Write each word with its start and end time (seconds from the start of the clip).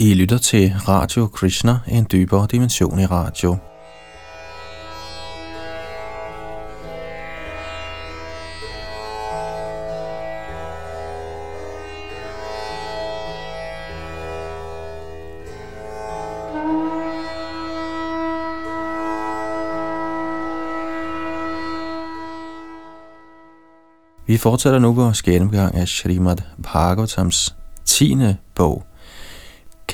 I 0.00 0.14
lytter 0.14 0.38
til 0.38 0.72
Radio 0.88 1.26
Krishna, 1.26 1.78
en 1.88 2.06
dybere 2.12 2.46
dimension 2.50 2.98
i 2.98 3.06
radio. 3.06 3.56
Vi 24.26 24.36
fortsætter 24.36 24.78
nu 24.78 24.92
vores 24.92 25.22
gennemgang 25.22 25.74
af 25.74 25.88
Srimad 25.88 26.36
Bhagavatams 26.62 27.56
10. 27.84 28.16
bog, 28.54 28.84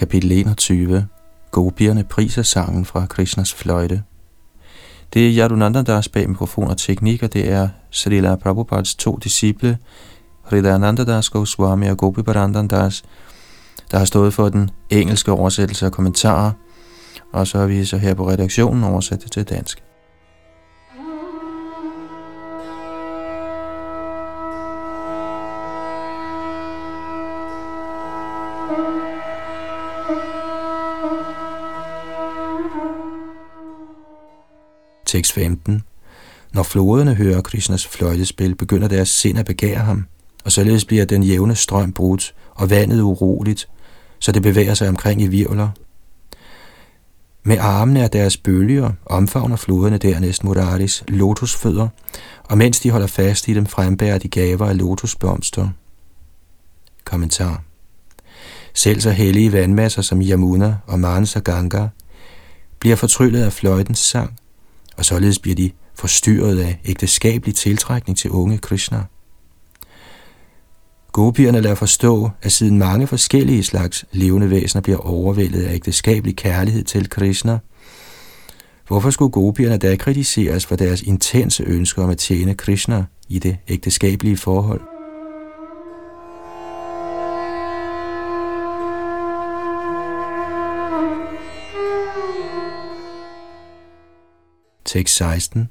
Kapitel 0.01 0.33
21. 0.33 1.07
Gopierne 1.51 2.05
priser 2.05 2.43
sangen 2.43 2.85
fra 2.85 3.07
Krishnas 3.07 3.55
fløjte. 3.55 4.03
Det 5.15 5.29
er 5.29 5.45
Yadunanda, 5.45 5.83
der 5.83 5.95
er 5.95 6.09
bag 6.13 6.29
mikrofon 6.29 6.69
og 6.69 6.79
teknik, 6.79 7.23
og 7.23 7.33
det 7.33 7.51
er 7.51 7.69
Srila 7.91 8.37
Prabhupads 8.37 8.95
to 8.95 9.17
disciple, 9.17 9.79
Hridayananda 10.45 11.05
Das 11.05 11.31
Goswami 11.31 11.87
og 11.87 11.99
Gopi 11.99 12.23
Barandan 12.23 12.69
Das, 12.69 13.03
der 13.91 13.99
har 13.99 14.05
stået 14.05 14.35
for 14.35 14.49
den 14.49 14.71
engelske 14.91 15.33
oversættelse 15.33 15.87
og 15.87 15.93
kommentarer, 15.93 16.53
og 17.33 17.47
så 17.47 17.59
har 17.59 17.67
vi 17.67 17.85
så 17.85 17.97
her 17.97 18.15
på 18.15 18.29
redaktionen 18.29 18.85
oversat 18.85 19.23
det 19.23 19.33
til 19.33 19.45
dansk. 19.45 19.83
Tekst 35.11 35.33
15. 35.33 35.83
Når 36.53 36.63
floderne 36.63 37.15
hører 37.15 37.41
Krishnas 37.41 37.87
fløjtespil, 37.87 38.55
begynder 38.55 38.89
deres 38.89 39.09
sind 39.09 39.39
at 39.39 39.47
begære 39.47 39.79
ham, 39.79 40.07
og 40.45 40.53
således 40.53 40.85
bliver 40.85 41.05
den 41.05 41.23
jævne 41.23 41.55
strøm 41.55 41.93
brudt, 41.93 42.35
og 42.55 42.71
vandet 42.71 43.01
uroligt, 43.01 43.69
så 44.19 44.33
det 44.33 44.43
bevæger 44.43 44.75
sig 44.75 44.89
omkring 44.89 45.23
i 45.23 45.27
virvler. 45.27 45.69
Med 47.43 47.59
armene 47.59 48.03
af 48.03 48.11
deres 48.11 48.37
bølger 48.37 48.93
omfavner 49.07 49.57
floderne 49.57 49.99
dernæst 49.99 50.45
Muraris 50.45 51.05
lotusfødder, 51.09 51.89
og 52.45 52.59
mens 52.59 52.81
de 52.81 52.91
holder 52.91 53.07
fast 53.07 53.49
i 53.49 53.55
dem, 53.55 53.67
frembærer 53.67 54.19
de 54.19 54.29
gaver 54.29 54.67
af 54.67 54.79
lotusblomster. 54.79 55.69
Kommentar 57.05 57.63
Selv 58.75 59.01
så 59.01 59.11
hellige 59.11 59.53
vandmasser 59.53 60.03
som 60.03 60.23
Yamuna 60.23 60.77
og 60.87 61.01
Mansa 61.01 61.39
Ganga 61.39 61.87
bliver 62.79 62.97
fortryllet 62.97 63.43
af 63.43 63.53
fløjtens 63.53 63.99
sang, 63.99 64.40
og 65.01 65.07
således 65.07 65.39
bliver 65.39 65.55
de 65.55 65.71
forstyrret 65.95 66.59
af 66.59 66.81
ægteskabelig 66.85 67.55
tiltrækning 67.55 68.19
til 68.19 68.31
unge 68.31 68.59
Krishna. 68.59 69.03
Gopierne 71.13 71.61
lader 71.61 71.75
forstå, 71.75 72.31
at 72.43 72.53
siden 72.53 72.79
mange 72.79 73.07
forskellige 73.07 73.63
slags 73.63 74.05
levende 74.13 74.51
væsener 74.51 74.83
bliver 74.83 74.99
overvældet 74.99 75.63
af 75.63 75.75
ægteskabelig 75.75 76.37
kærlighed 76.37 76.85
til 76.85 77.11
Krishna, 77.11 77.59
hvorfor 78.87 79.11
skulle 79.11 79.33
gopierne 79.33 79.77
da 79.77 79.97
kritiseres 79.97 80.67
for 80.67 80.77
deres 80.77 81.03
intense 81.03 81.65
ønsker 81.65 82.03
om 82.03 82.11
at 82.11 82.19
tjene 82.19 82.55
Krishna 82.55 83.05
i 83.29 83.39
det 83.39 83.57
ægteskabelige 83.69 84.37
forhold? 84.37 84.90
Tekst 94.93 95.17
16. 95.17 95.69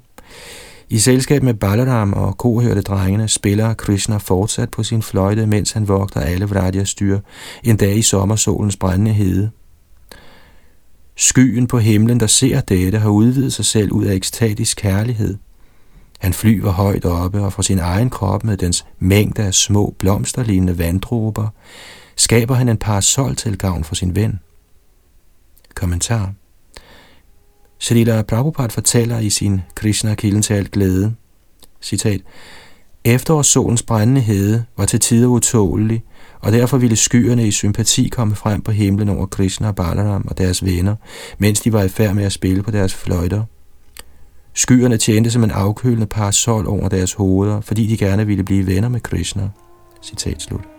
I 0.88 0.98
selskab 0.98 1.42
med 1.42 1.54
Balaram 1.54 2.12
og 2.12 2.38
kohørte 2.38 2.80
drengene 2.80 3.28
spiller 3.28 3.74
Krishna 3.74 4.16
fortsat 4.16 4.70
på 4.70 4.82
sin 4.82 5.02
fløjte, 5.02 5.46
mens 5.46 5.72
han 5.72 5.88
vogter 5.88 6.20
alle 6.20 6.46
Vradjas 6.46 6.88
styr, 6.88 7.20
en 7.64 7.76
dag 7.76 7.96
i 7.96 8.02
sommersolens 8.02 8.76
brændende 8.76 9.12
hede. 9.12 9.50
Skyen 11.16 11.66
på 11.66 11.78
himlen, 11.78 12.20
der 12.20 12.26
ser 12.26 12.60
dette, 12.60 12.98
har 12.98 13.08
udvidet 13.08 13.52
sig 13.52 13.64
selv 13.64 13.92
ud 13.92 14.04
af 14.04 14.14
ekstatisk 14.14 14.76
kærlighed. 14.76 15.36
Han 16.18 16.32
flyver 16.32 16.70
højt 16.70 17.04
oppe, 17.04 17.40
og 17.40 17.52
fra 17.52 17.62
sin 17.62 17.78
egen 17.78 18.10
krop 18.10 18.44
med 18.44 18.56
dens 18.56 18.86
mængde 18.98 19.42
af 19.42 19.54
små 19.54 19.94
blomsterlignende 19.98 20.78
vanddråber, 20.78 21.48
skaber 22.16 22.54
han 22.54 22.68
en 22.68 22.76
parasol 22.76 23.36
til 23.36 23.58
gavn 23.58 23.84
for 23.84 23.94
sin 23.94 24.16
ven. 24.16 24.40
Kommentar 25.74 26.32
Srila 27.80 28.22
Prabhupada 28.22 28.68
fortæller 28.68 29.18
i 29.18 29.30
sin 29.30 29.60
Krishna 29.74 30.14
kilden 30.14 30.42
til 30.42 30.54
alt 30.54 30.70
glæde, 30.70 31.14
citat, 31.82 32.20
Efterårssolens 33.04 33.82
brændende 33.82 34.20
hede 34.20 34.64
var 34.76 34.84
til 34.84 35.00
tider 35.00 35.28
utålelig, 35.28 36.04
og 36.40 36.52
derfor 36.52 36.78
ville 36.78 36.96
skyerne 36.96 37.48
i 37.48 37.50
sympati 37.50 38.08
komme 38.08 38.34
frem 38.34 38.62
på 38.62 38.70
himlen 38.70 39.08
over 39.08 39.26
Krishna 39.26 39.68
og 39.68 39.76
Balaram 39.76 40.24
og 40.28 40.38
deres 40.38 40.64
venner, 40.64 40.96
mens 41.38 41.60
de 41.60 41.72
var 41.72 41.82
i 41.82 41.88
færd 41.88 42.14
med 42.14 42.24
at 42.24 42.32
spille 42.32 42.62
på 42.62 42.70
deres 42.70 42.94
fløjter. 42.94 43.44
Skyerne 44.54 44.96
tjente 44.96 45.30
som 45.30 45.44
en 45.44 45.50
afkølende 45.50 46.06
parasol 46.06 46.66
over 46.68 46.88
deres 46.88 47.12
hoveder, 47.12 47.60
fordi 47.60 47.86
de 47.86 47.96
gerne 47.96 48.26
ville 48.26 48.44
blive 48.44 48.66
venner 48.66 48.88
med 48.88 49.00
Krishna. 49.00 49.48
Citat 50.02 50.42
slut. 50.42 50.69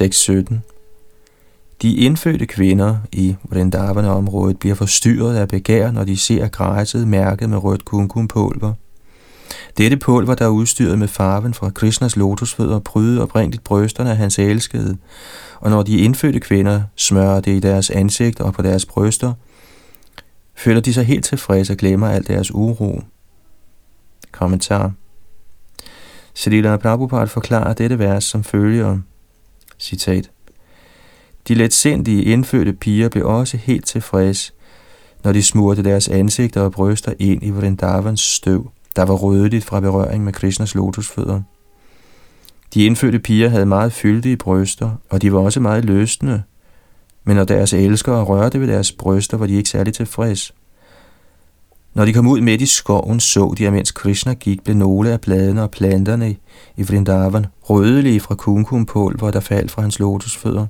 Tekst 0.00 0.20
17. 0.20 0.62
De 1.82 1.96
indfødte 1.96 2.46
kvinder 2.46 2.98
i 3.12 3.36
Vrindavana-området 3.42 4.58
bliver 4.58 4.74
forstyrret 4.74 5.36
af 5.36 5.48
begær, 5.48 5.90
når 5.90 6.04
de 6.04 6.16
ser 6.16 6.48
græsset 6.48 7.08
mærket 7.08 7.50
med 7.50 7.58
rødt 7.64 7.84
kumkumpulver. 7.84 8.74
Dette 9.78 9.96
pulver, 9.96 10.34
der 10.34 10.44
er 10.44 10.48
udstyret 10.48 10.98
med 10.98 11.08
farven 11.08 11.54
fra 11.54 11.70
Krishnas 11.70 12.16
lotusfødder, 12.16 12.78
prydede 12.78 13.22
oprindeligt 13.22 13.64
brysterne 13.64 14.10
af 14.10 14.16
hans 14.16 14.38
elskede, 14.38 14.96
og 15.60 15.70
når 15.70 15.82
de 15.82 15.96
indfødte 15.98 16.40
kvinder 16.40 16.82
smører 16.96 17.40
det 17.40 17.52
i 17.52 17.60
deres 17.60 17.90
ansigt 17.90 18.40
og 18.40 18.52
på 18.52 18.62
deres 18.62 18.86
bryster, 18.86 19.32
føler 20.54 20.80
de 20.80 20.94
sig 20.94 21.04
helt 21.04 21.24
tilfredse 21.24 21.72
og 21.72 21.76
glemmer 21.76 22.08
al 22.08 22.26
deres 22.26 22.54
uro. 22.54 23.02
Kommentar 24.32 24.92
Srila 26.34 26.76
Prabhupada 26.76 27.24
forklarer 27.24 27.72
dette 27.72 27.98
vers 27.98 28.24
som 28.24 28.44
følger– 28.44 28.98
Citat. 29.80 30.30
De 31.48 31.54
letsindige 31.54 32.24
indfødte 32.24 32.72
piger 32.72 33.08
blev 33.08 33.26
også 33.26 33.56
helt 33.56 33.86
tilfreds, 33.86 34.54
når 35.24 35.32
de 35.32 35.42
smurte 35.42 35.84
deres 35.84 36.08
ansigter 36.08 36.60
og 36.60 36.72
bryster 36.72 37.12
ind 37.18 37.42
i 37.42 37.50
Vrindavans 37.50 38.20
støv, 38.20 38.70
der 38.96 39.02
var 39.02 39.14
rødligt 39.14 39.64
fra 39.64 39.80
berøring 39.80 40.24
med 40.24 40.32
Krishnas 40.32 40.74
lotusfødder. 40.74 41.42
De 42.74 42.86
indfødte 42.86 43.18
piger 43.18 43.48
havde 43.48 43.66
meget 43.66 43.92
fyldige 43.92 44.36
bryster, 44.36 44.90
og 45.10 45.22
de 45.22 45.32
var 45.32 45.38
også 45.38 45.60
meget 45.60 45.84
løsne, 45.84 46.42
men 47.24 47.36
når 47.36 47.44
deres 47.44 47.72
elskere 47.72 48.24
rørte 48.24 48.60
ved 48.60 48.68
deres 48.68 48.92
bryster, 48.92 49.36
var 49.36 49.46
de 49.46 49.54
ikke 49.54 49.70
særlig 49.70 49.94
tilfreds. 49.94 50.54
Når 51.94 52.04
de 52.04 52.12
kom 52.12 52.26
ud 52.26 52.40
midt 52.40 52.60
i 52.60 52.66
skoven, 52.66 53.20
så 53.20 53.54
de, 53.58 53.66
at 53.66 53.72
mens 53.72 53.90
Krishna 53.90 54.34
gik, 54.34 54.64
blev 54.64 54.76
nogle 54.76 55.10
af 55.10 55.20
bladene 55.20 55.62
og 55.62 55.70
planterne 55.70 56.36
i 56.76 56.82
Vrindavan 56.82 57.46
rødelige 57.62 58.20
fra 58.20 58.34
kumkumpulver, 58.34 59.30
der 59.30 59.40
faldt 59.40 59.70
fra 59.70 59.82
hans 59.82 59.98
lotusfødder. 59.98 60.66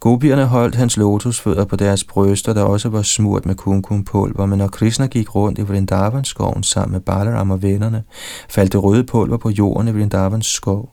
Gopierne 0.00 0.46
holdt 0.46 0.74
hans 0.74 0.96
lotusfødder 0.96 1.64
på 1.64 1.76
deres 1.76 2.04
bryster, 2.04 2.52
der 2.52 2.62
også 2.62 2.88
var 2.88 3.02
smurt 3.02 3.46
med 3.46 3.54
kumkumpulver, 3.54 4.46
men 4.46 4.58
når 4.58 4.68
Krishna 4.68 5.06
gik 5.06 5.34
rundt 5.34 5.58
i 5.58 5.62
Vrindavans 5.62 6.28
skoven 6.28 6.62
sammen 6.62 6.92
med 6.92 7.00
Balaram 7.00 7.50
og 7.50 7.62
vennerne, 7.62 8.02
faldt 8.48 8.72
det 8.72 8.82
røde 8.82 9.04
pulver 9.04 9.36
på 9.36 9.50
jorden 9.50 9.88
i 9.88 9.92
Vrindavans 9.92 10.46
skov. 10.46 10.90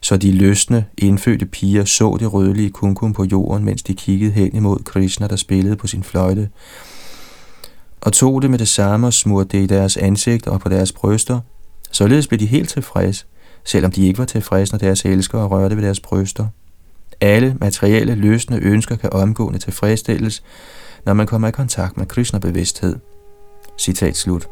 Så 0.00 0.16
de 0.16 0.32
løsne, 0.32 0.84
indfødte 0.98 1.46
piger 1.46 1.84
så 1.84 2.16
det 2.20 2.32
rødlige 2.32 2.70
kumkum 2.70 3.12
på 3.12 3.24
jorden, 3.24 3.64
mens 3.64 3.82
de 3.82 3.94
kiggede 3.94 4.32
hen 4.32 4.56
imod 4.56 4.78
Krishna, 4.84 5.26
der 5.26 5.36
spillede 5.36 5.76
på 5.76 5.86
sin 5.86 6.02
fløjte, 6.02 6.48
og 8.06 8.12
tog 8.12 8.42
det 8.42 8.50
med 8.50 8.58
det 8.58 8.68
samme 8.68 9.06
og 9.06 9.12
smurte 9.12 9.48
det 9.48 9.62
i 9.62 9.66
deres 9.66 9.96
ansigt 9.96 10.46
og 10.46 10.60
på 10.60 10.68
deres 10.68 10.92
bryster. 10.92 11.40
Således 11.90 12.26
blev 12.26 12.40
de 12.40 12.46
helt 12.46 12.68
tilfredse, 12.68 13.24
selvom 13.64 13.90
de 13.90 14.06
ikke 14.06 14.18
var 14.18 14.24
tilfredse, 14.24 14.72
når 14.72 14.78
deres 14.78 15.04
elskere 15.04 15.46
rørte 15.46 15.76
ved 15.76 15.84
deres 15.84 16.00
bryster. 16.00 16.46
Alle 17.20 17.56
materielle 17.60 18.14
løsende 18.14 18.60
ønsker 18.62 18.96
kan 18.96 19.12
omgående 19.12 19.58
tilfredsstilles, 19.58 20.42
når 21.04 21.14
man 21.14 21.26
kommer 21.26 21.48
i 21.48 21.50
kontakt 21.50 21.96
med 21.96 22.06
Krishna-bevidsthed. 22.06 22.96
Citat 23.78 24.16
slut. 24.16 24.48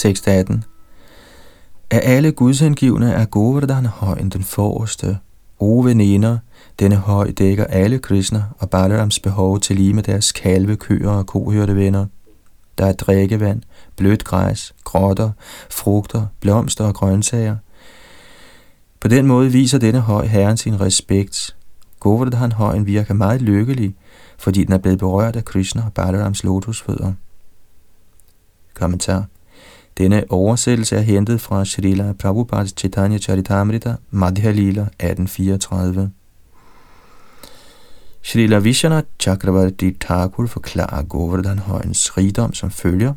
Tekst 0.00 0.28
18. 0.28 0.64
Af 1.90 2.00
alle 2.02 2.32
gudshengivne 2.32 3.12
er 3.12 3.24
Govardhan 3.24 3.86
højen 3.86 4.28
den 4.28 4.42
forreste. 4.42 5.18
O 5.58 5.80
veninder, 5.80 6.38
denne 6.78 6.96
høj 6.96 7.30
dækker 7.30 7.64
alle 7.64 7.98
kristne 7.98 8.44
og 8.58 8.70
Balarams 8.70 9.18
behov 9.18 9.60
til 9.60 9.76
lige 9.76 9.94
med 9.94 10.02
deres 10.02 10.32
kalve, 10.32 10.76
køer 10.76 11.10
og 11.10 11.26
kohørte 11.26 11.76
venner. 11.76 12.06
Der 12.78 12.86
er 12.86 12.92
drikkevand, 12.92 13.62
blødt 13.96 14.24
græs, 14.24 14.74
grotter, 14.84 15.30
frugter, 15.70 16.26
blomster 16.40 16.84
og 16.84 16.94
grøntsager. 16.94 17.56
På 19.00 19.08
den 19.08 19.26
måde 19.26 19.52
viser 19.52 19.78
denne 19.78 20.00
høj 20.00 20.26
herren 20.26 20.56
sin 20.56 20.80
respekt. 20.80 21.56
Govardhan 21.98 22.52
højen 22.52 22.86
virker 22.86 23.14
meget 23.14 23.42
lykkelig, 23.42 23.94
fordi 24.38 24.64
den 24.64 24.72
er 24.72 24.78
blevet 24.78 24.98
berørt 24.98 25.36
af 25.36 25.44
Krishna 25.44 25.82
og 25.86 25.92
Balarams 25.92 26.44
lotusfødder. 26.44 27.12
Kommentar 28.74 29.26
denne 30.00 30.24
oversættelse 30.28 30.96
er 30.96 31.00
hentet 31.00 31.40
fra 31.40 31.64
Srila 31.64 32.12
Prabhupada 32.12 32.66
Chaitanya 32.66 33.18
Charitamrita, 33.18 33.94
Madhya 34.10 34.50
Lila 34.50 34.82
1834. 34.82 36.10
Srila 38.22 38.58
Vishana 38.58 39.02
Chakravarti 39.18 39.96
Thakur 40.00 40.46
forklarer 40.46 41.02
Govardhan 41.02 41.58
højens 41.58 42.16
rigdom 42.16 42.54
som 42.54 42.70
følger. 42.70 43.14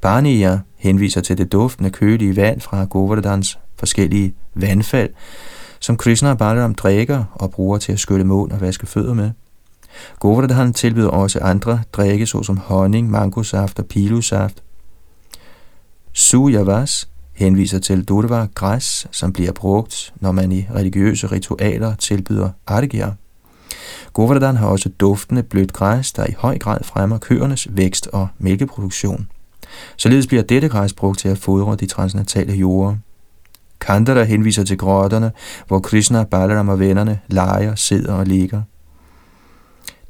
Barniya 0.00 0.58
henviser 0.76 1.20
til 1.20 1.38
det 1.38 1.52
duftende 1.52 1.90
kølige 1.90 2.36
vand 2.36 2.60
fra 2.60 2.84
Govardhans 2.84 3.58
forskellige 3.76 4.34
vandfald, 4.54 5.10
som 5.80 5.96
Krishna 5.96 6.30
og 6.30 6.38
Balaram 6.38 6.74
drikker 6.74 7.24
og 7.34 7.50
bruger 7.50 7.78
til 7.78 7.92
at 7.92 8.00
skylle 8.00 8.24
mål 8.24 8.52
og 8.52 8.60
vaske 8.60 8.86
fødder 8.86 9.14
med. 9.14 9.30
Govardhan 10.18 10.72
tilbyder 10.72 11.08
også 11.08 11.38
andre 11.38 11.82
drikke, 11.92 12.26
såsom 12.26 12.56
honning, 12.56 13.10
mangosaft 13.10 13.78
og 13.78 13.86
pilusaft, 13.86 14.62
Suyavas 16.18 17.08
henviser 17.32 17.78
til 17.78 18.04
durva 18.04 18.46
græs, 18.54 19.06
som 19.10 19.32
bliver 19.32 19.52
brugt, 19.52 20.14
når 20.20 20.32
man 20.32 20.52
i 20.52 20.66
religiøse 20.74 21.26
ritualer 21.26 21.94
tilbyder 21.94 22.50
argya. 22.66 23.10
Govardhan 24.12 24.56
har 24.56 24.66
også 24.66 24.88
duftende 24.88 25.42
blødt 25.42 25.72
græs, 25.72 26.12
der 26.12 26.26
i 26.26 26.34
høj 26.38 26.58
grad 26.58 26.84
fremmer 26.84 27.18
køernes 27.18 27.68
vækst 27.70 28.06
og 28.06 28.28
mælkeproduktion. 28.38 29.28
Således 29.96 30.26
bliver 30.26 30.42
dette 30.42 30.68
græs 30.68 30.92
brugt 30.92 31.18
til 31.18 31.28
at 31.28 31.38
fodre 31.38 31.76
de 31.76 31.86
transnatale 31.86 32.52
jorder. 32.52 32.96
Kandara 33.80 34.22
henviser 34.22 34.64
til 34.64 34.78
grotterne, 34.78 35.32
hvor 35.66 35.78
Krishna, 35.78 36.24
Balaram 36.24 36.68
og 36.68 36.78
vennerne 36.78 37.20
leger, 37.28 37.74
sidder 37.74 38.14
og 38.14 38.26
ligger. 38.26 38.62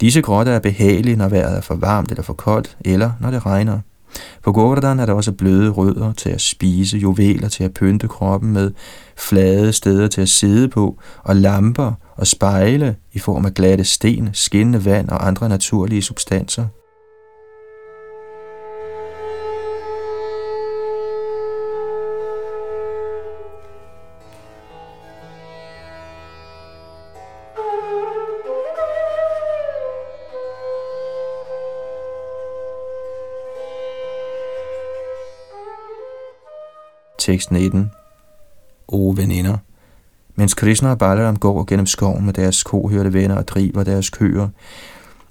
Disse 0.00 0.22
grotter 0.22 0.52
er 0.52 0.60
behagelige, 0.60 1.16
når 1.16 1.28
vejret 1.28 1.56
er 1.56 1.60
for 1.60 1.74
varmt 1.74 2.10
eller 2.10 2.22
for 2.22 2.34
koldt, 2.34 2.76
eller 2.80 3.12
når 3.20 3.30
det 3.30 3.46
regner. 3.46 3.80
På 4.42 4.52
Govardhan 4.52 5.00
er 5.00 5.06
der 5.06 5.12
også 5.12 5.32
bløde 5.32 5.70
rødder 5.70 6.12
til 6.12 6.30
at 6.30 6.40
spise, 6.40 6.98
juveler 6.98 7.48
til 7.48 7.64
at 7.64 7.74
pynte 7.74 8.08
kroppen 8.08 8.52
med, 8.52 8.70
flade 9.16 9.72
steder 9.72 10.08
til 10.08 10.20
at 10.20 10.28
sidde 10.28 10.68
på, 10.68 10.98
og 11.24 11.36
lamper 11.36 11.92
og 12.16 12.26
spejle 12.26 12.96
i 13.12 13.18
form 13.18 13.46
af 13.46 13.54
glatte 13.54 13.84
sten, 13.84 14.30
skinnende 14.32 14.84
vand 14.84 15.08
og 15.08 15.26
andre 15.26 15.48
naturlige 15.48 16.02
substanser. 16.02 16.66
Tekst 37.28 37.52
19. 37.52 37.90
O 38.88 39.14
veninder, 39.16 39.56
mens 40.34 40.54
Krishna 40.54 40.90
og 40.90 40.98
Balaram 40.98 41.36
går 41.36 41.64
gennem 41.64 41.86
skoven 41.86 42.24
med 42.24 42.32
deres 42.32 42.62
kohørte 42.62 43.12
venner 43.12 43.36
og 43.36 43.48
driver 43.48 43.84
deres 43.84 44.10
køer, 44.10 44.48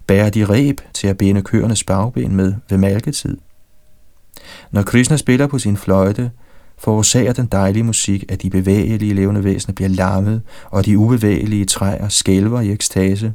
bærer 0.07 0.29
de 0.29 0.45
reb 0.45 0.81
til 0.93 1.07
at 1.07 1.17
binde 1.17 1.41
køernes 1.41 1.83
bagben 1.83 2.35
med 2.35 2.53
ved 2.69 2.77
malketid. 2.77 3.37
Når 4.71 4.83
Krishna 4.83 5.17
spiller 5.17 5.47
på 5.47 5.59
sin 5.59 5.77
fløjte, 5.77 6.31
forårsager 6.77 7.33
den 7.33 7.45
dejlige 7.45 7.83
musik, 7.83 8.25
at 8.29 8.41
de 8.41 8.49
bevægelige 8.49 9.13
levende 9.13 9.43
væsener 9.43 9.73
bliver 9.73 9.89
lammet, 9.89 10.41
og 10.65 10.85
de 10.85 10.97
ubevægelige 10.97 11.65
træer 11.65 12.07
skælver 12.07 12.61
i 12.61 12.71
ekstase. 12.71 13.33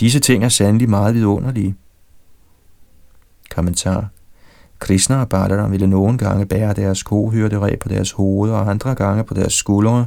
Disse 0.00 0.20
ting 0.20 0.44
er 0.44 0.48
sandelig 0.48 0.90
meget 0.90 1.14
vidunderlige. 1.14 1.74
Kommentar 3.50 4.08
Krishna 4.78 5.20
og 5.20 5.28
Balaram 5.28 5.72
ville 5.72 5.86
nogle 5.86 6.18
gange 6.18 6.46
bære 6.46 6.74
deres 6.74 7.02
kohyrderæb 7.02 7.80
på 7.80 7.88
deres 7.88 8.10
hoveder 8.10 8.54
og 8.54 8.70
andre 8.70 8.94
gange 8.94 9.24
på 9.24 9.34
deres 9.34 9.52
skuldre, 9.52 10.06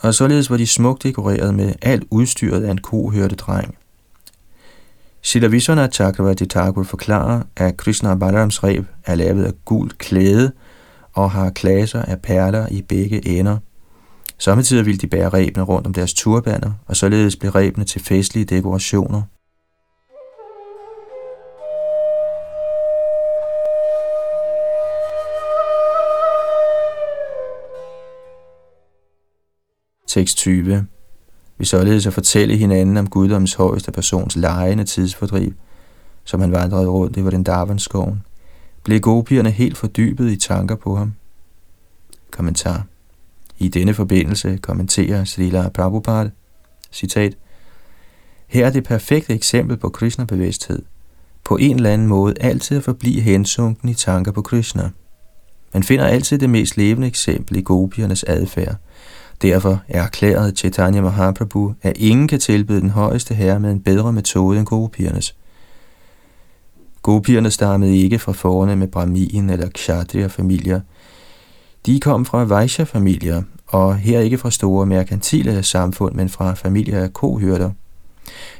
og 0.00 0.14
således 0.14 0.50
var 0.50 0.56
de 0.56 0.66
smukt 0.66 1.02
dekoreret 1.02 1.54
med 1.54 1.72
alt 1.82 2.04
udstyret 2.10 2.64
af 2.64 2.70
en 2.70 2.78
kohyrdedreng. 2.78 3.38
dreng. 3.38 3.76
Sila 5.22 5.88
Chakravarti 5.88 6.46
Thakur 6.46 6.82
forklarer, 6.82 7.42
at 7.56 7.76
Krishna 7.76 8.10
og 8.10 8.18
Balarams 8.18 8.64
ræb 8.64 8.84
er 9.06 9.14
lavet 9.14 9.44
af 9.44 9.52
gult 9.64 9.98
klæde 9.98 10.52
og 11.12 11.30
har 11.30 11.50
klaser 11.50 12.02
af 12.02 12.20
perler 12.22 12.66
i 12.70 12.82
begge 12.82 13.28
ender. 13.28 13.58
Samtidig 14.38 14.86
ville 14.86 14.98
de 14.98 15.06
bære 15.06 15.28
ræbene 15.28 15.64
rundt 15.64 15.86
om 15.86 15.92
deres 15.92 16.14
turbaner, 16.14 16.72
og 16.86 16.96
således 16.96 17.36
blev 17.36 17.52
ræbene 17.52 17.84
til 17.84 18.00
festlige 18.00 18.44
dekorationer. 18.44 19.22
Tekst 30.12 30.36
20. 30.36 30.86
Vi 31.58 31.64
således 31.64 32.06
at 32.06 32.14
fortælle 32.14 32.56
hinanden 32.56 32.96
om 32.96 33.10
guddoms 33.10 33.54
højeste 33.54 33.92
persons 33.92 34.36
lejende 34.36 34.84
tidsfordriv, 34.84 35.52
som 36.24 36.40
han 36.40 36.52
vandrede 36.52 36.86
rundt 36.86 37.16
i 37.16 37.20
Vrindavanskoven, 37.20 38.22
blev 38.84 39.00
gopierne 39.00 39.50
helt 39.50 39.76
fordybet 39.76 40.30
i 40.30 40.36
tanker 40.36 40.74
på 40.74 40.96
ham. 40.96 41.12
Kommentar. 42.30 42.86
I 43.58 43.68
denne 43.68 43.94
forbindelse 43.94 44.56
kommenterer 44.56 45.24
Srila 45.24 45.68
Prabhupada, 45.68 46.30
citat, 46.90 47.36
Her 48.46 48.66
er 48.66 48.70
det 48.70 48.84
perfekte 48.84 49.34
eksempel 49.34 49.76
på 49.76 49.88
Krishna-bevidsthed. 49.88 50.82
På 51.44 51.56
en 51.56 51.76
eller 51.76 51.90
anden 51.90 52.08
måde 52.08 52.34
altid 52.40 52.76
at 52.76 52.84
forblive 52.84 53.20
hensunken 53.20 53.88
i 53.88 53.94
tanker 53.94 54.32
på 54.32 54.42
Krishna. 54.42 54.90
Man 55.72 55.82
finder 55.82 56.04
altid 56.04 56.38
det 56.38 56.50
mest 56.50 56.76
levende 56.76 57.06
eksempel 57.06 57.56
i 57.56 57.62
gopiernes 57.62 58.24
adfærd– 58.24 58.76
Derfor 59.42 59.80
erklærede 59.88 60.56
Chaitanya 60.56 61.00
Mahaprabhu, 61.00 61.74
at 61.82 61.96
ingen 61.96 62.28
kan 62.28 62.40
tilbyde 62.40 62.80
den 62.80 62.90
højeste 62.90 63.34
herre 63.34 63.60
med 63.60 63.72
en 63.72 63.80
bedre 63.80 64.12
metode 64.12 64.58
end 64.58 64.66
gopiernes. 64.66 65.36
Gopierne 67.02 67.50
stammede 67.50 67.96
ikke 67.96 68.18
fra 68.18 68.32
forne 68.32 68.76
med 68.76 68.88
brahmin 68.88 69.50
eller 69.50 69.68
kshatriya-familier. 69.68 70.80
De 71.86 72.00
kom 72.00 72.24
fra 72.24 72.44
Vaishya-familier, 72.44 73.42
og 73.66 73.96
her 73.96 74.20
ikke 74.20 74.38
fra 74.38 74.50
store 74.50 74.86
merkantile 74.86 75.62
samfund, 75.62 76.14
men 76.14 76.28
fra 76.28 76.54
familier 76.54 77.02
af 77.02 77.12
kohyrter. 77.12 77.70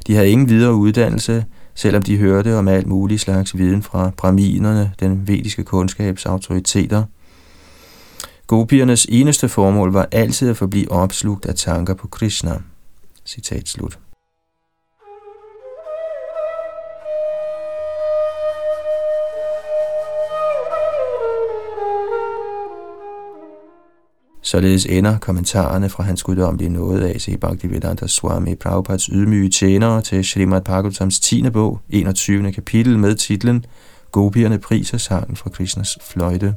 De 0.07 0.15
havde 0.15 0.31
ingen 0.31 0.49
videre 0.49 0.75
uddannelse, 0.75 1.45
selvom 1.75 2.03
de 2.03 2.19
hørte 2.19 2.57
om 2.57 2.69
alt 2.69 2.87
muligt 2.87 3.21
slags 3.21 3.59
viden 3.59 3.83
fra 3.83 4.11
brahminerne, 4.17 4.93
den 5.01 5.29
vediske 5.29 5.65
kundskabs 5.65 6.27
autoriteter– 6.27 7.05
Gopiernes 8.53 9.07
eneste 9.09 9.49
formål 9.49 9.93
var 9.93 10.09
altid 10.13 10.51
at 10.51 10.57
forblive 10.57 10.93
opslugt 10.93 11.47
af 11.47 11.55
tanker 11.55 11.95
på 11.95 12.09
Krishna. 12.09 12.61
Citat 13.27 13.69
slut. 13.69 13.99
Således 24.43 24.87
ender 24.87 25.19
kommentarerne 25.19 25.89
fra 25.89 26.03
hans 26.03 26.23
guddommelige 26.23 26.69
nåde 26.69 27.11
af 27.15 27.21
C. 27.21 27.41
Bhaktivedanta 27.41 28.07
Swami 28.07 28.55
Prabhupads 28.55 29.05
ydmyge 29.07 29.51
tjenere 29.51 30.03
til 30.03 30.25
Srimad 30.25 30.61
Bhagavatams 30.61 31.21
10. 31.21 31.51
bog, 31.51 31.81
21. 31.91 32.53
kapitel 32.53 32.99
med 32.99 33.17
titlen 33.17 33.65
Gopierne 34.11 34.59
priser 34.59 34.99
sangen 34.99 35.37
fra 35.37 35.51
Krishnas 35.51 35.99
fløjte. 36.01 36.55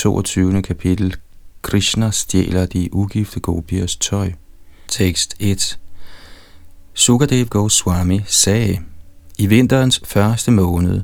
22. 0.00 0.62
kapitel 0.62 1.14
Krishna 1.62 2.10
stjæler 2.10 2.66
de 2.66 2.94
ugifte 2.94 3.40
gopiers 3.40 3.96
tøj. 3.96 4.32
Tekst 4.88 5.36
1 5.40 5.78
Sukadev 6.94 7.46
Goswami 7.46 8.20
sagde, 8.26 8.78
i 9.38 9.46
vinterens 9.46 10.00
første 10.04 10.50
måned, 10.50 11.02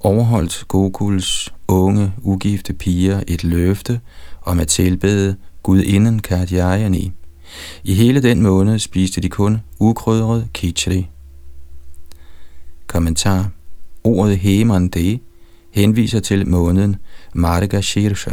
overholdt 0.00 0.64
Gokuls 0.68 1.54
unge, 1.68 2.12
ugifte 2.22 2.72
piger 2.72 3.22
et 3.28 3.44
løfte 3.44 4.00
om 4.42 4.60
at 4.60 4.68
tilbede 4.68 5.36
gudinden 5.62 6.18
Katyayani. 6.18 7.12
I 7.84 7.94
hele 7.94 8.22
den 8.22 8.42
måned 8.42 8.78
spiste 8.78 9.20
de 9.20 9.28
kun 9.28 9.58
ukrydret 9.78 10.48
khichdi. 10.54 11.08
Kommentar 12.86 13.50
Ordet 14.04 14.38
Hemande 14.38 15.18
henviser 15.70 16.20
til 16.20 16.48
måneden 16.48 16.96
Marga 17.32 17.80
Shirsha, 17.80 18.32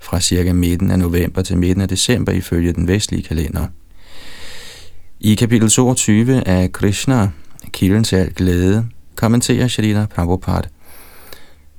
fra 0.00 0.20
cirka 0.20 0.52
midten 0.52 0.90
af 0.90 0.98
november 0.98 1.42
til 1.42 1.58
midten 1.58 1.82
af 1.82 1.88
december 1.88 2.32
ifølge 2.32 2.72
den 2.72 2.88
vestlige 2.88 3.22
kalender. 3.22 3.66
I 5.20 5.34
kapitel 5.34 5.70
22 5.70 6.48
af 6.48 6.72
Krishna, 6.72 7.30
Kildens 7.70 8.12
al 8.12 8.32
glæde, 8.32 8.86
kommenterer 9.16 9.68
Shalila 9.68 10.06
Prabhupada, 10.06 10.68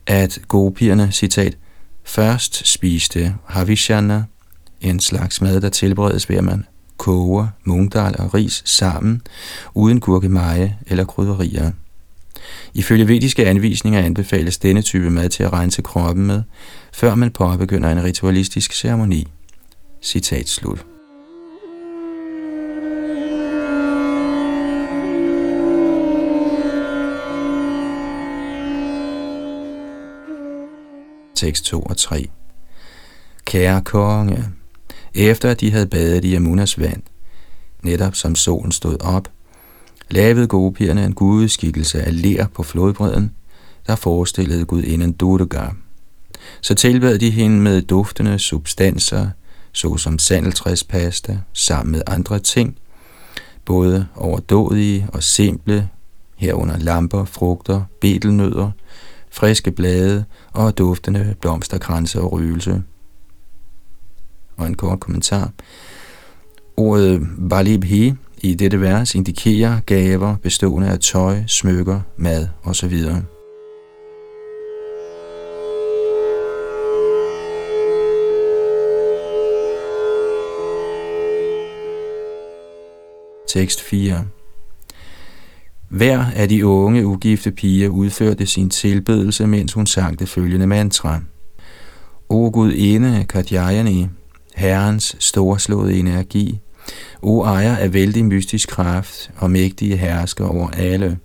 at 0.07 0.39
gopierne, 0.47 1.11
citat, 1.11 1.57
først 2.03 2.67
spiste 2.67 3.35
Havishana, 3.45 4.23
en 4.81 4.99
slags 4.99 5.41
mad, 5.41 5.61
der 5.61 5.69
tilberedes 5.69 6.29
ved, 6.29 6.37
at 6.37 6.43
man 6.43 6.65
koger 6.97 7.47
mungdal 7.63 8.15
og 8.19 8.33
ris 8.33 8.63
sammen, 8.65 9.21
uden 9.73 9.99
gurkemeje 9.99 10.77
eller 10.87 11.03
krydderier. 11.05 11.71
Ifølge 12.73 13.07
vediske 13.07 13.47
anvisninger 13.47 13.99
anbefales 13.99 14.57
denne 14.57 14.81
type 14.81 15.09
mad 15.09 15.29
til 15.29 15.43
at 15.43 15.53
rense 15.53 15.81
kroppen 15.81 16.27
med, 16.27 16.41
før 16.93 17.15
man 17.15 17.31
påbegynder 17.31 17.89
en 17.89 18.03
ritualistisk 18.03 18.73
ceremoni. 18.73 19.27
Citat 20.01 20.49
slut. 20.49 20.85
Tekst 31.35 31.65
2 31.65 31.81
og 31.81 31.97
3 31.97 32.29
Kære 33.45 33.81
konge, 33.81 34.45
efter 35.15 35.51
at 35.51 35.61
de 35.61 35.71
havde 35.71 35.87
badet 35.87 36.25
i 36.25 36.35
Amunas 36.35 36.79
vand, 36.79 37.01
netop 37.83 38.15
som 38.15 38.35
solen 38.35 38.71
stod 38.71 38.97
op, 39.01 39.29
lavede 40.11 40.47
gopierne 40.47 41.05
en 41.05 41.13
gudeskikkelse 41.13 42.01
af 42.01 42.21
ler 42.21 42.47
på 42.47 42.63
flodbredden, 42.63 43.31
der 43.87 43.95
forestillede 43.95 44.65
gudinden 44.65 45.11
Durga. 45.11 45.65
Så 46.61 46.75
tilbad 46.75 47.19
de 47.19 47.29
hende 47.29 47.57
med 47.57 47.81
duftende 47.81 48.39
substanser, 48.39 49.29
såsom 49.71 50.19
sandeltræspasta, 50.19 51.39
sammen 51.53 51.91
med 51.91 52.01
andre 52.07 52.39
ting, 52.39 52.77
både 53.65 54.07
overdådige 54.15 55.07
og 55.13 55.23
simple, 55.23 55.89
herunder 56.35 56.77
lamper, 56.77 57.25
frugter, 57.25 57.81
betelnødder, 58.01 58.71
friske 59.31 59.71
blade 59.71 60.25
og 60.51 60.77
duftende 60.77 61.35
blomsterkranse 61.41 62.21
og 62.21 62.31
røgelse. 62.31 62.83
Og 64.57 64.67
en 64.67 64.75
kort 64.75 64.99
kommentar. 64.99 65.51
Ordet 66.77 67.27
Balibhi 67.49 68.13
i 68.45 68.53
dette 68.53 68.81
vers 68.81 69.15
indikerer 69.15 69.79
gaver 69.85 70.35
bestående 70.35 70.87
af 70.89 70.99
tøj, 70.99 71.43
smykker, 71.47 72.01
mad 72.17 72.47
osv. 72.63 72.93
Tekst 83.47 83.81
4 83.81 84.25
hver 85.89 86.25
af 86.35 86.49
de 86.49 86.65
unge, 86.65 87.05
ugifte 87.05 87.51
piger 87.51 87.89
udførte 87.89 88.45
sin 88.45 88.69
tilbedelse, 88.69 89.47
mens 89.47 89.73
hun 89.73 89.85
sang 89.85 90.19
det 90.19 90.29
følgende 90.29 90.67
mantra. 90.67 91.21
O 92.29 92.49
Gud 92.53 92.73
ene 92.75 93.25
Katyayani, 93.29 94.07
Herrens 94.55 95.15
storslåede 95.19 95.99
energi, 95.99 96.59
O 97.21 97.43
ejer 97.43 97.75
af 97.75 97.93
vældig 97.93 98.25
mystisk 98.25 98.69
kraft 98.69 99.31
og 99.37 99.51
mægtige 99.51 99.97
hersker 99.97 100.45
over 100.45 100.69
alle. 100.69 101.17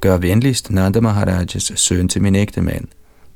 Gør 0.00 0.16
venligst 0.16 0.70
Nanda 0.70 1.00
Maharajas 1.00 1.72
søn 1.74 2.08
til 2.08 2.22
min 2.22 2.34
ægte 2.34 2.60
mand. 2.60 2.84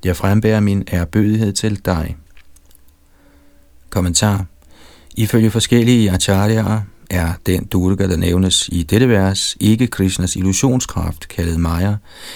Jeg 0.05 0.17
frembærer 0.17 0.61
min 0.61 0.85
ærbødighed 0.93 1.53
til 1.53 1.85
dig. 1.85 2.17
Kommentar 3.91 4.47
Ifølge 5.17 5.51
forskellige 5.51 6.11
acharyaer 6.11 6.81
er 7.11 7.33
den 7.47 7.65
Durga, 7.65 8.09
der 8.09 8.17
nævnes 8.17 8.69
i 8.73 8.83
dette 8.83 9.09
vers, 9.09 9.57
ikke 9.61 9.87
Krishnas 9.87 10.37
illusionskraft, 10.37 11.29
kaldet 11.29 11.61
Maya, 11.61 11.95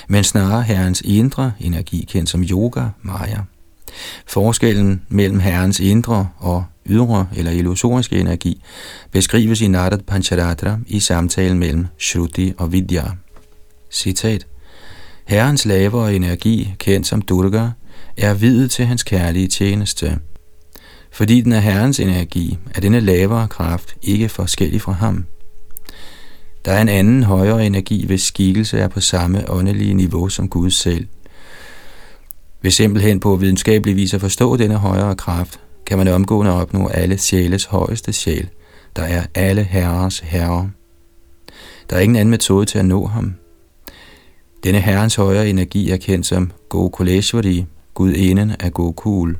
men 0.08 0.24
snarere 0.24 0.62
Herrens 0.62 1.02
indre 1.04 1.52
energi, 1.60 2.06
kendt 2.10 2.30
som 2.30 2.42
Yoga 2.42 2.84
Maya. 3.02 3.38
Forskellen 4.26 5.02
mellem 5.08 5.40
Herrens 5.40 5.80
indre 5.80 6.28
og 6.38 6.64
ydre 6.86 7.28
eller 7.36 7.50
illusoriske 7.50 8.18
energi 8.20 8.62
beskrives 9.10 9.60
i 9.60 9.68
Narad 9.68 10.00
Pancharatra 10.06 10.78
i 10.86 11.00
samtalen 11.00 11.58
mellem 11.58 11.86
Shruti 11.98 12.52
og 12.58 12.72
Vidya. 12.72 13.04
Citat 13.90 14.46
Herrens 15.24 15.64
lavere 15.64 16.14
energi, 16.14 16.74
kendt 16.78 17.06
som 17.06 17.22
Durga, 17.22 17.68
er 18.16 18.34
videt 18.34 18.70
til 18.70 18.86
hans 18.86 19.02
kærlige 19.02 19.48
tjeneste– 19.48 20.18
fordi 21.12 21.40
den 21.40 21.52
er 21.52 21.60
Herrens 21.60 22.00
energi, 22.00 22.58
er 22.74 22.80
denne 22.80 23.00
lavere 23.00 23.48
kraft 23.48 23.96
ikke 24.02 24.28
forskellig 24.28 24.80
fra 24.80 24.92
ham. 24.92 25.24
Der 26.64 26.72
er 26.72 26.82
en 26.82 26.88
anden 26.88 27.22
højere 27.22 27.66
energi, 27.66 28.06
hvis 28.06 28.22
skikkelse 28.22 28.78
er 28.78 28.88
på 28.88 29.00
samme 29.00 29.50
åndelige 29.50 29.94
niveau 29.94 30.28
som 30.28 30.48
Gud 30.48 30.70
selv. 30.70 31.06
Ved 32.62 32.70
simpelthen 32.70 33.20
på 33.20 33.36
videnskabelig 33.36 33.96
vis 33.96 34.14
at 34.14 34.20
forstå 34.20 34.56
denne 34.56 34.76
højere 34.76 35.16
kraft, 35.16 35.60
kan 35.86 35.98
man 35.98 36.08
omgående 36.08 36.52
opnå 36.52 36.88
alle 36.88 37.18
sjæles 37.18 37.64
højeste 37.64 38.12
sjæl, 38.12 38.48
der 38.96 39.02
er 39.02 39.22
alle 39.34 39.62
herres 39.62 40.18
herre. 40.18 40.70
Der 41.90 41.96
er 41.96 42.00
ingen 42.00 42.16
anden 42.16 42.30
metode 42.30 42.66
til 42.66 42.78
at 42.78 42.84
nå 42.84 43.06
ham. 43.06 43.34
Denne 44.64 44.80
herrens 44.80 45.14
højere 45.14 45.48
energi 45.48 45.90
er 45.90 45.96
kendt 45.96 46.26
som 46.26 46.50
Gokuleshwari, 46.68 47.66
gudinden 47.94 48.52
af 48.60 48.72
Gokul. 48.72 49.38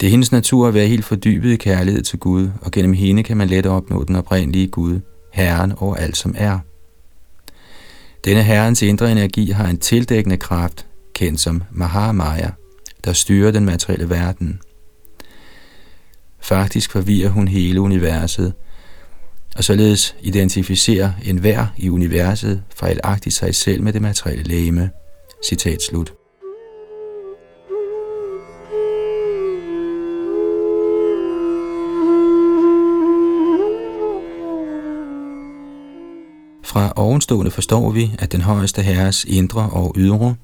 Det 0.00 0.06
er 0.06 0.10
hendes 0.10 0.32
natur 0.32 0.68
at 0.68 0.74
være 0.74 0.86
helt 0.86 1.04
fordybet 1.04 1.52
i 1.52 1.56
kærlighed 1.56 2.02
til 2.02 2.18
Gud, 2.18 2.50
og 2.60 2.70
gennem 2.70 2.92
hende 2.92 3.22
kan 3.22 3.36
man 3.36 3.48
let 3.48 3.66
opnå 3.66 4.04
den 4.04 4.16
oprindelige 4.16 4.68
Gud, 4.68 5.00
Herren 5.32 5.72
over 5.78 5.96
alt 5.96 6.16
som 6.16 6.34
er. 6.38 6.58
Denne 8.24 8.42
Herrens 8.42 8.82
indre 8.82 9.12
energi 9.12 9.50
har 9.50 9.68
en 9.68 9.78
tildækkende 9.78 10.36
kraft, 10.36 10.86
kendt 11.14 11.40
som 11.40 11.62
Mahamaya, 11.70 12.50
der 13.04 13.12
styrer 13.12 13.50
den 13.50 13.64
materielle 13.64 14.10
verden. 14.10 14.60
Faktisk 16.42 16.90
forvirrer 16.90 17.30
hun 17.30 17.48
hele 17.48 17.80
universet, 17.80 18.52
og 19.56 19.64
således 19.64 20.16
identificerer 20.20 21.12
enhver 21.24 21.66
i 21.76 21.90
universet 21.90 22.62
fejlagtigt 22.76 23.34
sig 23.34 23.54
selv 23.54 23.82
med 23.82 23.92
det 23.92 24.02
materielle 24.02 24.42
læme. 24.42 24.90
Citat 25.48 25.82
slut. 25.82 26.12
Fra 36.64 36.92
ovenstående 36.96 37.50
forstår 37.50 37.90
vi, 37.90 38.10
at 38.18 38.32
den 38.32 38.40
højeste 38.40 38.82
herres 38.82 39.24
indre 39.24 39.70
og 39.70 39.94
ydre, 39.96 40.36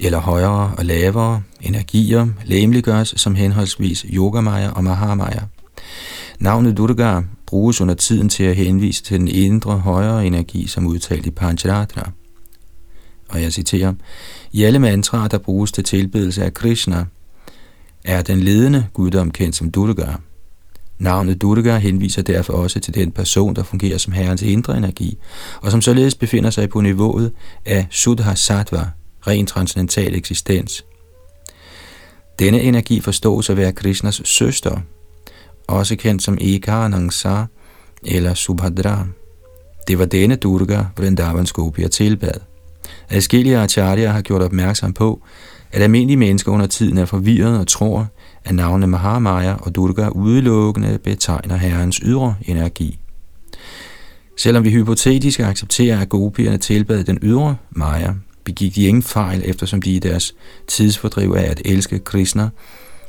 eller 0.00 0.18
højere 0.18 0.74
og 0.78 0.84
lavere 0.84 1.42
energier, 1.60 2.26
læmeliggøres 2.44 3.14
som 3.16 3.34
henholdsvis 3.34 4.06
Yogamaya 4.12 4.70
og 4.70 4.84
Mahamaya. 4.84 5.40
Navnet 6.38 6.76
Durga 6.76 7.20
bruges 7.46 7.80
under 7.80 7.94
tiden 7.94 8.28
til 8.28 8.44
at 8.44 8.56
henvise 8.56 9.02
til 9.02 9.18
den 9.18 9.28
indre 9.28 9.78
højere 9.78 10.26
energi, 10.26 10.66
som 10.66 10.86
udtalt 10.86 11.26
i 11.26 11.30
Panchadatra. 11.30 12.10
Og 13.28 13.42
jeg 13.42 13.52
citerer, 13.52 13.92
i 14.52 14.62
alle 14.62 14.78
mantraer, 14.78 15.28
der 15.28 15.38
bruges 15.38 15.72
til 15.72 15.84
tilbedelse 15.84 16.44
af 16.44 16.54
Krishna, 16.54 17.04
er 18.04 18.22
den 18.22 18.40
ledende 18.40 18.86
guddom 18.92 19.30
kendt 19.30 19.56
som 19.56 19.70
Durga. 19.70 20.06
Navnet 20.98 21.42
Durga 21.42 21.78
henviser 21.78 22.22
derfor 22.22 22.52
også 22.52 22.80
til 22.80 22.94
den 22.94 23.10
person, 23.10 23.56
der 23.56 23.62
fungerer 23.62 23.98
som 23.98 24.12
herrens 24.12 24.42
indre 24.42 24.76
energi, 24.76 25.18
og 25.60 25.70
som 25.70 25.80
således 25.80 26.14
befinder 26.14 26.50
sig 26.50 26.68
på 26.68 26.80
niveauet 26.80 27.32
af 27.64 27.86
Sudha 27.90 28.34
Sattva, 28.34 28.90
ren 29.26 29.46
transcendental 29.46 30.14
eksistens. 30.14 30.84
Denne 32.38 32.62
energi 32.62 33.00
forstås 33.00 33.50
at 33.50 33.56
være 33.56 33.72
Krishnas 33.72 34.20
søster, 34.24 34.80
også 35.66 35.96
kendt 35.96 36.22
som 36.22 36.38
Eka 36.40 36.88
eller 38.04 38.34
Subhadra. 38.34 39.06
Det 39.88 39.98
var 39.98 40.04
denne 40.04 40.36
Durga, 40.36 40.84
Vrindavans 40.96 41.52
Gopier 41.52 41.88
tilbad. 41.88 42.40
Adskillige 43.10 43.58
acharya 43.58 44.10
har 44.10 44.20
gjort 44.20 44.42
opmærksom 44.42 44.92
på, 44.92 45.22
at 45.72 45.82
almindelige 45.82 46.16
mennesker 46.16 46.52
under 46.52 46.66
tiden 46.66 46.98
er 46.98 47.04
forvirret 47.04 47.58
og 47.58 47.66
tror, 47.66 48.06
at 48.44 48.54
navnene 48.54 48.86
Mahamaya 48.86 49.54
og 49.54 49.74
Durga 49.74 50.08
udelukkende 50.08 50.98
betegner 50.98 51.56
herrens 51.56 51.96
ydre 51.96 52.34
energi. 52.42 52.98
Selvom 54.36 54.64
vi 54.64 54.70
hypotetisk 54.70 55.40
accepterer, 55.40 56.00
at 56.00 56.08
gopierne 56.08 56.58
tilbad 56.58 57.04
den 57.04 57.18
ydre 57.22 57.56
Maya, 57.70 58.12
begik 58.44 58.74
de 58.74 58.86
ingen 58.86 59.02
fejl, 59.02 59.42
eftersom 59.44 59.82
de 59.82 59.90
i 59.90 59.98
deres 59.98 60.34
tidsfordriv 60.66 61.34
af 61.36 61.50
at 61.50 61.62
elske 61.64 61.98
Krishna 61.98 62.48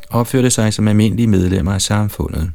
opførte 0.10 0.50
sig 0.50 0.74
som 0.74 0.88
almindelige 0.88 1.27
medlemmer 1.27 1.74
af 1.74 1.82
samfundet. 1.82 2.51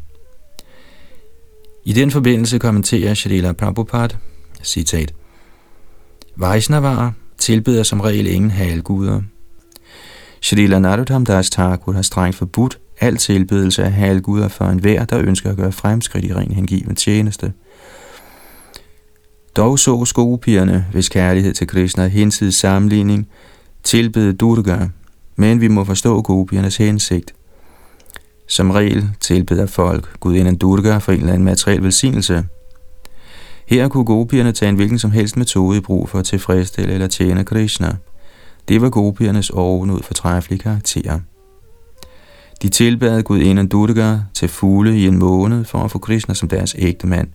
I 1.84 1.92
den 1.92 2.10
forbindelse 2.10 2.58
kommenterer 2.58 3.14
Shalila 3.14 3.52
Prabhupada, 3.52 4.16
citat, 4.62 5.14
Vaishnavarer 6.37 7.12
tilbeder 7.38 7.82
som 7.82 8.00
regel 8.00 8.26
ingen 8.26 8.50
halguder. 8.50 9.22
Shalila 10.40 10.78
Narottam 10.78 11.25
Das 11.25 11.50
Thakur 11.50 11.92
har 11.92 12.02
strengt 12.02 12.37
forbudt 12.37 12.78
al 13.00 13.16
tilbedelse 13.16 13.84
af 13.84 13.92
halguder 13.92 14.49
for 14.49 14.64
enhver, 14.64 15.04
der 15.04 15.18
ønsker 15.18 15.50
at 15.50 15.56
gøre 15.56 15.72
fremskridt 15.72 16.25
i 16.25 16.34
ren 16.34 16.52
hengiven 16.52 16.96
tjeneste. 16.96 17.52
Dog 19.57 19.78
så 19.78 20.04
skopierne, 20.04 20.87
hvis 20.92 21.09
kærlighed 21.09 21.54
til 21.54 21.66
Krishna 21.66 22.07
hinsides 22.07 22.54
sammenligning, 22.54 23.28
tilbede 23.83 24.33
Durga, 24.33 24.78
men 25.37 25.61
vi 25.61 25.69
må 25.69 25.85
forstå 25.85 26.23
gopiernes 26.23 26.76
hensigt. 26.76 27.35
Som 28.49 28.71
regel 28.71 29.11
tilbeder 29.21 29.66
folk 29.66 30.21
gudinden 30.21 30.57
Durga 30.57 30.99
for 30.99 31.12
en 31.12 31.19
eller 31.19 31.33
anden 31.33 31.45
materiel 31.45 31.83
velsignelse. 31.83 32.45
Her 33.66 33.88
kunne 33.88 34.04
gopierne 34.04 34.52
tage 34.52 34.69
en 34.69 34.75
hvilken 34.75 34.99
som 34.99 35.11
helst 35.11 35.37
metode 35.37 35.78
i 35.78 35.80
brug 35.80 36.09
for 36.09 36.19
at 36.19 36.25
tilfredsstille 36.25 36.92
eller 36.92 37.09
tjene 37.09 37.45
Krishna. 37.45 37.97
Det 38.69 38.83
var 38.83 38.90
gopiernes 38.90 39.50
ovenud 39.50 40.02
fortræffelige 40.02 40.62
karakterer. 40.62 41.21
De 42.62 42.69
tilbad 42.69 43.23
gudinden 43.23 43.69
Durga 43.69 44.19
til 44.35 44.49
fugle 44.49 44.99
i 44.99 45.07
en 45.07 45.19
måned 45.19 45.64
for 45.64 45.78
at 45.78 45.90
få 45.90 45.99
Krishna 45.99 46.35
som 46.35 46.49
deres 46.49 46.76
ægte 46.78 47.07
mand. 47.07 47.28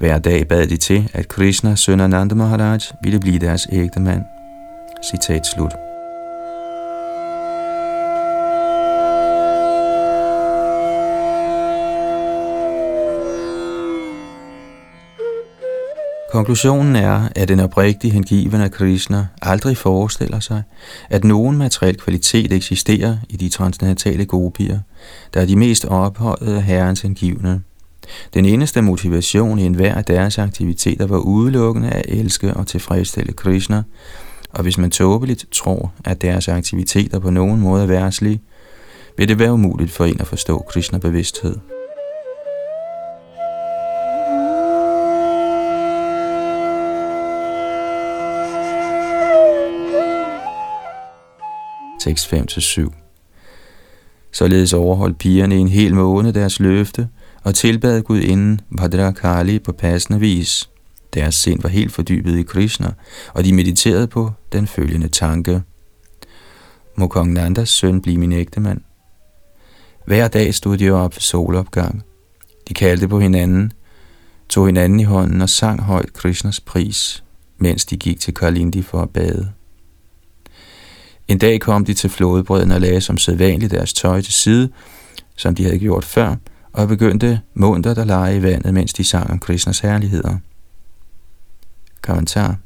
Hver 0.00 0.18
dag 0.18 0.48
bad 0.48 0.66
de 0.66 0.76
til, 0.76 1.10
at 1.14 1.28
Krishna, 1.28 1.76
søn 1.76 2.00
af 2.00 2.10
Nanda 2.10 2.34
Maharaj, 2.34 2.78
ville 3.02 3.20
blive 3.20 3.38
deres 3.38 3.68
ægte 3.72 4.00
mand. 4.00 4.22
Citat 5.10 5.46
slut. 5.46 5.72
Konklusionen 16.32 16.96
er, 16.96 17.28
at 17.36 17.48
den 17.48 17.60
oprigtige 17.60 18.12
hengiven 18.12 18.60
af 18.60 18.70
Krishna 18.70 19.26
aldrig 19.42 19.76
forestiller 19.76 20.40
sig, 20.40 20.62
at 21.10 21.24
nogen 21.24 21.58
materiel 21.58 21.96
kvalitet 21.96 22.52
eksisterer 22.52 23.16
i 23.28 23.36
de 23.36 23.48
transcendentale 23.48 24.24
gopier, 24.24 24.78
der 25.34 25.40
er 25.40 25.46
de 25.46 25.56
mest 25.56 25.84
ophøjede 25.84 26.56
af 26.56 26.62
herrens 26.62 27.00
hengivne. 27.00 27.62
Den 28.34 28.44
eneste 28.44 28.82
motivation 28.82 29.58
i 29.58 29.64
enhver 29.64 29.94
af 29.94 30.04
deres 30.04 30.38
aktiviteter 30.38 31.06
var 31.06 31.18
udelukkende 31.18 31.90
at 31.90 32.04
elske 32.08 32.54
og 32.54 32.66
tilfredsstille 32.66 33.32
Krishna, 33.32 33.82
og 34.50 34.62
hvis 34.62 34.78
man 34.78 34.90
tåbeligt 34.90 35.46
tror, 35.52 35.92
at 36.04 36.22
deres 36.22 36.48
aktiviteter 36.48 37.18
på 37.18 37.30
nogen 37.30 37.60
måde 37.60 37.82
er 37.82 37.86
værtslige, 37.86 38.40
vil 39.16 39.28
det 39.28 39.38
være 39.38 39.52
umuligt 39.52 39.90
for 39.90 40.04
en 40.04 40.20
at 40.20 40.26
forstå 40.26 40.64
Krishna-bevidsthed. 40.68 41.56
Tekst 52.00 52.34
5-7 52.34 52.90
Således 54.32 54.72
overholdt 54.72 55.18
pigerne 55.18 55.56
en 55.56 55.68
hel 55.68 55.94
måned 55.94 56.32
deres 56.32 56.60
løfte 56.60 57.08
og 57.42 57.54
tilbad 57.54 58.02
Gud 58.02 58.20
inden 58.20 58.60
Bhadrakali 58.76 59.58
på 59.58 59.72
passende 59.72 60.20
vis. 60.20 60.70
Deres 61.14 61.34
sind 61.34 61.62
var 61.62 61.68
helt 61.68 61.92
fordybet 61.92 62.38
i 62.38 62.42
Krishna, 62.42 62.92
og 63.34 63.44
de 63.44 63.52
mediterede 63.52 64.06
på 64.06 64.32
den 64.52 64.66
følgende 64.66 65.08
tanke. 65.08 65.62
Må 66.96 67.06
kong 67.06 67.32
Nandas 67.32 67.68
søn 67.68 68.02
blive 68.02 68.18
min 68.18 68.32
ægtemand? 68.32 68.80
Hver 70.06 70.28
dag 70.28 70.54
stod 70.54 70.76
de 70.76 70.90
op 70.90 71.14
ved 71.14 71.20
solopgang. 71.20 72.02
De 72.68 72.74
kaldte 72.74 73.08
på 73.08 73.20
hinanden, 73.20 73.72
tog 74.48 74.66
hinanden 74.66 75.00
i 75.00 75.04
hånden 75.04 75.40
og 75.40 75.48
sang 75.48 75.82
højt 75.82 76.12
Krishnas 76.12 76.60
pris, 76.60 77.24
mens 77.58 77.84
de 77.84 77.96
gik 77.96 78.20
til 78.20 78.34
Kalindi 78.34 78.82
for 78.82 79.02
at 79.02 79.10
bade. 79.10 79.52
En 81.28 81.38
dag 81.38 81.60
kom 81.60 81.84
de 81.84 81.94
til 81.94 82.10
flodbredden 82.10 82.70
og 82.70 82.80
lagde 82.80 83.00
som 83.00 83.18
sædvanligt 83.18 83.70
deres 83.70 83.92
tøj 83.92 84.20
til 84.20 84.32
side, 84.32 84.70
som 85.36 85.54
de 85.54 85.64
havde 85.64 85.78
gjort 85.78 86.04
før, 86.04 86.36
og 86.72 86.88
begyndte 86.88 87.40
munter 87.54 88.00
at 88.00 88.06
lege 88.06 88.36
i 88.36 88.42
vandet, 88.42 88.74
mens 88.74 88.92
de 88.92 89.04
sang 89.04 89.30
om 89.30 89.38
Krishnas 89.38 89.80
herligheder. 89.80 90.36
Kommentar 92.02 92.56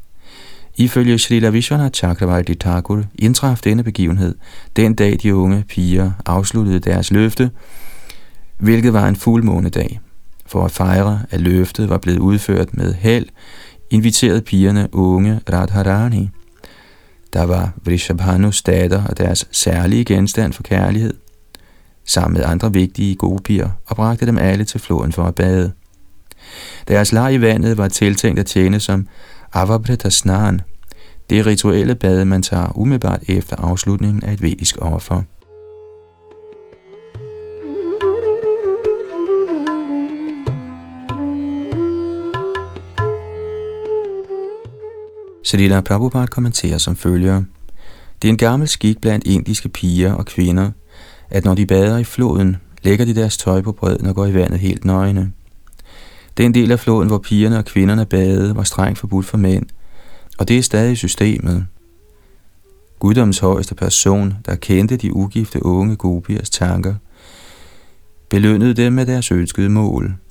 Ifølge 0.77 1.19
Srila 1.19 1.49
Vishwanath 1.49 1.93
Chakravarti 1.93 2.55
Thakur 2.55 3.03
indtraf 3.15 3.59
denne 3.65 3.83
begivenhed 3.83 4.35
den 4.77 4.95
dag 4.95 5.19
de 5.23 5.35
unge 5.35 5.65
piger 5.69 6.11
afsluttede 6.27 6.79
deres 6.79 7.11
løfte, 7.11 7.51
hvilket 8.59 8.93
var 8.93 9.09
en 9.09 9.17
fuldmånedag. 9.17 10.01
For 10.47 10.65
at 10.65 10.71
fejre, 10.71 11.23
at 11.31 11.41
løftet 11.41 11.89
var 11.89 11.99
blevet 11.99 12.19
udført 12.19 12.77
med 12.77 12.95
held, 12.95 13.27
inviterede 13.91 14.41
pigerne 14.41 14.89
unge 14.93 15.41
Radharani– 15.53 16.31
der 17.35 17.43
var 17.43 17.73
Vrishabhanus 17.85 18.63
datter 18.63 19.05
og 19.05 19.19
deres 19.19 19.49
særlige 19.51 20.05
genstand 20.05 20.53
for 20.53 20.63
kærlighed, 20.63 21.15
sammen 22.07 22.39
med 22.39 22.47
andre 22.47 22.73
vigtige 22.73 23.15
gopier, 23.15 23.71
og 23.87 23.97
bragte 23.97 24.27
dem 24.27 24.39
alle 24.39 24.65
til 24.65 24.81
floden 24.81 25.13
for 25.13 25.25
at 25.25 25.35
bade. 25.35 25.73
Deres 26.89 27.13
leg 27.13 27.35
i 27.35 27.41
vandet 27.41 27.79
var 27.79 27.89
tiltænkt 27.89 28.41
at 28.41 28.47
tjene 28.47 28.81
som 28.81 29.09
Avabritasnan, 29.53 30.61
det 31.31 31.47
rituelle 31.47 31.95
bad, 31.95 32.25
man 32.25 32.43
tager 32.43 32.79
umiddelbart 32.79 33.23
efter 33.29 33.57
afslutningen 33.57 34.25
af 34.25 34.33
et 34.33 34.43
vedisk 34.43 34.77
offer. 34.81 35.23
Srila 45.45 45.81
Prabhupada 45.81 46.27
kommenterer 46.27 46.79
som 46.79 46.97
følger. 46.97 47.43
Det 48.23 48.29
er 48.29 48.33
en 48.33 48.39
gammel 48.39 48.69
skik 48.69 49.01
blandt 49.01 49.27
indiske 49.27 49.69
piger 49.69 50.13
og 50.13 50.27
kvinder, 50.27 50.71
at 51.35 51.45
når 51.45 51.55
de 51.55 51.67
bader 51.67 51.99
i 51.99 52.05
floden, 52.05 52.57
lægger 52.83 53.05
de 53.05 53.15
deres 53.15 53.37
tøj 53.37 53.63
på 53.63 53.73
bredden 53.73 54.07
og 54.07 54.15
går 54.15 54.27
i 54.27 54.35
vandet 54.35 54.61
helt 54.61 54.85
nøgne. 54.85 55.33
Den 56.37 56.55
del 56.55 56.73
af 56.73 56.81
floden, 56.81 57.09
hvor 57.09 57.19
pigerne 57.19 57.59
og 57.59 57.65
kvinderne 57.65 58.07
badede, 58.07 58.57
var 58.57 58.63
strengt 58.63 58.99
forbudt 58.99 59.27
for 59.27 59.37
mænd, 59.37 59.67
og 60.39 60.49
det 60.49 60.59
er 60.59 60.63
stadig 60.63 60.97
systemet. 60.97 61.67
Guddoms 62.99 63.39
højeste 63.39 63.75
person, 63.75 64.35
der 64.47 64.55
kendte 64.55 64.97
de 64.97 65.15
ugifte 65.15 65.65
unge 65.65 65.97
gopiers 65.97 66.51
tanker, 66.51 66.95
belønnede 68.31 68.75
dem 68.75 68.93
med 68.93 69.07
deres 69.07 69.33
ønskede 69.33 69.69
mål– 69.69 70.15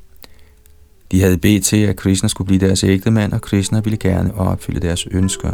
de 1.14 1.22
havde 1.22 1.38
bedt 1.38 1.66
til, 1.66 1.78
at 1.78 1.96
Krishna 1.96 2.30
skulle 2.30 2.46
blive 2.46 2.68
deres 2.68 2.84
ægte 2.84 3.12
mand, 3.12 3.34
og 3.34 3.42
Krishna 3.42 3.80
ville 3.80 3.98
gerne 3.98 4.34
opfylde 4.36 4.80
deres 4.80 5.08
ønsker. 5.12 5.54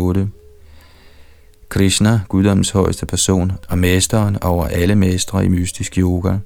8 0.00 0.28
Krishna, 1.68 2.20
guddommens 2.28 2.70
højeste 2.70 3.06
person 3.06 3.52
og 3.68 3.78
mesteren 3.78 4.42
over 4.42 4.66
alle 4.66 4.94
mestre 4.94 5.44
i 5.44 5.48
mystisk 5.48 5.98
yoga, 5.98 6.36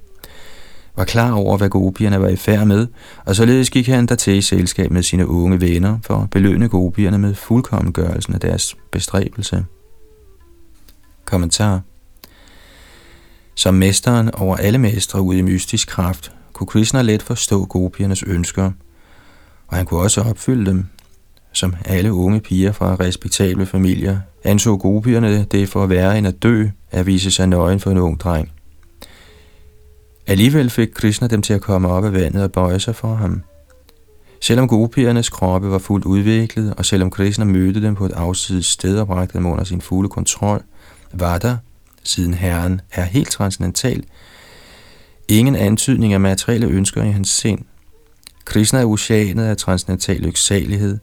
var 0.95 1.05
klar 1.05 1.31
over, 1.31 1.57
hvad 1.57 1.69
gopierne 1.69 2.21
var 2.21 2.27
i 2.27 2.35
færd 2.35 2.67
med, 2.67 2.87
og 3.25 3.35
således 3.35 3.69
gik 3.69 3.87
han 3.87 4.05
der 4.05 4.15
til 4.15 4.33
i 4.33 4.41
selskab 4.41 4.91
med 4.91 5.03
sine 5.03 5.27
unge 5.27 5.61
venner 5.61 5.97
for 6.03 6.15
at 6.15 6.29
belønne 6.29 6.69
gopierne 6.69 7.17
med 7.17 7.35
fuldkommengørelsen 7.35 8.33
af 8.33 8.39
deres 8.39 8.77
bestræbelse. 8.91 9.65
Kommentar. 11.25 11.81
Som 13.55 13.73
mesteren 13.73 14.35
over 14.35 14.57
alle 14.57 14.77
mestre 14.77 15.21
ude 15.21 15.39
i 15.39 15.41
mystisk 15.41 15.87
kraft, 15.87 16.31
kunne 16.53 16.67
Krishna 16.67 17.01
let 17.01 17.21
forstå 17.21 17.65
gopiernes 17.65 18.23
ønsker, 18.23 18.71
og 19.67 19.77
han 19.77 19.85
kunne 19.85 19.99
også 19.99 20.21
opfylde 20.21 20.65
dem, 20.65 20.85
som 21.55 21.75
alle 21.85 22.13
unge 22.13 22.39
piger 22.39 22.71
fra 22.71 22.95
respektable 22.95 23.65
familier 23.65 24.19
anså 24.43 24.77
gopierne 24.77 25.43
det 25.43 25.69
for 25.69 25.83
at 25.83 25.89
være 25.89 26.17
en 26.17 26.25
at 26.25 26.43
dø 26.43 26.67
at 26.91 27.05
vise 27.05 27.31
sig 27.31 27.47
nøgen 27.47 27.79
for 27.79 27.91
en 27.91 27.97
ung 27.97 28.19
dreng. 28.19 28.51
Alligevel 30.27 30.69
fik 30.69 30.87
Krishna 30.95 31.27
dem 31.27 31.41
til 31.41 31.53
at 31.53 31.61
komme 31.61 31.87
op 31.87 32.05
af 32.05 32.13
vandet 32.13 32.43
og 32.43 32.51
bøje 32.51 32.79
sig 32.79 32.95
for 32.95 33.15
ham. 33.15 33.41
Selvom 34.41 34.67
gopiernes 34.67 35.29
kroppe 35.29 35.71
var 35.71 35.77
fuldt 35.77 36.05
udviklet, 36.05 36.73
og 36.77 36.85
selvom 36.85 37.09
Krishna 37.09 37.45
mødte 37.45 37.81
dem 37.81 37.95
på 37.95 38.05
et 38.05 38.11
afsides 38.11 38.65
sted 38.65 38.99
og 38.99 39.07
bragte 39.07 39.37
dem 39.37 39.45
under 39.45 39.63
sin 39.63 39.81
fulde 39.81 40.09
kontrol, 40.09 40.63
var 41.13 41.37
der, 41.37 41.57
siden 42.03 42.33
Herren 42.33 42.81
er 42.91 43.03
helt 43.03 43.31
transcendental, 43.31 44.03
ingen 45.27 45.55
antydning 45.55 46.13
af 46.13 46.19
materielle 46.19 46.67
ønsker 46.67 47.03
i 47.03 47.11
hans 47.11 47.29
sind. 47.29 47.59
Krishna 48.45 48.79
er 48.79 48.85
oceanet 48.85 49.43
af 49.43 49.57
transcendental 49.57 50.17
lyksalighed, 50.17 50.97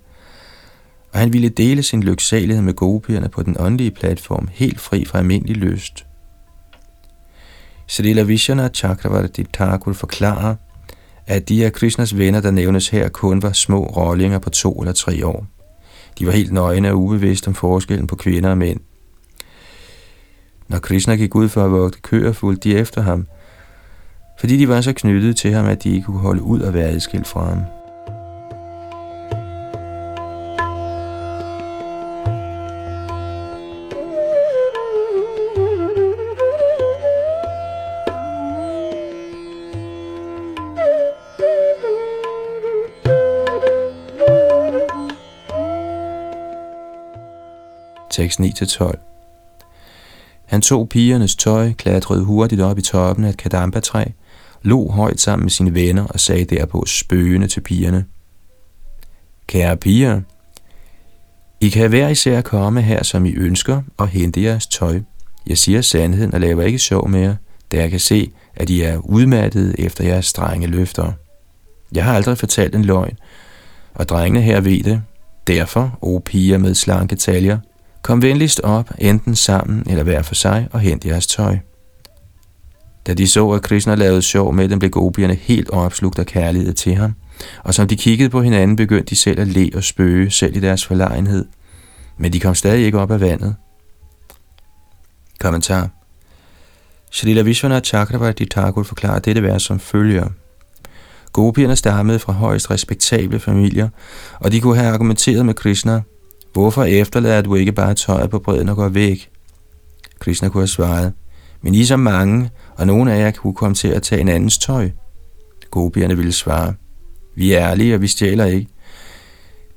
og 1.13 1.19
han 1.21 1.33
ville 1.33 1.49
dele 1.49 1.83
sin 1.83 2.03
lyksalighed 2.03 2.63
med 2.63 2.75
gopierne 2.75 3.29
på 3.29 3.43
den 3.43 3.57
åndelige 3.59 3.91
platform, 3.91 4.49
helt 4.53 4.81
fri 4.81 5.05
fra 5.05 5.19
almindelig 5.19 5.57
lyst. 5.57 6.07
Srila 7.87 8.23
Vishana 8.23 8.69
Chakravarti 8.69 9.45
Thakur 9.53 9.93
forklarer, 9.93 10.55
at 11.27 11.49
de 11.49 11.65
af 11.65 11.73
Krishnas 11.73 12.19
venner, 12.19 12.41
der 12.41 12.51
nævnes 12.51 12.89
her, 12.89 13.09
kun 13.09 13.43
var 13.43 13.53
små 13.53 13.85
rollinger 13.85 14.39
på 14.39 14.51
to 14.51 14.73
eller 14.73 14.93
tre 14.93 15.27
år. 15.27 15.47
De 16.19 16.27
var 16.27 16.33
helt 16.33 16.53
nøgne 16.53 16.91
og 16.91 16.99
ubevidste 16.99 17.49
om 17.49 17.55
forskellen 17.55 18.07
på 18.07 18.17
kvinder 18.17 18.51
og 18.51 18.59
mænd. 18.59 18.81
Når 20.69 20.79
Krishna 20.79 21.17
gik 21.17 21.35
ud 21.35 21.49
for 21.49 21.65
at 21.65 21.73
vogte 21.73 21.99
køer, 22.03 22.33
fulgte 22.33 22.69
de 22.69 22.77
efter 22.77 23.03
ham, 23.03 23.27
fordi 24.41 24.57
de 24.57 24.69
var 24.69 24.81
så 24.81 24.93
knyttet 24.93 25.37
til 25.37 25.53
ham, 25.53 25.67
at 25.67 25.85
de 25.85 25.91
ikke 25.91 26.05
kunne 26.05 26.19
holde 26.19 26.43
ud 26.43 26.63
at 26.63 26.75
være 26.75 26.89
adskilt 26.89 27.27
fra 27.27 27.49
ham. 27.49 27.82
Tekst 48.23 48.41
9-12 48.41 50.45
Han 50.47 50.63
tog 50.63 50.89
pigernes 50.89 51.37
tøj, 51.37 51.73
klatrede 51.73 52.25
hurtigt 52.25 52.61
op 52.61 52.79
i 52.79 52.83
toppen 52.83 53.25
af 53.25 53.29
et 53.29 53.37
kadamba-træ, 53.37 54.05
lå 54.63 54.91
højt 54.91 55.21
sammen 55.21 55.45
med 55.45 55.51
sine 55.51 55.75
venner 55.75 56.05
og 56.05 56.21
sagde 56.21 56.45
derpå 56.45 56.85
spøgende 56.87 57.49
til 57.49 57.61
pigerne. 57.61 58.05
Kære 59.47 59.77
piger, 59.77 60.21
I 61.61 61.69
kan 61.69 61.89
hver 61.89 62.09
især 62.09 62.41
komme 62.41 62.83
her, 62.83 63.03
som 63.03 63.27
I 63.27 63.35
ønsker, 63.35 63.83
og 63.97 64.09
hente 64.09 64.43
jeres 64.43 64.67
tøj. 64.67 65.01
Jeg 65.47 65.59
siger 65.59 65.81
sandheden 65.81 66.35
og 66.35 66.41
laver 66.41 66.63
ikke 66.63 66.79
sjov 66.79 67.09
mere, 67.09 67.37
da 67.73 67.77
jeg 67.77 67.91
kan 67.91 68.01
se, 68.01 68.31
at 68.55 68.71
I 68.71 68.81
er 68.81 68.97
udmattede 68.97 69.81
efter 69.81 70.05
jeres 70.05 70.27
strenge 70.27 70.67
løfter. 70.67 71.13
Jeg 71.93 72.05
har 72.05 72.15
aldrig 72.15 72.39
fortalt 72.39 72.75
en 72.75 72.85
løgn, 72.85 73.19
og 73.95 74.09
drengene 74.09 74.43
her 74.43 74.61
ved 74.61 74.83
det. 74.83 75.03
Derfor, 75.47 75.99
o 76.03 76.21
piger 76.25 76.59
med 76.59 76.75
slanke 76.75 77.17
taljer, 77.17 77.59
kom 78.03 78.23
venligst 78.23 78.61
op, 78.61 78.91
enten 78.99 79.37
sammen 79.37 79.83
eller 79.87 80.03
hver 80.03 80.23
for 80.23 80.35
sig, 80.35 80.69
og 80.73 80.81
hent 80.81 81.05
jeres 81.05 81.27
tøj. 81.27 81.59
Da 83.07 83.15
de 83.15 83.29
så, 83.29 83.51
at 83.51 83.63
Krishna 83.63 83.95
lavede 83.95 84.23
sjov 84.23 84.55
med 84.55 84.69
dem, 84.69 84.79
blev 84.79 84.91
gopierne 84.91 85.35
helt 85.35 85.71
opslugt 85.71 86.19
af 86.19 86.27
kærlighed 86.27 86.73
til 86.73 86.95
ham, 86.95 87.15
og 87.65 87.75
som 87.75 87.89
de 87.89 87.97
kiggede 87.97 88.31
på 88.31 88.43
hinanden, 88.43 88.77
begyndte 88.77 89.11
de 89.11 89.17
selv 89.17 89.41
at 89.41 89.49
le 89.49 89.71
og 89.75 89.85
spøge, 89.85 90.31
selv 90.31 90.57
i 90.57 90.61
deres 90.61 90.87
forlegenhed. 90.87 91.45
Men 92.19 92.33
de 92.33 92.41
kom 92.41 92.55
stadig 92.55 92.85
ikke 92.85 92.99
op 92.99 93.11
af 93.11 93.21
vandet. 93.21 93.55
Kommentar 95.41 95.89
Srila 97.11 97.43
Vishwanath 97.43 97.85
Chakravarti 97.85 98.45
Thakur 98.45 98.83
forklarer 98.83 99.19
dette 99.19 99.43
vers 99.43 99.63
som 99.63 99.81
følger. 99.81 100.29
Gopierne 101.33 101.77
stammede 101.77 102.19
fra 102.19 102.33
højst 102.33 102.71
respektable 102.71 103.41
familier, 103.41 103.89
og 104.41 104.53
de 104.53 104.61
kunne 104.61 104.77
have 104.77 104.93
argumenteret 104.93 105.47
med 105.47 105.55
Krishna, 105.55 106.03
hvorfor 106.53 106.85
efterlader 106.85 107.43
du 107.43 107.55
ikke 107.55 107.73
bare 107.73 107.95
tøjet 107.95 108.31
på 108.31 108.39
bredden 108.39 108.69
og 108.69 108.77
går 108.77 108.89
væk? 108.89 109.31
Krishna 110.19 110.49
kunne 110.49 110.61
have 110.61 110.69
svaret, 110.69 111.13
men 111.63 111.75
I 111.75 111.81
er 111.81 111.87
så 111.87 111.97
mange, 111.97 112.51
og 112.77 112.87
nogle 112.87 113.13
af 113.13 113.19
jer 113.19 113.31
kunne 113.31 113.55
komme 113.55 113.75
til 113.75 113.89
at 113.89 114.03
tage 114.03 114.21
en 114.21 114.29
andens 114.29 114.59
tøj. 114.59 114.91
Gopierne 115.71 116.17
ville 116.17 116.33
svare, 116.33 116.75
vi 117.35 117.53
er 117.53 117.61
ærlige, 117.61 117.95
og 117.95 118.01
vi 118.01 118.07
stjæler 118.07 118.45
ikke. 118.45 118.69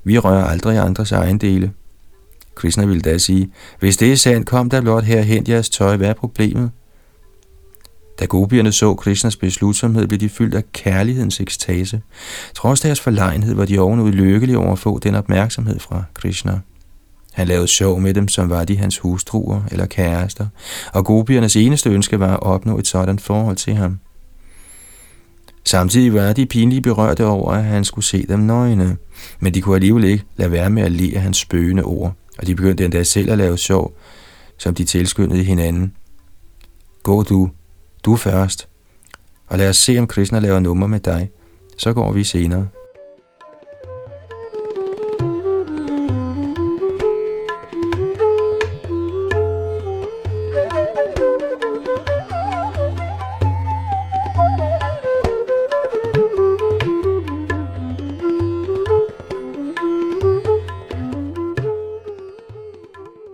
Vi 0.04 0.18
rører 0.18 0.44
aldrig 0.44 0.78
andres 0.78 1.12
ejendele. 1.12 1.72
Krishna 2.54 2.84
ville 2.84 3.00
da 3.00 3.18
sige, 3.18 3.52
hvis 3.80 3.96
det 3.96 4.12
er 4.12 4.16
sandt, 4.16 4.46
kom 4.46 4.70
der 4.70 4.80
blot 4.80 5.04
her 5.04 5.22
hent 5.22 5.48
jeres 5.48 5.70
tøj, 5.70 5.96
hvad 5.96 6.08
er 6.08 6.14
problemet? 6.14 6.70
Da 8.18 8.24
gopierne 8.24 8.72
så 8.72 8.94
Krishnas 8.94 9.36
beslutsomhed, 9.36 10.06
blev 10.06 10.20
de 10.20 10.28
fyldt 10.28 10.54
af 10.54 10.72
kærlighedens 10.72 11.40
ekstase. 11.40 12.00
Trods 12.54 12.80
deres 12.80 13.00
forlegenhed 13.00 13.54
var 13.54 13.64
de 13.64 13.78
ovenud 13.78 14.12
lykkelige 14.12 14.58
over 14.58 14.72
at 14.72 14.78
få 14.78 14.98
den 14.98 15.14
opmærksomhed 15.14 15.78
fra 15.78 16.04
Krishna. 16.14 16.60
Han 17.32 17.48
lavede 17.48 17.66
sjov 17.66 18.00
med 18.00 18.14
dem, 18.14 18.28
som 18.28 18.50
var 18.50 18.64
de 18.64 18.76
hans 18.76 18.98
hustruer 18.98 19.62
eller 19.70 19.86
kærester, 19.86 20.46
og 20.92 21.04
gopiernes 21.04 21.56
eneste 21.56 21.90
ønske 21.90 22.20
var 22.20 22.32
at 22.32 22.42
opnå 22.42 22.78
et 22.78 22.86
sådan 22.86 23.18
forhold 23.18 23.56
til 23.56 23.74
ham. 23.74 23.98
Samtidig 25.64 26.14
var 26.14 26.32
de 26.32 26.46
pinligt 26.46 26.82
berørte 26.82 27.26
over, 27.26 27.52
at 27.52 27.64
han 27.64 27.84
skulle 27.84 28.04
se 28.04 28.26
dem 28.28 28.40
nøgne, 28.40 28.96
men 29.40 29.54
de 29.54 29.60
kunne 29.60 29.74
alligevel 29.74 30.04
ikke 30.04 30.24
lade 30.36 30.50
være 30.50 30.70
med 30.70 30.82
at 30.82 30.92
le 30.92 31.12
af 31.14 31.22
hans 31.22 31.38
spøgende 31.38 31.82
ord, 31.82 32.12
og 32.38 32.46
de 32.46 32.54
begyndte 32.54 32.84
endda 32.84 33.02
selv 33.02 33.30
at 33.30 33.38
lave 33.38 33.58
sjov, 33.58 33.92
som 34.58 34.74
de 34.74 34.84
tilskyndede 34.84 35.44
hinanden. 35.44 35.92
Gå 37.02 37.22
du, 37.22 37.50
du 38.06 38.16
først, 38.16 38.68
og 39.46 39.58
lad 39.58 39.68
os 39.68 39.76
se, 39.76 39.98
om 39.98 40.06
Krishna 40.06 40.38
laver 40.38 40.60
nummer 40.60 40.86
med 40.86 41.00
dig. 41.00 41.30
Så 41.78 41.92
går 41.92 42.12
vi 42.12 42.24
senere. 42.24 42.68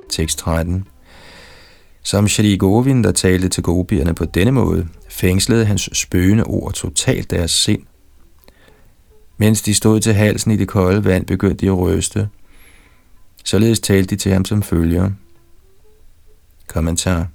Tekst 0.08 0.38
13 0.38 0.88
som 2.02 2.28
Shri 2.28 2.56
Govind, 2.56 3.14
talte 3.14 3.48
til 3.48 3.62
gopierne 3.62 4.14
på 4.14 4.24
denne 4.24 4.52
måde, 4.52 4.88
fængslede 5.08 5.64
hans 5.64 5.88
spøgende 5.92 6.44
ord 6.44 6.72
totalt 6.72 7.30
deres 7.30 7.50
sind. 7.50 7.82
Mens 9.36 9.62
de 9.62 9.74
stod 9.74 10.00
til 10.00 10.14
halsen 10.14 10.50
i 10.50 10.56
det 10.56 10.68
kolde 10.68 11.04
vand, 11.04 11.26
begyndte 11.26 11.66
de 11.66 11.66
at 11.66 11.78
røste. 11.78 12.28
Således 13.44 13.80
talte 13.80 14.10
de 14.10 14.20
til 14.20 14.32
ham 14.32 14.44
som 14.44 14.62
følger. 14.62 15.10
Kommentar 16.66 17.28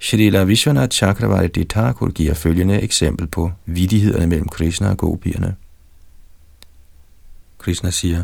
Shrila 0.00 0.44
Vishwanath 0.44 0.96
Chakravarti 0.96 1.64
Thakur 1.64 2.10
giver 2.10 2.34
følgende 2.34 2.80
eksempel 2.80 3.26
på 3.26 3.52
vidighederne 3.66 4.26
mellem 4.26 4.48
Krishna 4.48 4.90
og 4.90 4.98
gopierne. 4.98 5.56
Krishna 7.58 7.90
siger, 7.90 8.22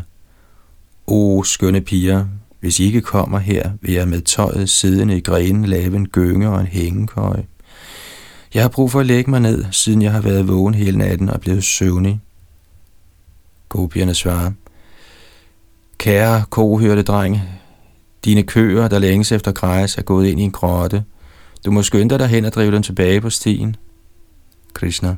O 1.07 1.43
skønne 1.43 1.81
piger, 1.81 2.25
hvis 2.61 2.79
I 2.79 2.83
ikke 2.83 3.01
kommer 3.01 3.39
her, 3.39 3.71
vil 3.81 3.93
jeg 3.93 4.07
med 4.07 4.21
tøjet 4.21 4.69
siddende 4.69 5.17
i 5.17 5.21
grenen 5.21 5.65
lave 5.65 5.95
en 5.95 6.07
gynge 6.07 6.49
og 6.49 6.61
en 6.61 6.67
hængekøje. 6.67 7.45
Jeg 8.53 8.61
har 8.61 8.69
brug 8.69 8.91
for 8.91 8.99
at 8.99 9.05
lægge 9.05 9.31
mig 9.31 9.39
ned, 9.39 9.65
siden 9.71 10.01
jeg 10.01 10.11
har 10.11 10.21
været 10.21 10.47
vågen 10.47 10.73
hele 10.73 10.97
natten 10.97 11.29
og 11.29 11.41
blevet 11.41 11.63
søvnig. 11.63 12.19
Gopierne 13.69 14.13
svarer, 14.13 14.51
Kære 15.97 16.43
kohørte 16.49 17.01
dreng, 17.01 17.41
dine 18.25 18.43
køer, 18.43 18.87
der 18.87 18.99
længes 18.99 19.31
efter 19.31 19.51
græs, 19.51 19.97
er 19.97 20.01
gået 20.01 20.27
ind 20.27 20.39
i 20.39 20.43
en 20.43 20.51
grotte. 20.51 21.03
Du 21.65 21.71
må 21.71 21.83
skynde 21.83 22.19
dig 22.19 22.27
hen 22.27 22.45
og 22.45 22.53
drive 22.53 22.71
dem 22.71 22.83
tilbage 22.83 23.21
på 23.21 23.29
stien. 23.29 23.75
Krishna, 24.73 25.15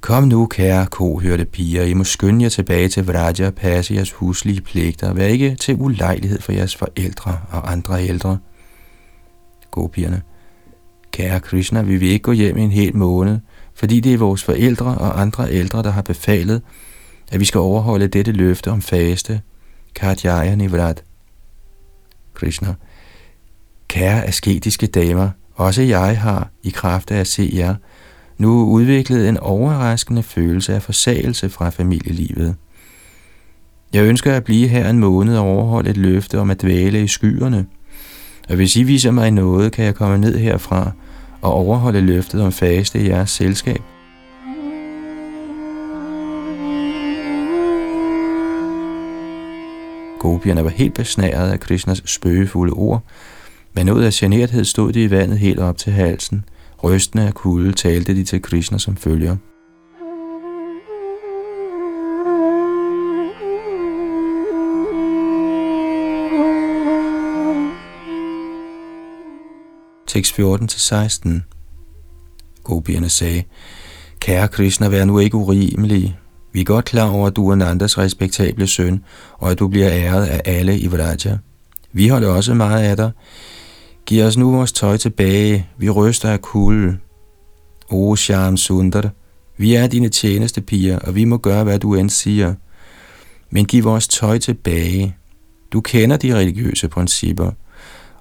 Kom 0.00 0.24
nu, 0.24 0.46
kære 0.46 0.86
kohørte 0.86 1.44
piger, 1.44 1.82
I 1.82 1.94
må 1.94 2.04
skynde 2.04 2.42
jer 2.42 2.48
tilbage 2.48 2.88
til 2.88 3.06
Vraja 3.06 3.46
og 3.46 3.54
passe 3.54 3.94
jeres 3.94 4.12
huslige 4.12 4.60
pligter. 4.60 5.12
Vær 5.12 5.26
ikke 5.26 5.54
til 5.54 5.76
ulejlighed 5.78 6.40
for 6.40 6.52
jeres 6.52 6.76
forældre 6.76 7.40
og 7.50 7.72
andre 7.72 8.04
ældre. 8.04 8.38
Gopierne. 9.70 10.22
Kære 11.12 11.40
Krishna, 11.40 11.82
vi 11.82 11.96
vil 11.96 12.08
ikke 12.08 12.22
gå 12.22 12.32
hjem 12.32 12.56
i 12.56 12.62
en 12.62 12.70
hel 12.70 12.96
måned, 12.96 13.38
fordi 13.74 14.00
det 14.00 14.14
er 14.14 14.18
vores 14.18 14.44
forældre 14.44 14.86
og 14.86 15.20
andre 15.20 15.52
ældre, 15.52 15.82
der 15.82 15.90
har 15.90 16.02
befalet, 16.02 16.62
at 17.30 17.40
vi 17.40 17.44
skal 17.44 17.58
overholde 17.58 18.08
dette 18.08 18.32
løfte 18.32 18.70
om 18.70 18.82
faste. 18.82 19.40
Kartjaya 19.94 20.54
Nivrat. 20.54 21.02
Krishna. 22.34 22.74
Kære 23.88 24.24
asketiske 24.24 24.86
damer, 24.86 25.30
også 25.54 25.82
jeg 25.82 26.20
har, 26.20 26.50
i 26.62 26.70
kraft 26.70 27.10
af 27.10 27.20
at 27.20 27.26
se 27.26 27.50
jer, 27.54 27.74
nu 28.38 28.64
udviklet 28.64 29.28
en 29.28 29.36
overraskende 29.36 30.22
følelse 30.22 30.74
af 30.74 30.82
forsagelse 30.82 31.48
fra 31.48 31.70
familielivet. 31.70 32.56
Jeg 33.92 34.04
ønsker 34.04 34.34
at 34.34 34.44
blive 34.44 34.68
her 34.68 34.90
en 34.90 34.98
måned 34.98 35.36
og 35.36 35.44
overholde 35.44 35.90
et 35.90 35.96
løfte 35.96 36.38
om 36.38 36.50
at 36.50 36.62
dvæle 36.62 37.02
i 37.02 37.06
skyerne. 37.06 37.66
Og 38.48 38.56
hvis 38.56 38.76
I 38.76 38.82
viser 38.82 39.10
mig 39.10 39.30
noget, 39.30 39.72
kan 39.72 39.84
jeg 39.84 39.94
komme 39.94 40.18
ned 40.18 40.38
herfra 40.38 40.92
og 41.42 41.52
overholde 41.52 42.00
løftet 42.00 42.42
om 42.42 42.52
faste 42.52 43.00
i 43.00 43.08
jeres 43.08 43.30
selskab. 43.30 43.80
Gopierne 50.18 50.64
var 50.64 50.70
helt 50.70 50.94
besnæret 50.94 51.50
af 51.50 51.60
Krishnas 51.60 52.02
spøgefulde 52.04 52.72
ord, 52.72 53.02
men 53.72 53.90
ud 53.90 54.02
af 54.02 54.12
generthed 54.12 54.64
stod 54.64 54.92
de 54.92 55.02
i 55.02 55.10
vandet 55.10 55.38
helt 55.38 55.58
op 55.58 55.76
til 55.76 55.92
halsen– 55.92 56.44
Rystende 56.84 57.26
af 57.26 57.34
kulde 57.34 57.72
talte 57.72 58.14
de 58.14 58.24
til 58.24 58.42
Krishna 58.42 58.78
som 58.78 58.96
følger. 58.96 59.36
Tekst 70.06 70.38
14-16 70.38 71.28
Gopierne 72.64 73.08
sagde, 73.08 73.42
Kære 74.20 74.48
Krishna, 74.48 74.88
vær 74.88 75.04
nu 75.04 75.18
ikke 75.18 75.36
urimelig. 75.36 76.18
Vi 76.52 76.60
er 76.60 76.64
godt 76.64 76.84
klar 76.84 77.10
over, 77.10 77.26
at 77.26 77.36
du 77.36 77.48
er 77.50 77.54
Nandas 77.54 77.98
respektable 77.98 78.66
søn, 78.66 79.04
og 79.38 79.50
at 79.50 79.58
du 79.58 79.68
bliver 79.68 79.88
æret 79.90 80.26
af 80.26 80.42
alle 80.44 80.78
i 80.78 80.86
Vraja. 80.86 81.38
Vi 81.92 82.08
holder 82.08 82.28
også 82.28 82.54
meget 82.54 82.82
af 82.82 82.96
dig, 82.96 83.10
Giv 84.08 84.24
os 84.24 84.36
nu 84.36 84.50
vores 84.50 84.72
tøj 84.72 84.96
tilbage. 84.96 85.68
Vi 85.78 85.90
ryster 85.90 86.30
af 86.30 86.40
kulde. 86.40 86.98
O 87.88 88.16
Sham 88.16 88.56
Sundar, 88.56 89.10
vi 89.56 89.74
er 89.74 89.86
dine 89.86 90.08
tjeneste 90.08 90.60
piger, 90.60 90.98
og 90.98 91.14
vi 91.14 91.24
må 91.24 91.36
gøre, 91.36 91.64
hvad 91.64 91.78
du 91.78 91.94
end 91.94 92.10
siger. 92.10 92.54
Men 93.50 93.64
giv 93.64 93.84
vores 93.84 94.08
tøj 94.08 94.38
tilbage. 94.38 95.16
Du 95.72 95.80
kender 95.80 96.16
de 96.16 96.34
religiøse 96.34 96.88
principper. 96.88 97.50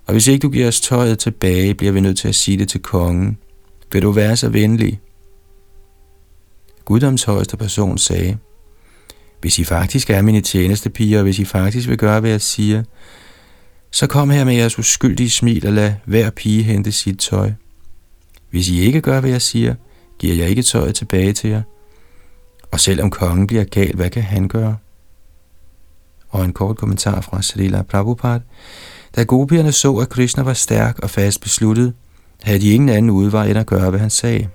Og 0.05 0.11
hvis 0.11 0.27
ikke 0.27 0.41
du 0.41 0.49
giver 0.49 0.67
os 0.67 0.81
tøjet 0.81 1.19
tilbage, 1.19 1.73
bliver 1.73 1.91
vi 1.91 1.99
nødt 1.99 2.17
til 2.17 2.27
at 2.27 2.35
sige 2.35 2.57
det 2.57 2.69
til 2.69 2.81
kongen. 2.81 3.37
Vil 3.91 4.01
du 4.01 4.11
være 4.11 4.37
så 4.37 4.49
venlig? 4.49 4.99
Guddoms 6.85 7.23
højeste 7.23 7.57
person 7.57 7.97
sagde, 7.97 8.37
Hvis 9.41 9.59
I 9.59 9.63
faktisk 9.63 10.09
er 10.09 10.21
mine 10.21 10.41
tjeneste 10.41 10.89
piger, 10.89 11.17
og 11.17 11.23
hvis 11.23 11.39
I 11.39 11.45
faktisk 11.45 11.89
vil 11.89 11.97
gøre, 11.97 12.19
hvad 12.19 12.29
jeg 12.29 12.41
siger, 12.41 12.83
så 13.97 14.07
kom 14.07 14.29
her 14.29 14.43
med 14.43 14.53
jeres 14.53 14.79
uskyldige 14.79 15.29
smil 15.29 15.67
og 15.67 15.73
lad 15.73 15.93
hver 16.05 16.29
pige 16.29 16.63
hente 16.63 16.91
sit 16.91 17.19
tøj. 17.19 17.51
Hvis 18.49 18.69
I 18.69 18.79
ikke 18.79 19.01
gør, 19.01 19.19
hvad 19.19 19.29
jeg 19.29 19.41
siger, 19.41 19.75
giver 20.19 20.35
jeg 20.35 20.49
ikke 20.49 20.61
tøjet 20.61 20.95
tilbage 20.95 21.33
til 21.33 21.49
jer. 21.49 21.61
Og 22.71 22.79
selvom 22.79 23.09
kongen 23.09 23.47
bliver 23.47 23.63
gal, 23.63 23.95
hvad 23.95 24.09
kan 24.09 24.23
han 24.23 24.47
gøre? 24.47 24.77
Og 26.29 26.45
en 26.45 26.53
kort 26.53 26.77
kommentar 26.77 27.21
fra 27.21 27.41
Srila 27.41 27.81
Prabhupada. 27.81 28.43
Da 29.15 29.23
gopierne 29.23 29.71
så, 29.71 29.95
at 29.95 30.09
Krishna 30.09 30.43
var 30.43 30.53
stærk 30.53 30.99
og 30.99 31.09
fast 31.09 31.41
besluttet, 31.41 31.93
havde 32.43 32.59
de 32.59 32.71
ingen 32.71 32.89
anden 32.89 33.11
udvej 33.11 33.49
end 33.49 33.59
at 33.59 33.65
gøre, 33.65 33.89
hvad 33.89 33.99
han 33.99 34.09
sagde. 34.09 34.47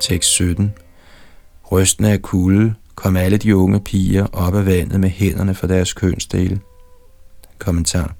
Tekst 0.00 0.30
17 0.30 0.72
Rystende 1.72 2.12
af 2.12 2.22
kulde 2.22 2.74
kom 2.94 3.16
alle 3.16 3.36
de 3.36 3.56
unge 3.56 3.80
piger 3.80 4.26
op 4.32 4.54
af 4.54 4.66
vandet 4.66 5.00
med 5.00 5.10
hænderne 5.10 5.54
for 5.54 5.66
deres 5.66 5.92
kønsdele. 5.92 6.60
Kommentar 7.58 8.14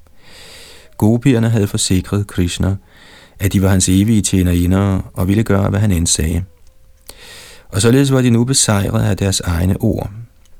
Gopierne 0.99 1.49
havde 1.49 1.66
forsikret 1.66 2.27
Krishna, 2.27 2.77
at 3.38 3.53
de 3.53 3.62
var 3.62 3.69
hans 3.69 3.88
evige 3.88 4.23
tjenerinder 4.23 5.01
og 5.14 5.29
ville 5.29 5.43
gøre, 5.43 5.71
hvad 5.71 5.81
han 5.81 5.93
end 5.93 6.07
sagde. 6.07 6.45
Og 7.69 7.83
således 7.83 8.12
var 8.12 8.23
de 8.23 8.31
nu 8.31 8.45
besejret 8.45 9.03
af 9.03 9.16
deres 9.16 9.40
egne 9.40 9.77
ord. 9.81 10.11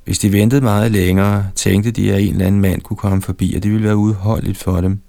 Hvis 0.04 0.18
de 0.18 0.33
ventede 0.33 0.61
meget 0.61 0.90
længere, 0.90 1.46
tænkte 1.54 1.90
de, 1.90 2.12
at 2.12 2.20
en 2.20 2.33
eller 2.33 2.46
anden 2.46 2.61
mand 2.61 2.80
kunne 2.80 2.96
komme 2.96 3.22
forbi, 3.22 3.54
og 3.56 3.62
det 3.62 3.70
ville 3.70 3.87
være 3.87 3.96
udholdeligt 3.96 4.59
for 4.59 4.80
dem. 4.80 5.00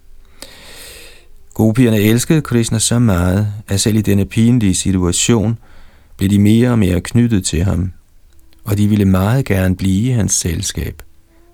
Gopierne 1.54 2.00
elskede 2.00 2.42
Krishna 2.42 2.80
så 2.80 3.00
meget, 3.00 3.54
at 3.68 3.82
selv 3.82 3.96
i 3.98 4.02
denne 4.02 4.26
pinlige 4.26 4.76
situation 4.76 5.58
blev 6.22 6.30
de 6.30 6.40
mere 6.40 6.72
og 6.72 6.80
mere 6.80 7.02
knyttet 7.02 7.46
til 7.46 7.64
ham, 7.64 7.92
og 8.64 8.78
de 8.78 8.88
ville 8.88 9.06
meget 9.06 9.46
gerne 9.46 9.76
blive 9.76 10.10
i 10.10 10.12
hans 10.12 10.32
selskab. 10.34 11.02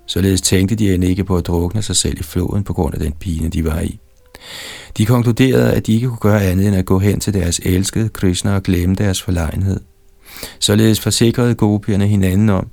Således 0.06 0.42
tænkte 0.42 0.76
de 0.76 0.94
end 0.94 1.04
ikke 1.04 1.24
på 1.24 1.38
at 1.38 1.48
drukne 1.48 1.82
sig 1.82 1.96
selv 1.96 2.20
i 2.20 2.24
floden 2.24 2.64
på 2.64 2.74
grund 2.74 2.94
af 2.94 3.00
den 3.00 3.14
pine, 3.20 3.50
de 3.50 3.66
var 3.66 3.80
i. 3.80 4.00
De 4.98 5.06
konkluderede, 5.06 5.74
at 5.74 5.88
de 5.88 5.94
ikke 5.94 6.08
kunne 6.08 6.18
gøre 6.18 6.44
andet 6.44 6.68
end 6.68 6.76
at 6.76 6.86
gå 6.86 7.00
hen 7.00 7.20
til 7.20 7.34
deres 7.34 7.62
elskede 7.64 8.10
Krishna 8.10 8.56
og 8.56 8.64
glemme 8.64 8.96
deres 8.96 9.22
forlegenhed. 9.22 9.80
Således 10.60 11.00
forsikrede 11.00 11.56
gopierne 11.56 12.08
hinanden 12.08 12.50
om, 12.50 12.68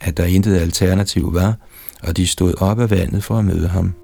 at 0.00 0.16
der 0.16 0.24
intet 0.24 0.56
alternativ 0.56 1.34
var, 1.34 1.54
og 2.02 2.16
de 2.16 2.26
stod 2.26 2.54
op 2.58 2.80
af 2.80 2.90
vandet 2.90 3.24
for 3.24 3.38
at 3.38 3.44
møde 3.44 3.68
ham. 3.68 3.94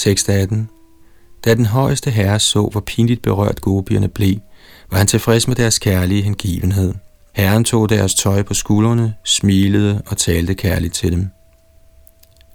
Tekst 0.00 0.28
18 0.28 0.68
Da 1.44 1.54
den 1.54 1.66
højeste 1.66 2.10
herre 2.10 2.40
så, 2.40 2.68
hvor 2.72 2.80
pinligt 2.80 3.22
berørt 3.22 3.60
gopierne 3.60 4.08
blev, 4.08 4.36
var 4.90 4.98
han 4.98 5.06
tilfreds 5.06 5.48
med 5.48 5.56
deres 5.56 5.78
kærlige 5.78 6.22
hengivenhed. 6.22 6.94
Herren 7.34 7.64
tog 7.64 7.88
deres 7.88 8.14
tøj 8.14 8.42
på 8.42 8.54
skuldrene, 8.54 9.14
smilede 9.24 10.02
og 10.06 10.16
talte 10.16 10.54
kærligt 10.54 10.94
til 10.94 11.12
dem. 11.12 11.28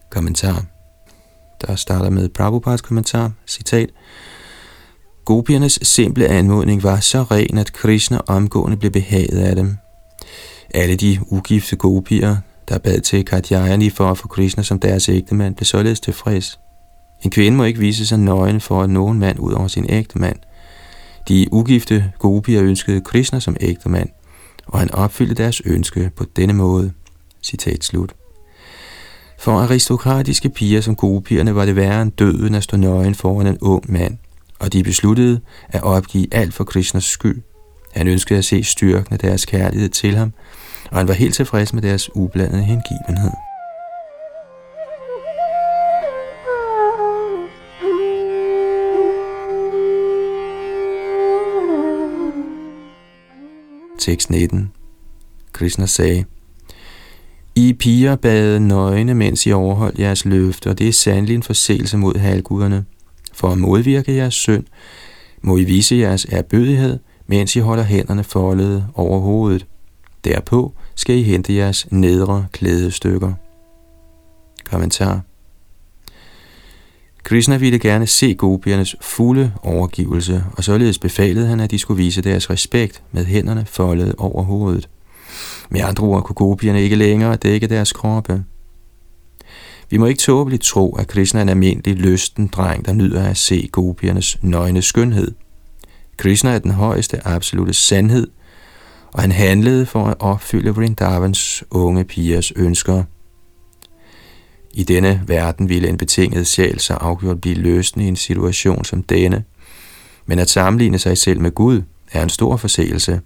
Kommentar 0.10 0.66
Der 1.62 1.76
starter 1.76 2.10
med 2.10 2.30
Prabhupads 2.30 2.82
kommentar, 2.82 3.32
citat. 3.48 3.90
Gopiernes 5.26 5.80
simple 5.82 6.28
anmodning 6.28 6.84
var 6.84 7.00
så 7.00 7.24
ren, 7.24 7.58
at 7.58 7.74
Krishna 7.74 8.20
omgående 8.28 8.78
blev 8.78 8.92
behaget 8.92 9.40
af 9.40 9.56
dem. 9.56 9.78
Alle 10.74 10.96
de 10.96 11.20
ugifte 11.28 11.76
gopier, 11.76 12.38
der 12.70 12.78
bad 12.78 13.02
til 13.02 13.26
Katyayani 13.26 13.90
for 13.90 14.12
at 14.12 14.18
få 14.18 14.28
Krishna 14.28 14.64
som 14.64 14.80
deres 14.80 15.10
ægtemand, 15.10 15.56
blev 15.56 15.66
således 15.66 16.00
tilfreds. 16.00 16.60
En 17.24 17.32
kvinde 17.32 17.58
må 17.58 17.64
ikke 17.64 17.80
vise 17.80 18.06
sig 18.06 18.20
nøgen 18.20 18.62
for 18.62 18.84
at 18.84 18.90
nogen 18.90 19.20
mand 19.20 19.40
ud 19.40 19.54
over 19.54 19.68
sin 19.68 19.86
ægte 19.90 20.20
mand. 20.20 20.38
De 21.28 21.48
ugifte 21.52 22.12
gopier 22.20 22.64
ønskede 22.64 23.02
Krishna 23.02 23.40
som 23.40 23.56
ægte 23.60 23.90
mand, 23.90 24.10
og 24.68 24.80
han 24.80 24.94
opfyldte 24.94 25.36
deres 25.36 25.62
ønske 25.66 26.12
på 26.16 26.26
denne 26.36 26.54
måde. 26.54 26.92
Citat 27.44 27.84
slut. 27.84 28.14
For 29.40 29.52
aristokratiske 29.52 30.50
piger 30.50 30.82
som 30.82 30.96
gopierne 30.96 31.56
var 31.56 31.66
det 31.66 31.76
værre 31.76 32.02
end 32.02 32.12
døden 32.12 32.56
at 32.56 32.64
stå 32.64 32.78
nøgen 32.78 33.16
foran 33.16 33.48
en 33.48 33.58
ung 33.62 33.92
mand, 33.92 34.18
og 34.60 34.74
de 34.74 34.84
besluttede 34.84 35.40
at 35.70 35.84
opgive 35.84 36.28
alt 36.34 36.54
for 36.54 36.64
Krishnas 36.64 37.04
skyld. 37.04 37.42
Han 37.94 38.08
ønskede 38.08 38.40
at 38.40 38.46
se 38.46 38.64
styrken 38.64 39.14
af 39.14 39.20
deres 39.20 39.46
kærlighed 39.46 39.90
til 39.90 40.16
ham, 40.16 40.34
og 40.92 40.98
han 40.98 41.08
var 41.08 41.14
helt 41.14 41.36
tilfreds 41.36 41.74
med 41.74 41.82
deres 41.82 42.16
ublandede 42.16 42.64
hengivenhed. 42.64 43.32
Tekst 54.06 54.30
19. 54.30 54.72
Krishna 55.54 55.86
sagde, 55.86 56.26
I 57.56 57.74
piger 57.74 58.16
bad 58.16 58.60
nøgne, 58.60 59.14
mens 59.14 59.46
I 59.46 59.52
overholdt 59.52 60.00
jeres 60.00 60.26
løfte, 60.26 60.70
og 60.70 60.80
det 60.80 60.88
er 60.88 60.92
sandelig 60.92 61.36
en 61.36 61.44
forseelse 61.44 61.98
mod 61.98 62.16
halvguderne. 62.18 62.86
For 63.34 63.48
at 63.48 63.58
modvirke 63.58 64.16
jeres 64.16 64.34
synd, 64.34 64.64
må 65.42 65.58
I 65.58 65.64
vise 65.64 65.96
jeres 65.96 66.26
erbødighed, 66.26 67.00
mens 67.28 67.56
I 67.56 67.60
holder 67.60 67.84
hænderne 67.84 68.24
foldede 68.24 68.88
over 68.94 69.20
hovedet. 69.20 69.66
Derpå 70.24 70.74
skal 70.96 71.16
I 71.16 71.24
hente 71.24 71.56
jeres 71.56 71.88
nedre 71.92 72.46
klædestykker. 72.52 73.34
Kommentar 74.66 75.22
Krishna 77.26 77.58
ville 77.58 77.80
gerne 77.80 78.08
se 78.08 78.34
gopiernes 78.34 78.96
fulde 79.02 79.52
overgivelse, 79.64 80.44
og 80.58 80.64
således 80.64 81.00
befalede 81.00 81.48
han, 81.48 81.60
at 81.60 81.72
de 81.72 81.80
skulle 81.80 81.98
vise 81.98 82.22
deres 82.22 82.50
respekt 82.50 83.04
med 83.12 83.26
hænderne 83.26 83.66
foldet 83.66 84.16
over 84.18 84.44
hovedet. 84.44 84.90
Med 85.70 85.82
andre 85.82 86.04
ord 86.04 86.24
kunne 86.24 86.36
gopierne 86.36 86.82
ikke 86.82 86.96
længere 86.96 87.36
dække 87.36 87.68
deres 87.68 87.94
kroppe. 87.94 88.44
Vi 89.90 89.98
må 89.98 90.06
ikke 90.06 90.20
tåbeligt 90.20 90.64
tro, 90.64 90.96
at 90.96 91.08
Krishna 91.08 91.40
er 91.40 91.42
en 91.42 91.50
almindelig 91.50 91.96
lysten 91.96 92.48
dreng, 92.48 92.86
der 92.86 92.94
nyder 92.94 93.24
at 93.24 93.38
se 93.38 93.70
gopiernes 93.72 94.38
nøgne 94.42 94.82
skønhed. 94.82 95.32
Krishna 96.18 96.52
er 96.52 96.60
den 96.60 96.72
højeste 96.72 97.28
absolute 97.28 97.74
sandhed, 97.74 98.28
og 99.14 99.22
han 99.22 99.32
handlede 99.32 99.86
for 99.86 100.06
at 100.06 100.16
opfylde 100.20 100.70
Vrindavans 100.76 101.64
unge 101.72 102.04
pigers 102.04 102.52
ønsker– 102.56 103.04
i 104.76 104.84
denne 104.84 105.22
verden 105.28 105.70
ville 105.70 105.90
en 105.90 105.98
betinget 105.98 106.48
sjæl 106.48 106.80
så 106.80 106.94
afgjort 106.94 107.42
blive 107.42 107.56
løsende 107.56 108.06
i 108.06 108.08
en 108.08 108.16
situation 108.16 108.86
som 108.86 109.04
denne. 109.04 109.44
Men 110.26 110.40
at 110.40 110.50
sammenligne 110.50 111.00
sig 111.00 111.18
selv 111.18 111.40
med 111.40 111.52
Gud 111.52 111.82
er 112.12 112.24
en 112.24 112.30
stor 112.30 112.58
forseelse. 112.58 113.22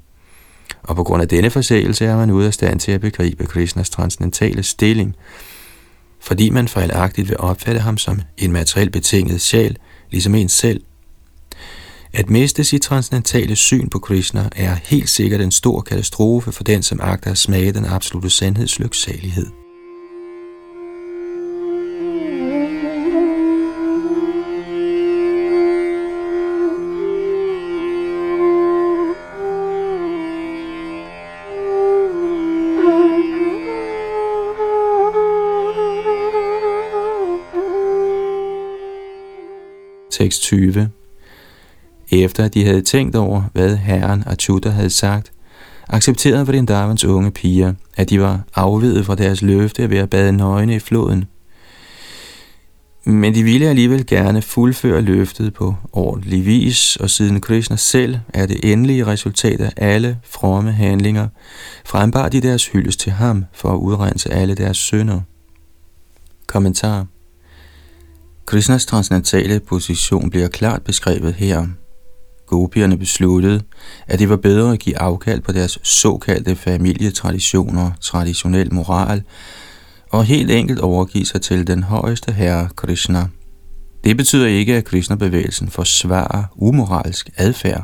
Og 0.83 0.95
på 0.95 1.03
grund 1.03 1.21
af 1.21 1.27
denne 1.27 1.49
forseelse 1.49 2.05
er 2.05 2.17
man 2.17 2.31
ude 2.31 2.47
af 2.47 2.53
stand 2.53 2.79
til 2.79 2.91
at 2.91 3.01
begribe 3.01 3.45
Krishnas 3.45 3.89
transcendentale 3.89 4.63
stilling, 4.63 5.15
fordi 6.21 6.49
man 6.49 6.67
fejlagtigt 6.67 7.29
vil 7.29 7.37
opfatte 7.39 7.81
ham 7.81 7.97
som 7.97 8.21
en 8.37 8.51
materiel 8.51 8.89
betinget 8.89 9.41
sjæl, 9.41 9.77
ligesom 10.11 10.35
en 10.35 10.49
selv. 10.49 10.81
At 12.13 12.29
miste 12.29 12.63
sit 12.63 12.81
transcendentale 12.81 13.55
syn 13.55 13.89
på 13.89 13.99
Krishna 13.99 14.49
er 14.55 14.75
helt 14.83 15.09
sikkert 15.09 15.41
en 15.41 15.51
stor 15.51 15.81
katastrofe 15.81 16.51
for 16.51 16.63
den, 16.63 16.83
som 16.83 16.99
agter 17.01 17.31
at 17.31 17.37
smage 17.37 17.71
den 17.71 17.85
absolute 17.85 18.29
sandheds 18.29 18.79
lyksalighed. 18.79 19.58
Tekst 40.19 40.41
20 40.41 40.89
Efter 42.11 42.45
at 42.45 42.53
de 42.53 42.65
havde 42.65 42.81
tænkt 42.81 43.15
over, 43.15 43.43
hvad 43.53 43.77
herren 43.77 44.23
Achyuta 44.25 44.69
havde 44.69 44.89
sagt, 44.89 45.31
accepterede 45.87 46.47
Vrindavans 46.47 47.05
unge 47.05 47.31
piger, 47.31 47.73
at 47.97 48.09
de 48.09 48.21
var 48.21 48.41
afvedet 48.55 49.05
fra 49.05 49.15
deres 49.15 49.41
løfte 49.41 49.89
ved 49.89 49.97
at 49.97 50.09
bade 50.09 50.31
nøgne 50.31 50.75
i 50.75 50.79
floden. 50.79 51.25
Men 53.03 53.35
de 53.35 53.43
ville 53.43 53.69
alligevel 53.69 54.05
gerne 54.05 54.41
fuldføre 54.41 55.01
løftet 55.01 55.53
på 55.53 55.75
ordentlig 55.93 56.45
vis, 56.45 56.95
og 56.95 57.09
siden 57.09 57.41
Krishna 57.41 57.75
selv 57.75 58.17
er 58.33 58.45
det 58.45 58.71
endelige 58.71 59.05
resultat 59.05 59.61
af 59.61 59.71
alle 59.77 60.19
fromme 60.23 60.71
handlinger, 60.71 61.27
frembar 61.85 62.29
de 62.29 62.41
deres 62.41 62.67
hyldest 62.67 62.99
til 62.99 63.11
ham 63.11 63.45
for 63.53 63.69
at 63.69 63.77
udrense 63.77 64.33
alle 64.33 64.55
deres 64.55 64.77
synder. 64.77 65.21
Kommentar 66.47 67.05
Krishnas 68.49 68.85
transcendentale 68.85 69.59
position 69.59 70.29
bliver 70.29 70.47
klart 70.47 70.81
beskrevet 70.81 71.33
her. 71.33 71.67
Gopierne 72.47 72.97
besluttede, 72.97 73.61
at 74.07 74.19
det 74.19 74.29
var 74.29 74.35
bedre 74.35 74.73
at 74.73 74.79
give 74.79 74.99
afkald 74.99 75.41
på 75.41 75.51
deres 75.51 75.79
såkaldte 75.83 76.55
familietraditioner, 76.55 77.91
traditionel 78.01 78.73
moral, 78.73 79.23
og 80.11 80.25
helt 80.25 80.51
enkelt 80.51 80.79
overgive 80.79 81.25
sig 81.25 81.41
til 81.41 81.67
den 81.67 81.83
højeste 81.83 82.31
herre 82.31 82.69
Krishna. 82.75 83.27
Det 84.03 84.17
betyder 84.17 84.47
ikke, 84.47 84.75
at 84.75 84.85
Krishna-bevægelsen 84.85 85.69
forsvarer 85.69 86.43
umoralsk 86.55 87.29
adfærd. 87.37 87.83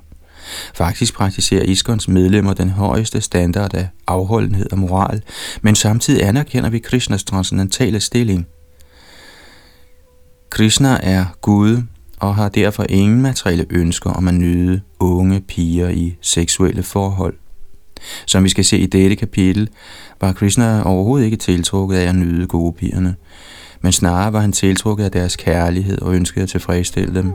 Faktisk 0.75 1.13
praktiserer 1.13 1.63
Iskons 1.63 2.07
medlemmer 2.07 2.53
den 2.53 2.69
højeste 2.69 3.21
standard 3.21 3.73
af 3.73 3.87
afholdenhed 4.07 4.71
og 4.71 4.79
moral, 4.79 5.21
men 5.61 5.75
samtidig 5.75 6.27
anerkender 6.27 6.69
vi 6.69 6.79
Krishnas 6.79 7.23
transcendentale 7.23 7.99
stilling. 7.99 8.47
Krishna 10.55 10.99
er 11.03 11.25
Gud 11.41 11.83
og 12.19 12.35
har 12.35 12.49
derfor 12.49 12.85
ingen 12.89 13.21
materielle 13.21 13.65
ønsker 13.69 14.09
om 14.09 14.27
at 14.27 14.33
nyde 14.33 14.81
unge 14.99 15.41
piger 15.41 15.89
i 15.89 16.15
seksuelle 16.21 16.83
forhold. 16.83 17.33
Som 18.25 18.43
vi 18.43 18.49
skal 18.49 18.65
se 18.65 18.77
i 18.77 18.85
dette 18.85 19.15
kapitel, 19.15 19.69
var 20.21 20.33
Krishna 20.33 20.83
overhovedet 20.85 21.25
ikke 21.25 21.37
tiltrukket 21.37 21.97
af 21.97 22.09
at 22.09 22.15
nyde 22.15 22.47
gode 22.47 22.73
pigerne, 22.73 23.15
men 23.81 23.91
snarere 23.91 24.33
var 24.33 24.39
han 24.39 24.51
tiltrukket 24.51 25.03
af 25.03 25.11
deres 25.11 25.35
kærlighed 25.35 26.01
og 26.01 26.15
ønskede 26.15 26.43
at 26.43 26.49
tilfredsstille 26.49 27.15
dem. 27.15 27.33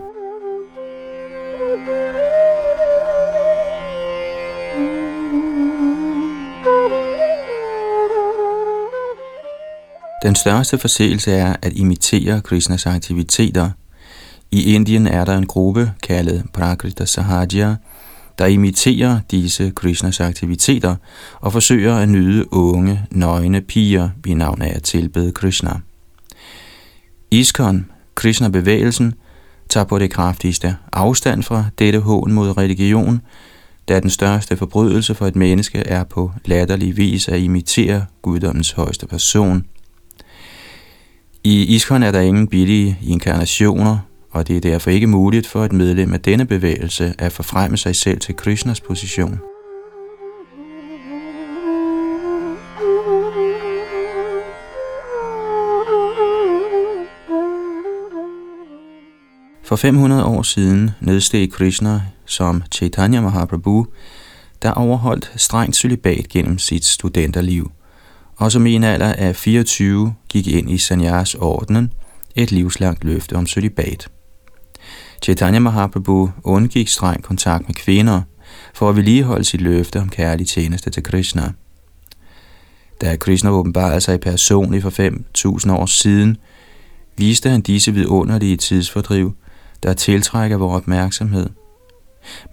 Den 10.23 10.35
største 10.35 10.79
forseelse 10.79 11.33
er 11.33 11.57
at 11.63 11.73
imitere 11.73 12.41
Krishnas 12.41 12.87
aktiviteter. 12.87 13.71
I 14.51 14.75
Indien 14.75 15.07
er 15.07 15.25
der 15.25 15.39
en 15.39 15.47
gruppe 15.47 15.93
kaldet 16.03 16.45
Prakrita 16.53 17.05
Sahaja, 17.05 17.77
der 18.39 18.47
imiterer 18.47 19.21
disse 19.31 19.71
Krishnas 19.71 20.21
aktiviteter 20.21 20.97
og 21.41 21.53
forsøger 21.53 21.97
at 21.97 22.09
nyde 22.09 22.53
unge, 22.53 23.03
nøgne 23.11 23.61
piger 23.61 24.09
i 24.27 24.35
navn 24.35 24.63
af 24.63 24.73
at 24.77 24.83
tilbede 24.83 25.33
Krishna. 25.33 25.71
Iskon, 27.31 27.87
Krishna-bevægelsen, 28.15 29.15
tager 29.69 29.85
på 29.85 29.99
det 29.99 30.11
kraftigste 30.11 30.77
afstand 30.93 31.43
fra 31.43 31.65
dette 31.79 31.99
hån 31.99 32.33
mod 32.33 32.57
religion, 32.59 33.21
da 33.89 34.01
den 34.01 34.11
største 34.11 34.57
forbrydelse 34.57 35.15
for 35.15 35.27
et 35.27 35.37
menneske 35.37 35.79
er 35.79 36.05
på 36.05 36.33
latterlig 36.45 36.97
vis 36.97 37.29
at 37.29 37.41
imitere 37.41 38.05
guddommens 38.23 38.73
højeste 38.73 39.07
person. 39.07 39.65
I 41.45 41.75
Iskon 41.75 42.03
er 42.03 42.13
der 42.13 42.21
ingen 42.21 42.49
billige 42.49 42.99
inkarnationer, 43.03 43.99
og 44.31 44.49
det 44.49 44.57
er 44.57 44.61
derfor 44.61 44.91
ikke 44.91 45.07
muligt 45.07 45.47
for 45.47 45.65
et 45.65 45.73
medlem 45.73 46.13
af 46.13 46.21
denne 46.21 46.47
bevægelse 46.47 47.15
at 47.19 47.33
forfremme 47.33 47.77
sig 47.77 47.97
selv 47.97 48.21
til 48.21 48.37
Krishnas 48.37 48.81
position. 48.81 49.39
For 59.65 59.77
500 59.77 60.25
år 60.25 60.43
siden 60.43 60.91
nedsteg 61.01 61.53
Krishna 61.53 62.03
som 62.27 62.63
Chaitanya 62.73 63.21
Mahaprabhu, 63.21 63.87
der 64.63 64.73
overholdt 64.73 65.33
strengt 65.37 65.77
celibat 65.77 66.29
gennem 66.29 66.59
sit 66.59 66.85
studenterliv, 66.85 67.71
og 68.41 68.53
som 68.53 68.67
i 68.67 68.73
en 68.73 68.85
alder 68.85 69.13
af 69.13 69.37
24 69.37 70.15
gik 70.29 70.47
ind 70.47 70.71
i 70.71 70.79
Sanyas-ordenen, 70.79 71.93
et 72.35 72.53
livslangt 72.53 73.05
løfte 73.05 73.37
om 73.37 73.47
celibat. 73.47 74.09
Chaitanya 75.23 75.59
Mahaprabhu 75.59 76.31
undgik 76.45 76.89
streng 76.89 77.23
kontakt 77.23 77.69
med 77.69 77.75
kvinder 77.75 78.23
for 78.75 78.89
at 78.89 78.97
vedligeholde 78.97 79.45
sit 79.45 79.61
løfte 79.61 80.01
om 80.01 80.09
kærlig 80.09 80.47
tjeneste 80.47 80.91
til 80.91 81.03
Krishna. 81.03 81.53
Da 83.01 83.17
Krishna 83.17 83.51
åbenbarede 83.51 84.01
sig 84.01 84.21
personligt 84.21 84.83
for 84.83 84.91
5.000 85.67 85.73
år 85.73 85.87
siden, 85.87 86.37
viste 87.17 87.51
han 87.51 87.61
disse 87.61 87.95
vidunderlige 87.95 88.57
tidsfordriv, 88.57 89.37
der 89.83 89.93
tiltrækker 89.93 90.57
vores 90.57 90.83
opmærksomhed. 90.83 91.49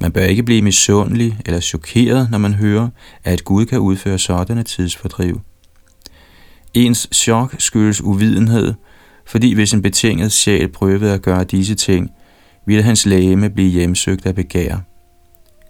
Man 0.02 0.12
bør 0.12 0.24
ikke 0.24 0.44
blive 0.44 0.62
misundelig 0.62 1.38
eller 1.46 1.60
chokeret, 1.60 2.32
når 2.32 2.38
man 2.38 2.54
hører, 2.54 2.90
at 3.24 3.44
Gud 3.44 3.66
kan 3.66 3.80
udføre 3.80 4.20
sådanne 4.20 4.64
tidsfordriv. 4.64 5.42
Ens 6.78 7.08
chok 7.14 7.56
skyldes 7.60 8.02
uvidenhed, 8.02 8.74
fordi 9.26 9.54
hvis 9.54 9.74
en 9.74 9.82
betinget 9.82 10.32
sjæl 10.32 10.68
prøvede 10.68 11.14
at 11.14 11.22
gøre 11.22 11.44
disse 11.44 11.76
ting, 11.76 12.12
ville 12.66 12.84
hans 12.84 13.06
lægeme 13.06 13.50
blive 13.50 13.70
hjemsøgt 13.70 14.26
af 14.26 14.36
begær. 14.36 14.78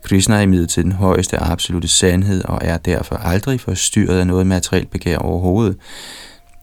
Krishna 0.04 0.36
er 0.36 0.42
imidlertid 0.42 0.84
den 0.84 0.92
højeste 0.92 1.38
absolute 1.38 1.88
sandhed 1.88 2.44
og 2.46 2.60
er 2.62 2.78
derfor 2.78 3.16
aldrig 3.16 3.60
forstyrret 3.60 4.20
af 4.20 4.28
noget 4.28 4.48
materielt 4.48 4.90
begær 4.90 5.18
overhovedet. 5.18 5.78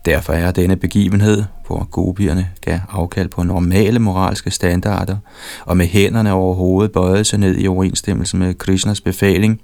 Derfor 0.04 0.32
er 0.32 0.50
denne 0.50 0.76
begivenhed, 0.76 1.44
hvor 1.66 1.88
gopierne 1.90 2.48
gav 2.60 2.78
afkald 2.90 3.28
på 3.28 3.42
normale 3.42 3.98
moralske 3.98 4.50
standarder 4.50 5.16
og 5.64 5.76
med 5.76 5.86
hænderne 5.86 6.32
over 6.32 6.54
hovedet 6.54 6.92
bøjede 6.92 7.24
sig 7.24 7.38
ned 7.38 7.58
i 7.58 7.66
overensstemmelse 7.66 8.36
med 8.36 8.54
Krishnas 8.54 9.00
befaling, 9.00 9.60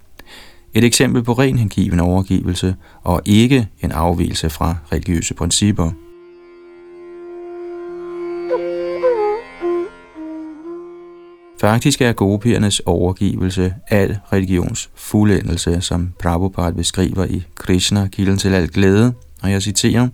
et 0.75 0.85
eksempel 0.85 1.23
på 1.23 1.33
ren 1.33 1.59
hengiven 1.59 2.01
overgivelse 2.01 2.75
og 3.03 3.23
ikke 3.25 3.69
en 3.81 3.93
afvielse 3.93 4.51
fra 4.51 4.77
religiøse 4.93 5.35
principper. 5.35 5.91
Faktisk 11.61 12.01
er 12.01 12.13
gopiernes 12.13 12.81
overgivelse 12.81 13.75
al 13.89 14.19
religions 14.33 14.91
fuldendelse, 14.95 15.81
som 15.81 16.13
Prabhupada 16.19 16.71
beskriver 16.71 17.25
i 17.25 17.43
Krishna, 17.55 18.09
kilden 18.13 18.39
til 18.39 18.55
al 18.55 18.69
glæde, 18.69 19.13
og 19.43 19.51
jeg 19.51 19.63
citerer, 19.63 20.09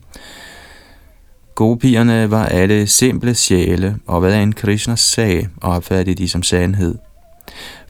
Gopierne 1.55 2.31
var 2.31 2.47
alle 2.47 2.87
simple 2.87 3.35
sjæle, 3.35 3.97
og 4.07 4.21
hvad 4.21 4.43
en 4.43 4.53
Krishna 4.53 4.97
sag, 4.97 5.49
opfattede 5.63 6.15
de 6.15 6.29
som 6.29 6.43
sandhed. 6.43 6.95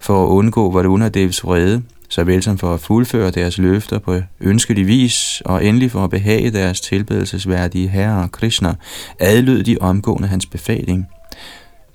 For 0.01 0.25
at 0.25 0.29
undgå 0.29 0.73
Varunadevs 0.73 1.45
vrede, 1.45 1.83
såvel 2.09 2.43
som 2.43 2.59
for 2.59 2.75
at 2.75 2.81
fuldføre 2.81 3.31
deres 3.31 3.59
løfter 3.59 3.99
på 3.99 4.21
ønskelig 4.41 4.87
vis, 4.87 5.43
og 5.45 5.65
endelig 5.65 5.91
for 5.91 6.05
at 6.05 6.11
behage 6.11 6.51
deres 6.51 6.81
tilbedelsesværdige 6.81 7.89
herre 7.89 8.29
Krishna, 8.29 8.75
adlød 9.19 9.63
de 9.63 9.79
omgående 9.81 10.29
hans 10.29 10.47
befaling– 10.47 11.07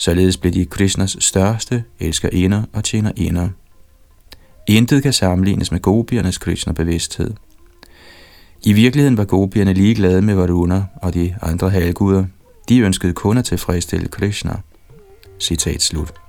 Således 0.01 0.37
blev 0.37 0.53
de 0.53 0.65
Krishnas 0.65 1.17
største 1.19 1.83
elskerinder 1.99 2.63
og 2.73 2.83
tjenerinder. 2.83 3.49
Intet 4.67 5.03
kan 5.03 5.13
sammenlignes 5.13 5.71
med 5.71 5.79
gopiernes 5.79 6.37
Krishna-bevidsthed. 6.37 7.33
I 8.63 8.73
virkeligheden 8.73 9.17
var 9.17 9.25
gopierne 9.25 9.73
ligeglade 9.73 10.21
med 10.21 10.35
Varuna 10.35 10.85
og 10.95 11.13
de 11.13 11.35
andre 11.41 11.69
halvguder. 11.69 12.25
De 12.69 12.79
ønskede 12.79 13.13
kun 13.13 13.37
at 13.37 13.45
tilfredsstille 13.45 14.07
Krishna. 14.07 14.53
Citat 15.39 15.81
slut. 15.81 16.20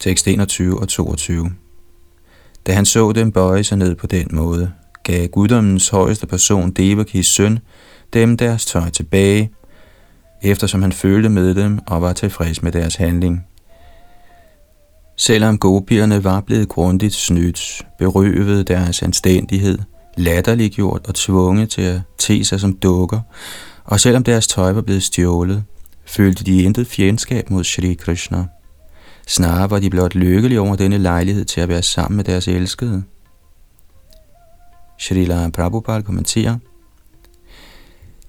Tekst 0.00 0.28
21 0.28 0.80
og 0.80 0.88
22. 0.88 1.50
Da 2.66 2.72
han 2.72 2.84
så 2.86 3.12
dem 3.12 3.32
bøje 3.32 3.64
sig 3.64 3.78
ned 3.78 3.94
på 3.94 4.06
den 4.06 4.28
måde, 4.32 4.72
gav 5.04 5.26
guddommens 5.26 5.88
højeste 5.88 6.26
person 6.26 6.70
Devakis 6.70 7.26
søn 7.26 7.58
dem 8.12 8.36
deres 8.36 8.66
tøj 8.66 8.90
tilbage, 8.90 9.50
eftersom 10.42 10.82
han 10.82 10.92
følte 10.92 11.28
med 11.28 11.54
dem 11.54 11.78
og 11.86 12.02
var 12.02 12.12
tilfreds 12.12 12.62
med 12.62 12.72
deres 12.72 12.96
handling. 12.96 13.46
Selvom 15.16 15.58
gopierne 15.58 16.24
var 16.24 16.40
blevet 16.40 16.68
grundigt 16.68 17.14
snydt, 17.14 17.86
berøvet 17.98 18.68
deres 18.68 19.02
anstændighed, 19.02 19.78
latterliggjort 20.16 21.06
og 21.08 21.14
tvunget 21.14 21.70
til 21.70 21.82
at 21.82 22.00
te 22.18 22.44
sig 22.44 22.60
som 22.60 22.72
dukker, 22.72 23.20
og 23.84 24.00
selvom 24.00 24.24
deres 24.24 24.46
tøj 24.46 24.72
var 24.72 24.82
blevet 24.82 25.02
stjålet, 25.02 25.64
følte 26.06 26.44
de 26.44 26.62
intet 26.62 26.86
fjendskab 26.86 27.50
mod 27.50 27.64
Shri 27.64 27.94
Krishna. 27.94 28.44
Snarere 29.28 29.70
var 29.70 29.78
de 29.78 29.90
blot 29.90 30.14
lykkelige 30.14 30.60
over 30.60 30.76
denne 30.76 30.98
lejlighed 30.98 31.44
til 31.44 31.60
at 31.60 31.68
være 31.68 31.82
sammen 31.82 32.16
med 32.16 32.24
deres 32.24 32.48
elskede. 32.48 33.02
Srila 34.98 35.50
Prabhupada 35.50 36.00
kommenterer, 36.00 36.56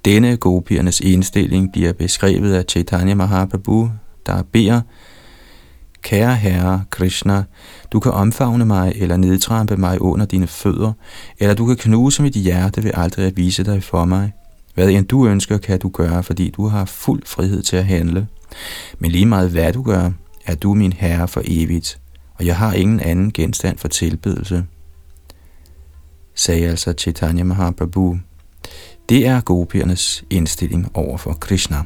denne 0.06 0.38
gopiernes 0.38 1.00
indstilling 1.00 1.72
bliver 1.72 1.94
beskrevet 1.94 2.54
af 2.54 2.64
Chaitanya 2.70 3.16
Mahaprabhu, 3.16 3.92
der 4.26 4.44
beder, 4.44 4.82
Kære 6.02 6.36
Herre 6.36 6.84
Krishna, 6.90 7.44
du 7.92 8.00
kan 8.00 8.12
omfavne 8.12 8.66
mig 8.66 8.94
eller 8.96 9.18
nedtrampe 9.18 9.78
mig 9.78 10.02
under 10.02 10.26
dine 10.26 10.48
fødder, 10.48 10.94
eller 11.40 11.56
du 11.56 11.66
kan 11.66 11.78
knuse 11.78 12.22
mit 12.22 12.34
hjerte 12.34 12.84
ved 12.84 12.92
aldrig 12.94 13.26
at 13.26 13.38
vise 13.38 13.64
dig 13.64 13.84
for 13.84 14.06
mig. 14.06 14.32
Hvad 14.76 14.90
end 14.90 15.08
du 15.08 15.28
ønsker, 15.28 15.58
kan 15.58 15.80
du 15.80 15.90
gøre, 15.90 16.24
fordi 16.24 16.50
du 16.50 16.68
har 16.68 16.86
fuld 16.86 17.24
frihed 17.26 17.64
til 17.64 17.76
at 17.76 17.86
handle. 17.86 18.28
Men 19.00 19.12
lige 19.12 19.26
meget 19.26 19.50
hvad 19.50 19.74
du 19.74 19.84
gør, 19.84 20.12
er 20.50 20.56
du 20.56 20.74
min 20.74 20.94
herre 20.94 21.28
for 21.28 21.42
evigt, 21.46 22.00
og 22.34 22.46
jeg 22.46 22.58
har 22.58 22.74
ingen 22.74 23.00
anden 23.00 23.32
genstand 23.32 23.78
for 23.78 23.88
tilbedelse. 23.88 24.66
Sagde 26.36 26.68
altså 26.68 26.94
Chaitanya 26.94 27.44
Mahaprabhu. 27.44 28.20
Det 29.10 29.28
er 29.28 29.42
gopiernes 29.42 30.24
indstilling 30.30 30.92
over 30.94 31.18
for 31.18 31.34
Krishna. 31.34 31.78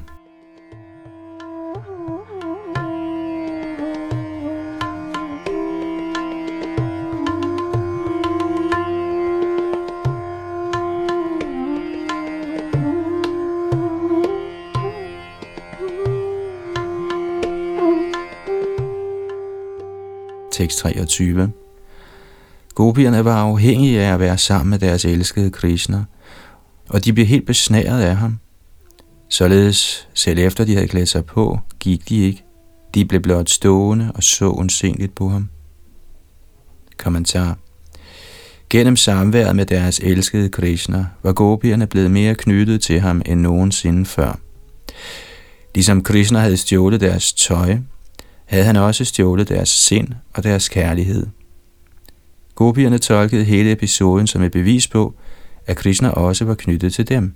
Tekst 20.64 20.78
23. 20.78 21.52
Gopierne 22.76 23.26
var 23.26 23.42
afhængige 23.42 24.02
af 24.02 24.14
at 24.14 24.20
være 24.20 24.38
sammen 24.38 24.70
med 24.70 24.80
deres 24.80 25.06
elskede 25.06 25.52
Krishna, 25.52 26.04
og 26.90 27.06
de 27.06 27.14
blev 27.14 27.26
helt 27.26 27.46
besnæret 27.46 28.02
af 28.02 28.16
ham. 28.16 28.40
Således, 29.30 30.08
selv 30.14 30.40
efter 30.40 30.66
de 30.66 30.74
havde 30.74 30.88
klædt 30.88 31.10
sig 31.10 31.26
på, 31.26 31.60
gik 31.80 32.10
de 32.10 32.18
ikke. 32.18 32.44
De 32.94 33.06
blev 33.06 33.22
blot 33.22 33.50
stående 33.50 34.12
og 34.16 34.24
så 34.24 34.46
undsenligt 34.46 35.16
på 35.16 35.30
ham. 35.30 35.50
Kommentar 36.98 37.58
Gennem 38.70 38.96
samværet 38.96 39.56
med 39.56 39.66
deres 39.66 40.00
elskede 40.00 40.50
Krishna 40.50 41.06
var 41.24 41.34
gopierne 41.34 41.88
blevet 41.88 42.12
mere 42.12 42.36
knyttet 42.36 42.82
til 42.82 43.00
ham 43.00 43.22
end 43.26 43.42
nogensinde 43.42 44.06
før. 44.06 44.40
Ligesom 45.76 46.04
Krishna 46.04 46.40
havde 46.40 46.58
stjålet 46.58 47.02
deres 47.02 47.34
tøj, 47.34 47.78
havde 48.54 48.66
han 48.66 48.76
også 48.76 49.06
stjålet 49.06 49.50
deres 49.50 49.70
sind 49.70 50.08
og 50.34 50.44
deres 50.44 50.70
kærlighed. 50.70 51.28
Gopierne 52.56 52.98
tolkede 52.98 53.44
hele 53.44 53.72
episoden 53.72 54.28
som 54.28 54.42
et 54.42 54.52
bevis 54.52 54.88
på, 54.88 55.14
at 55.66 55.78
Krishna 55.78 56.10
også 56.10 56.46
var 56.46 56.54
knyttet 56.54 56.94
til 56.94 57.08
dem. 57.08 57.34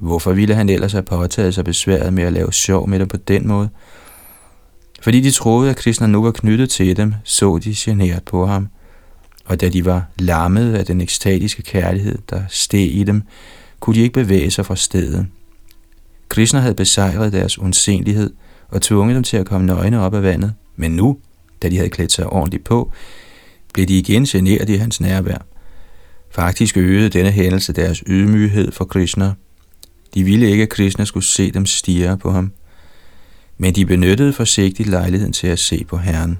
Hvorfor 0.00 0.32
ville 0.32 0.54
han 0.54 0.68
ellers 0.68 0.92
have 0.92 1.02
påtaget 1.02 1.54
sig 1.54 1.64
besværet 1.64 2.12
med 2.12 2.24
at 2.24 2.32
lave 2.32 2.52
sjov 2.52 2.88
med 2.88 2.98
dem 2.98 3.08
på 3.08 3.16
den 3.16 3.48
måde? 3.48 3.68
Fordi 5.00 5.20
de 5.20 5.30
troede, 5.30 5.70
at 5.70 5.76
Krishna 5.76 6.06
nu 6.06 6.22
var 6.22 6.30
knyttet 6.30 6.70
til 6.70 6.96
dem, 6.96 7.14
så 7.24 7.58
de 7.58 7.74
generet 7.76 8.22
på 8.24 8.46
ham. 8.46 8.68
Og 9.44 9.60
da 9.60 9.68
de 9.68 9.84
var 9.84 10.04
lammet 10.18 10.74
af 10.74 10.86
den 10.86 11.00
ekstatiske 11.00 11.62
kærlighed, 11.62 12.18
der 12.30 12.42
steg 12.48 12.94
i 12.94 13.04
dem, 13.04 13.22
kunne 13.80 13.96
de 13.96 14.00
ikke 14.00 14.14
bevæge 14.14 14.50
sig 14.50 14.66
fra 14.66 14.76
stedet. 14.76 15.26
Krishna 16.28 16.60
havde 16.60 16.74
besejret 16.74 17.32
deres 17.32 17.58
undsenlighed– 17.58 18.30
og 18.70 18.82
tvunget 18.82 19.14
dem 19.14 19.22
til 19.22 19.36
at 19.36 19.46
komme 19.46 19.66
nøgne 19.66 20.00
op 20.00 20.14
af 20.14 20.22
vandet. 20.22 20.54
Men 20.76 20.90
nu, 20.90 21.18
da 21.62 21.68
de 21.68 21.76
havde 21.76 21.90
klædt 21.90 22.12
sig 22.12 22.26
ordentligt 22.26 22.64
på, 22.64 22.92
blev 23.74 23.86
de 23.86 23.98
igen 23.98 24.24
generet 24.24 24.68
i 24.68 24.74
hans 24.74 25.00
nærvær. 25.00 25.38
Faktisk 26.30 26.76
øgede 26.76 27.08
denne 27.08 27.30
hændelse 27.30 27.72
deres 27.72 28.02
ydmyghed 28.06 28.72
for 28.72 28.84
Krishna. 28.84 29.32
De 30.14 30.24
ville 30.24 30.50
ikke, 30.50 30.62
at 30.62 30.68
Krishna 30.68 31.04
skulle 31.04 31.26
se 31.26 31.50
dem 31.50 31.66
stirre 31.66 32.18
på 32.18 32.30
ham, 32.30 32.52
men 33.58 33.74
de 33.74 33.86
benyttede 33.86 34.32
forsigtigt 34.32 34.88
lejligheden 34.88 35.32
til 35.32 35.46
at 35.46 35.58
se 35.58 35.84
på 35.88 35.96
Herren. 35.96 36.38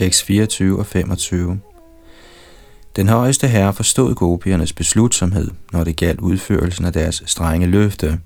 Tekst 0.00 0.24
24 0.24 0.78
og 0.78 0.86
25. 0.86 1.60
Den 2.96 3.08
højeste 3.08 3.48
herre 3.48 3.72
forstod 3.72 4.14
gopiernes 4.14 4.72
beslutsomhed, 4.72 5.50
når 5.72 5.84
det 5.84 5.96
galt 5.96 6.20
udførelsen 6.20 6.84
af 6.84 6.92
deres 6.92 7.22
strenge 7.26 7.66
løfte. 7.66 8.20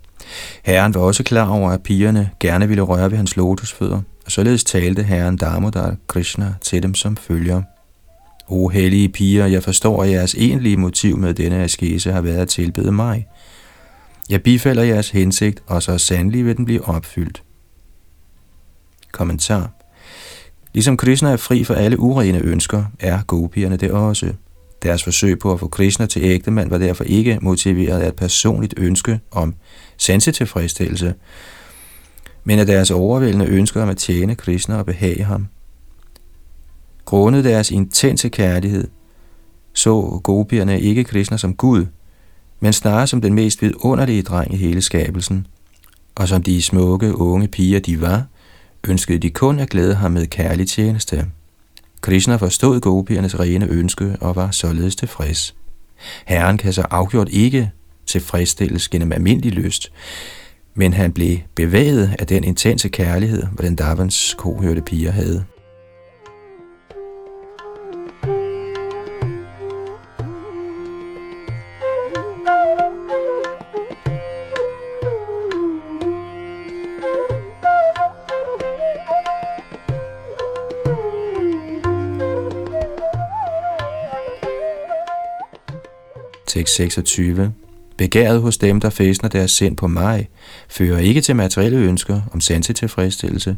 Herren 0.62 0.94
var 0.94 1.00
også 1.00 1.22
klar 1.22 1.48
over, 1.48 1.70
at 1.70 1.82
pigerne 1.82 2.30
gerne 2.40 2.68
ville 2.68 2.82
røre 2.82 3.10
ved 3.10 3.16
hans 3.16 3.36
lotusfødder, 3.36 4.00
og 4.24 4.32
således 4.32 4.64
talte 4.64 5.02
herren 5.02 5.36
Damodar 5.36 5.96
Krishna 6.06 6.54
til 6.60 6.82
dem 6.82 6.94
som 6.94 7.16
følger. 7.16 7.62
O 8.48 8.68
hellige 8.68 9.08
piger, 9.08 9.46
jeg 9.46 9.62
forstår, 9.62 10.02
at 10.02 10.10
jeres 10.10 10.34
egentlige 10.34 10.76
motiv 10.76 11.16
med 11.18 11.34
denne 11.34 11.62
askese 11.62 12.12
har 12.12 12.20
været 12.20 12.38
at 12.38 12.48
tilbede 12.48 12.92
mig. 12.92 13.26
Jeg 14.30 14.42
bifalder 14.42 14.82
jeres 14.82 15.10
hensigt, 15.10 15.62
og 15.66 15.82
så 15.82 15.98
sandelig 15.98 16.44
vil 16.44 16.56
den 16.56 16.64
blive 16.64 16.84
opfyldt. 16.84 17.42
Kommentar 19.12 19.83
Ligesom 20.74 20.96
Krishna 20.96 21.30
er 21.30 21.36
fri 21.36 21.64
for 21.64 21.74
alle 21.74 21.98
urene 21.98 22.38
ønsker, 22.38 22.84
er 23.00 23.22
gopierne 23.26 23.76
det 23.76 23.90
også. 23.90 24.32
Deres 24.82 25.04
forsøg 25.04 25.38
på 25.38 25.52
at 25.52 25.60
få 25.60 25.68
Krishna 25.68 26.06
til 26.06 26.22
ægtemand 26.22 26.70
var 26.70 26.78
derfor 26.78 27.04
ikke 27.04 27.38
motiveret 27.42 28.00
af 28.00 28.08
et 28.08 28.14
personligt 28.14 28.74
ønske 28.76 29.20
om 29.30 29.54
sansetilfredsstillelse, 29.96 31.14
men 32.44 32.58
af 32.58 32.66
deres 32.66 32.90
overvældende 32.90 33.46
ønsker 33.46 33.82
om 33.82 33.88
at 33.88 33.96
tjene 33.96 34.34
Krishna 34.34 34.76
og 34.76 34.86
behage 34.86 35.24
ham. 35.24 35.46
Grundet 37.04 37.44
deres 37.44 37.70
intense 37.70 38.28
kærlighed, 38.28 38.88
så 39.72 40.20
gopierne 40.22 40.80
ikke 40.80 41.04
Krishna 41.04 41.36
som 41.36 41.54
Gud, 41.54 41.86
men 42.60 42.72
snarere 42.72 43.06
som 43.06 43.20
den 43.20 43.34
mest 43.34 43.62
vidunderlige 43.62 44.22
dreng 44.22 44.54
i 44.54 44.56
hele 44.56 44.82
skabelsen, 44.82 45.46
og 46.14 46.28
som 46.28 46.42
de 46.42 46.62
smukke 46.62 47.16
unge 47.18 47.48
piger 47.48 47.80
de 47.80 48.00
var, 48.00 48.24
ønskede 48.88 49.18
de 49.18 49.30
kun 49.30 49.58
at 49.60 49.70
glæde 49.70 49.94
ham 49.94 50.10
med 50.10 50.26
kærlig 50.26 50.68
tjeneste. 50.68 51.26
Krishna 52.00 52.36
forstod 52.36 52.80
gopiernes 52.80 53.40
rene 53.40 53.66
ønske 53.66 54.16
og 54.20 54.36
var 54.36 54.50
således 54.50 54.96
tilfreds. 54.96 55.54
Herren 56.26 56.58
kan 56.58 56.72
så 56.72 56.82
afgjort 56.90 57.28
ikke 57.30 57.70
tilfredsstilles 58.06 58.88
gennem 58.88 59.12
almindelig 59.12 59.52
lyst, 59.52 59.92
men 60.74 60.92
han 60.92 61.12
blev 61.12 61.38
bevæget 61.54 62.14
af 62.18 62.26
den 62.26 62.44
intense 62.44 62.88
kærlighed, 62.88 63.42
hvordan 63.52 63.76
Davans 63.76 64.34
kohørte 64.38 64.80
piger 64.80 65.10
havde. 65.10 65.44
Tekst 86.64 86.76
26. 86.76 87.52
Begæret 87.96 88.40
hos 88.40 88.58
dem, 88.58 88.80
der 88.80 88.90
fæstner 88.90 89.28
deres 89.28 89.50
sind 89.50 89.76
på 89.76 89.86
mig, 89.86 90.28
fører 90.68 90.98
ikke 90.98 91.20
til 91.20 91.36
materielle 91.36 91.78
ønsker 91.78 92.20
om 92.32 92.40
tilfredsstillelse, 92.40 93.56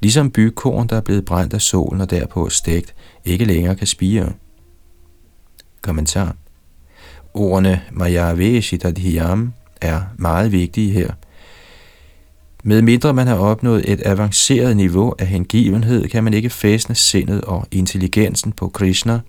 ligesom 0.00 0.30
bygkorn, 0.30 0.86
der 0.86 0.96
er 0.96 1.00
blevet 1.00 1.24
brændt 1.24 1.54
af 1.54 1.62
solen 1.62 2.00
og 2.00 2.10
derpå 2.10 2.48
stegt, 2.48 2.94
ikke 3.24 3.44
længere 3.44 3.76
kan 3.76 3.86
spire. 3.86 4.32
Kommentar. 5.82 6.36
Ordene 7.34 7.82
Mayaveshitadhiyam 7.92 9.52
er 9.80 10.00
meget 10.16 10.52
vigtige 10.52 10.90
her. 10.92 11.10
Med 12.64 12.82
mindre 12.82 13.14
man 13.14 13.26
har 13.26 13.36
opnået 13.36 13.92
et 13.92 14.02
avanceret 14.04 14.76
niveau 14.76 15.14
af 15.18 15.26
hengivenhed, 15.26 16.08
kan 16.08 16.24
man 16.24 16.34
ikke 16.34 16.50
fæstne 16.50 16.94
sindet 16.94 17.40
og 17.40 17.66
intelligensen 17.70 18.52
på 18.52 18.68
Krishna– 18.68 19.20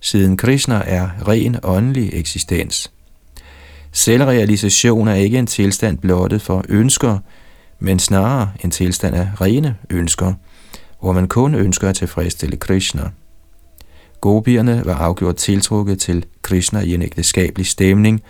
siden 0.00 0.36
Krishna 0.36 0.82
er 0.86 1.28
ren 1.28 1.56
åndelig 1.62 2.10
eksistens. 2.12 2.90
Selvrealisation 3.92 5.08
er 5.08 5.14
ikke 5.14 5.38
en 5.38 5.46
tilstand 5.46 5.98
blottet 5.98 6.42
for 6.42 6.64
ønsker, 6.68 7.18
men 7.78 7.98
snarere 7.98 8.50
en 8.64 8.70
tilstand 8.70 9.16
af 9.16 9.28
rene 9.40 9.76
ønsker, 9.90 10.32
hvor 11.00 11.12
man 11.12 11.28
kun 11.28 11.54
ønsker 11.54 11.88
at 11.88 11.94
tilfredsstille 11.94 12.56
Krishna. 12.56 13.02
Gopierne 14.20 14.82
var 14.84 14.94
afgjort 14.94 15.36
tiltrukket 15.36 15.98
til 15.98 16.24
Krishna 16.42 16.80
i 16.80 16.94
en 16.94 17.02
ægteskabelig 17.02 17.66
stemning, 17.66 18.22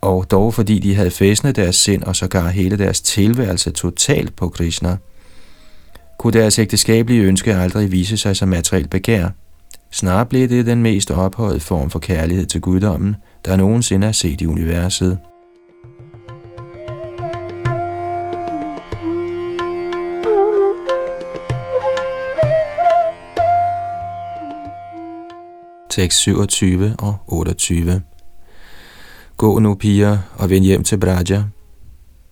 og 0.00 0.30
dog 0.30 0.54
fordi 0.54 0.78
de 0.78 0.94
havde 0.94 1.10
fæstnet 1.10 1.56
deres 1.56 1.76
sind 1.76 2.02
og 2.02 2.16
sågar 2.16 2.48
hele 2.48 2.78
deres 2.78 3.00
tilværelse 3.00 3.70
totalt 3.70 4.36
på 4.36 4.48
Krishna, 4.48 4.96
kunne 6.18 6.32
deres 6.32 6.58
ægteskabelige 6.58 7.22
ønske 7.22 7.54
aldrig 7.54 7.92
vise 7.92 8.16
sig 8.16 8.36
som 8.36 8.48
materielt 8.48 8.90
begær. 8.90 9.28
Snart 9.94 10.28
blev 10.28 10.48
det 10.48 10.66
den 10.66 10.82
mest 10.82 11.10
ophøjede 11.10 11.60
form 11.60 11.90
for 11.90 11.98
kærlighed 11.98 12.46
til 12.46 12.60
guddommen, 12.60 13.16
der 13.44 13.56
nogensinde 13.56 14.06
er 14.06 14.12
set 14.12 14.40
i 14.40 14.46
universet. 14.46 15.18
Tekst 25.90 26.18
27 26.18 26.96
og 26.98 27.16
28 27.26 28.02
Gå 29.36 29.58
nu, 29.58 29.74
piger, 29.74 30.18
og 30.38 30.50
vend 30.50 30.64
hjem 30.64 30.84
til 30.84 30.98
Braja. 30.98 31.44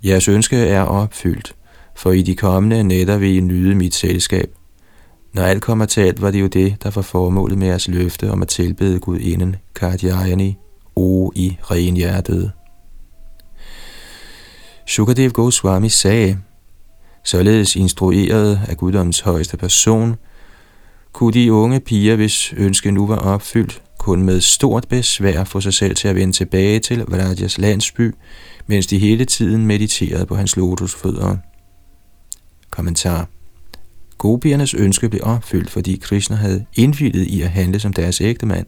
Jeres 0.05 0.29
ønske 0.29 0.57
er 0.57 0.83
opfyldt, 0.83 1.55
for 1.97 2.13
i 2.13 2.23
de 2.23 2.35
kommende 2.35 2.85
nætter 2.85 3.19
vil 3.19 3.37
I 3.37 3.41
nyde 3.41 3.75
mit 3.75 3.95
selskab. 3.95 4.62
Når 5.33 5.43
alt 5.43 5.63
kommer 5.63 5.87
til 5.87 6.01
alt, 6.01 6.23
var 6.23 6.31
det 6.31 6.41
jo 6.41 6.47
det, 6.47 6.83
der 6.83 6.91
var 6.91 7.03
formålet 7.03 7.59
med 7.59 7.67
jeres 7.67 7.89
løfte 7.89 8.31
om 8.31 8.43
at 8.43 8.49
tilbede 8.49 8.99
Gud 8.99 9.19
inden 9.19 9.57
Kardjayani, 9.75 10.57
o 10.97 11.33
i 11.35 11.59
ren 11.63 11.97
hjertet. 11.97 12.53
Shukadev 14.87 15.31
Goswami 15.31 15.89
sagde, 15.89 16.39
således 17.25 17.77
instrueret 17.77 18.61
af 18.69 18.77
guddoms 18.77 19.21
højeste 19.21 19.57
person, 19.57 20.17
kunne 21.13 21.33
de 21.33 21.53
unge 21.53 21.81
piger, 21.81 22.17
hvis 22.17 22.53
ønske 22.57 22.91
nu 22.91 23.07
var 23.07 23.17
opfyldt, 23.17 23.83
kun 23.99 24.23
med 24.23 24.41
stort 24.41 24.89
besvær 24.89 25.45
få 25.45 25.61
sig 25.61 25.75
selv 25.75 25.97
til 25.97 26.09
at 26.09 26.15
vende 26.15 26.33
tilbage 26.33 26.79
til 26.79 27.05
Vrajas 27.09 27.59
landsby, 27.59 28.15
mens 28.67 28.87
de 28.87 28.99
hele 28.99 29.25
tiden 29.25 29.67
mediterede 29.67 30.27
på 30.27 30.37
hans 30.37 30.57
lotusfødder. 30.57 31.37
Kommentar 32.71 33.29
Gopiernes 34.23 34.75
ønske 34.75 35.09
blev 35.09 35.21
opfyldt, 35.25 35.71
fordi 35.71 35.97
Krishna 36.03 36.37
havde 36.37 36.65
indvildet 36.75 37.27
i 37.27 37.43
at 37.43 37.49
handle 37.49 37.81
som 37.81 37.93
deres 37.93 38.21
ægtemand. 38.21 38.67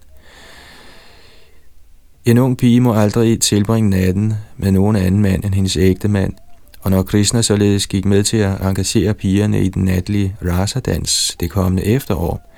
En 2.25 2.39
ung 2.39 2.59
pige 2.59 2.81
må 2.81 2.95
aldrig 2.95 3.41
tilbringe 3.41 3.91
natten 3.91 4.35
med 4.57 4.73
nogen 4.73 4.97
anden 4.97 5.23
mand 5.23 5.45
end 5.45 5.55
hendes 5.55 5.77
ægtemand, 5.77 6.33
og 6.81 6.91
når 6.91 7.03
Krishna 7.03 7.43
således 7.43 7.87
gik 7.87 8.05
med 8.05 8.23
til 8.23 8.37
at 8.37 8.61
engagere 8.61 9.15
pigerne 9.15 9.65
i 9.65 9.69
den 9.69 9.85
natlige 9.85 10.37
rasadans 10.45 11.37
det 11.41 11.51
kommende 11.51 11.85
efterår, 11.85 12.55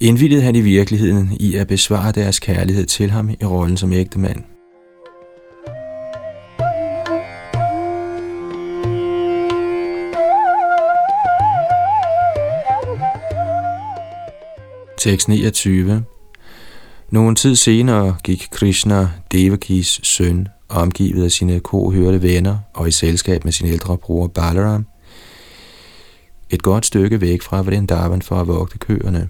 indvildede 0.00 0.42
han 0.42 0.56
i 0.56 0.60
virkeligheden 0.60 1.36
i 1.40 1.54
at 1.54 1.66
besvare 1.66 2.12
deres 2.12 2.38
kærlighed 2.40 2.86
til 2.86 3.10
ham 3.10 3.30
i 3.30 3.44
rollen 3.44 3.76
som 3.76 3.92
ægtemand. 3.92 4.55
Tekst 15.06 15.28
29 15.28 16.04
Nogen 17.10 17.36
tid 17.36 17.56
senere 17.56 18.16
gik 18.24 18.48
Krishna, 18.50 19.08
Devakis 19.32 20.00
søn, 20.02 20.48
omgivet 20.68 21.24
af 21.24 21.30
sine 21.30 21.60
kohørte 21.60 22.22
venner 22.22 22.58
og 22.74 22.88
i 22.88 22.90
selskab 22.90 23.44
med 23.44 23.52
sin 23.52 23.66
ældre 23.66 23.98
bror 23.98 24.26
Balaram, 24.26 24.86
et 26.50 26.62
godt 26.62 26.86
stykke 26.86 27.20
væk 27.20 27.42
fra 27.42 27.62
Vrindavan 27.62 28.22
for 28.22 28.36
at 28.36 28.48
vogte 28.48 28.78
køerne. 28.78 29.28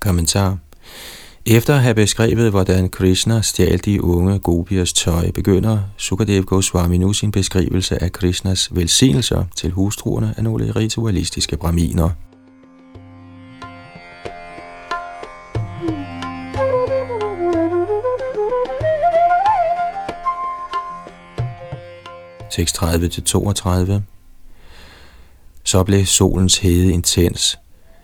Kommentar 0.00 0.58
efter 1.46 1.74
at 1.74 1.82
have 1.82 1.94
beskrevet, 1.94 2.50
hvordan 2.50 2.88
Krishna 2.88 3.40
stjal 3.40 3.84
de 3.84 4.04
unge 4.04 4.38
gopiers 4.38 4.92
tøj, 4.92 5.30
begynder 5.30 5.78
Sukadev 5.96 6.44
Goswami 6.44 6.98
nu 6.98 7.12
sin 7.12 7.32
beskrivelse 7.32 8.02
af 8.02 8.12
Krishnas 8.12 8.68
velsignelser 8.72 9.44
til 9.56 9.70
hustruerne 9.70 10.34
af 10.36 10.44
nogle 10.44 10.72
ritualistiske 10.72 11.56
braminer. 11.56 12.10
Tekst 22.54 22.82
30-32. 22.82 24.00
Så 25.64 25.82
blev 25.82 26.06
solens 26.06 26.58
hede 26.58 26.92
intens. 26.92 27.58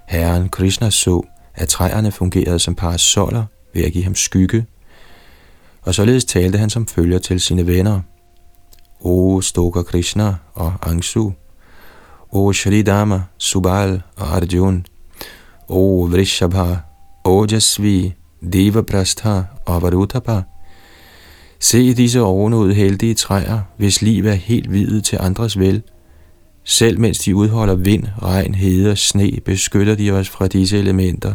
Herren 0.09 0.49
Krishna 0.49 0.91
så, 0.91 1.23
at 1.55 1.69
træerne 1.69 2.13
fungerede 2.13 2.59
som 2.59 2.75
parasoller 2.75 3.45
ved 3.75 3.85
at 3.85 3.93
give 3.93 4.05
ham 4.05 4.15
skygge, 4.15 4.67
og 5.83 5.95
således 5.95 6.25
talte 6.25 6.59
han 6.59 6.71
som 6.71 6.87
følger 6.87 7.19
til 7.19 7.41
sine 7.41 7.67
venner. 7.67 8.01
O 9.01 9.41
Stoker 9.41 9.83
Krishna 9.83 10.35
og 10.55 10.75
Angsu, 10.83 11.33
O 12.31 12.53
Shridama, 12.53 13.23
Subal 13.39 14.03
og 14.17 14.37
Arjun, 14.37 14.87
O 15.69 16.09
Vrishabha, 16.11 16.75
Ojasvi, 17.25 18.15
Devaprastha 18.53 19.43
og 19.67 19.83
Varutapa, 19.83 20.43
Se 21.61 21.95
disse 21.95 22.21
ovenud 22.21 22.73
heldige 22.73 23.15
træer, 23.15 23.61
hvis 23.77 24.03
liv 24.03 24.27
er 24.27 24.33
helt 24.33 24.73
videt 24.73 25.05
til 25.05 25.19
andres 25.21 25.59
vel. 25.59 25.83
Selv 26.65 27.01
mens 27.01 27.19
de 27.19 27.37
udholder 27.37 27.75
vind, 27.75 28.05
regn, 28.23 28.55
hede 28.55 28.91
og 28.91 28.99
sne, 28.99 29.33
beskytter 29.45 29.95
de 29.95 30.11
os 30.11 30.29
fra 30.29 30.47
disse 30.47 30.79
elementer. 30.79 31.35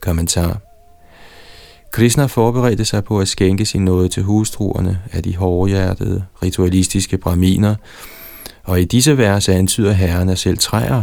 Kommentar 0.00 0.60
Krishna 1.92 2.26
forberedte 2.26 2.84
sig 2.84 3.04
på 3.04 3.20
at 3.20 3.28
skænke 3.28 3.66
sin 3.66 3.84
nåde 3.84 4.08
til 4.08 4.22
hustruerne 4.22 5.00
af 5.12 5.22
de 5.22 5.36
hårdhjertede, 5.36 6.24
ritualistiske 6.42 7.18
braminer, 7.18 7.74
og 8.64 8.80
i 8.80 8.84
disse 8.84 9.18
vers 9.18 9.48
antyder 9.48 9.92
herren, 9.92 10.28
at 10.28 10.38
selv 10.38 10.58
træer, 10.58 11.02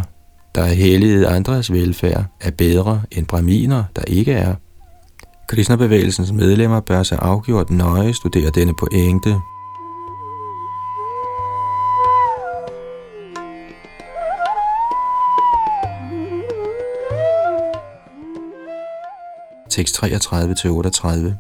der 0.55 0.61
er 0.61 0.73
helliget 0.73 1.25
andres 1.25 1.71
velfærd, 1.71 2.25
er 2.41 2.51
bedre 2.51 3.01
end 3.11 3.25
braminer, 3.25 3.83
der 3.95 4.01
ikke 4.07 4.31
er. 4.31 4.55
Krishna-bevægelsens 5.49 6.31
medlemmer 6.31 6.79
bør 6.79 7.03
sig 7.03 7.19
afgjort 7.21 7.69
nøje 7.69 8.13
studere 8.13 8.49
denne 8.49 8.73
pointe. 8.73 9.35
Tekst 19.69 20.03
33-38 20.03 21.33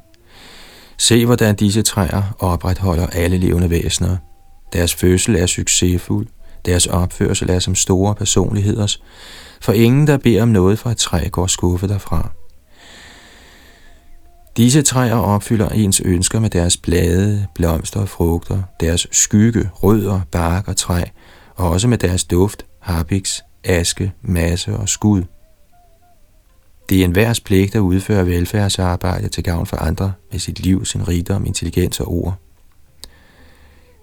Se, 0.97 1.25
hvordan 1.25 1.55
disse 1.55 1.81
træer 1.81 2.35
opretholder 2.39 3.07
alle 3.07 3.37
levende 3.37 3.69
væsener. 3.69 4.17
Deres 4.73 4.95
fødsel 4.95 5.35
er 5.35 5.45
succesfuld, 5.45 6.27
deres 6.65 6.87
opførsel 6.87 7.49
er 7.49 7.59
som 7.59 7.75
store 7.75 8.15
personligheders, 8.15 9.01
for 9.61 9.73
ingen, 9.73 10.07
der 10.07 10.17
beder 10.17 10.41
om 10.41 10.49
noget 10.49 10.79
fra 10.79 10.91
et 10.91 10.97
træ, 10.97 11.27
går 11.31 11.47
skuffet 11.47 11.89
derfra. 11.89 12.38
Disse 14.59 14.81
træer 14.81 15.15
opfylder 15.15 15.69
ens 15.69 16.01
ønsker 16.05 16.39
med 16.39 16.49
deres 16.49 16.77
blade, 16.77 17.47
blomster 17.55 17.99
og 17.99 18.09
frugter, 18.09 18.63
deres 18.79 19.07
skygge, 19.11 19.69
rødder, 19.73 20.21
bark 20.31 20.67
og 20.67 20.77
træ, 20.77 21.03
og 21.55 21.69
også 21.69 21.87
med 21.87 21.97
deres 21.97 22.23
duft, 22.23 22.65
harpiks, 22.79 23.43
aske, 23.63 24.11
masse 24.21 24.77
og 24.77 24.89
skud. 24.89 25.23
Det 26.89 27.01
er 27.01 27.05
enhvers 27.05 27.39
pligt 27.39 27.75
at 27.75 27.79
udføre 27.79 28.25
velfærdsarbejde 28.25 29.27
til 29.27 29.43
gavn 29.43 29.65
for 29.65 29.77
andre 29.77 30.13
med 30.31 30.39
sit 30.39 30.59
liv, 30.59 30.85
sin 30.85 31.07
rigdom, 31.07 31.45
intelligens 31.45 31.99
og 31.99 32.13
ord. 32.13 32.35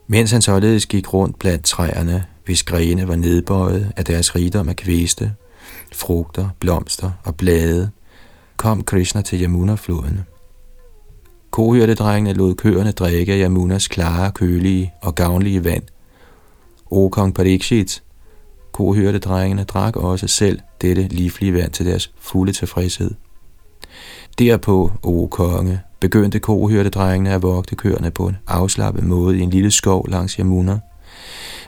Mens 0.06 0.30
han 0.30 0.42
således 0.42 0.86
gik 0.86 1.12
rundt 1.14 1.38
blandt 1.38 1.64
træerne, 1.64 2.24
hvis 2.44 2.62
grene 2.62 3.08
var 3.08 3.16
nedbøjet 3.16 3.92
af 3.96 4.04
deres 4.04 4.36
rigdom 4.36 4.68
af 4.68 4.76
kvæste, 4.76 5.34
frugter, 5.92 6.48
blomster 6.60 7.10
og 7.24 7.34
blade, 7.34 7.90
kom 8.56 8.84
Krishna 8.84 9.22
til 9.22 9.42
Yamuna-floden. 9.42 10.20
Kohyrdedrengene 11.56 12.32
lod 12.32 12.54
køerne 12.54 12.92
drikke 12.92 13.32
af 13.32 13.38
Yamunas 13.38 13.88
klare, 13.88 14.32
kølige 14.32 14.92
og 15.02 15.14
gavnlige 15.14 15.64
vand. 15.64 15.82
O 16.90 17.08
kong 17.08 17.34
Parikshit, 17.34 18.02
kohyrdedrengene 18.72 19.64
drak 19.64 19.96
også 19.96 20.28
selv 20.28 20.60
dette 20.80 21.02
livlige 21.02 21.54
vand 21.54 21.72
til 21.72 21.86
deres 21.86 22.12
fulde 22.18 22.52
tilfredshed. 22.52 23.10
Derpå, 24.38 24.92
o 25.02 25.26
konge, 25.26 25.80
begyndte 26.00 26.38
kohyrdedrengene 26.38 27.34
at 27.34 27.42
vogte 27.42 27.74
køerne 27.74 28.10
på 28.10 28.26
en 28.28 28.36
afslappet 28.46 29.04
måde 29.04 29.38
i 29.38 29.40
en 29.40 29.50
lille 29.50 29.70
skov 29.70 30.08
langs 30.08 30.32
Yamuna. 30.32 30.78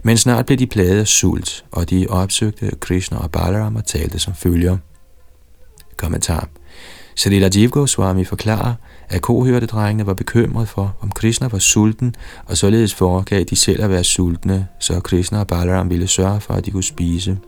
Men 0.03 0.16
snart 0.16 0.47
blev 0.47 0.59
de 0.59 0.66
plaget 0.66 1.01
af 1.01 1.07
sult, 1.07 1.64
og 1.70 1.91
de 1.91 2.07
opsøgte 2.11 2.70
Krishna 2.80 3.18
og 3.18 3.30
Balaram 3.30 3.76
og 3.76 3.84
talte 3.84 4.18
som 4.18 4.34
følger. 4.34 4.76
Kommentar. 5.97 6.49
Srila 7.14 7.51
Jiv 7.55 7.70
Goswami 7.70 8.24
forklarer, 8.24 8.74
at 9.11 9.22
kohørtedrengene 9.22 10.06
var 10.06 10.14
bekymret 10.14 10.68
for, 10.68 10.96
om 11.00 11.11
Krishna 11.11 11.48
var 11.48 11.59
sulten, 11.59 12.14
og 12.46 12.56
således 12.56 12.94
foregav 12.94 13.44
de 13.44 13.56
selv 13.56 13.82
at 13.82 13.90
være 13.90 14.04
sultne, 14.04 14.66
så 14.78 15.00
Krishna 15.00 15.40
og 15.40 15.46
Balaram 15.46 15.90
ville 15.90 16.06
sørge 16.06 16.40
for, 16.40 16.54
at 16.54 16.66
de 16.66 16.70
kunne 16.70 16.82
spise. 16.82 17.38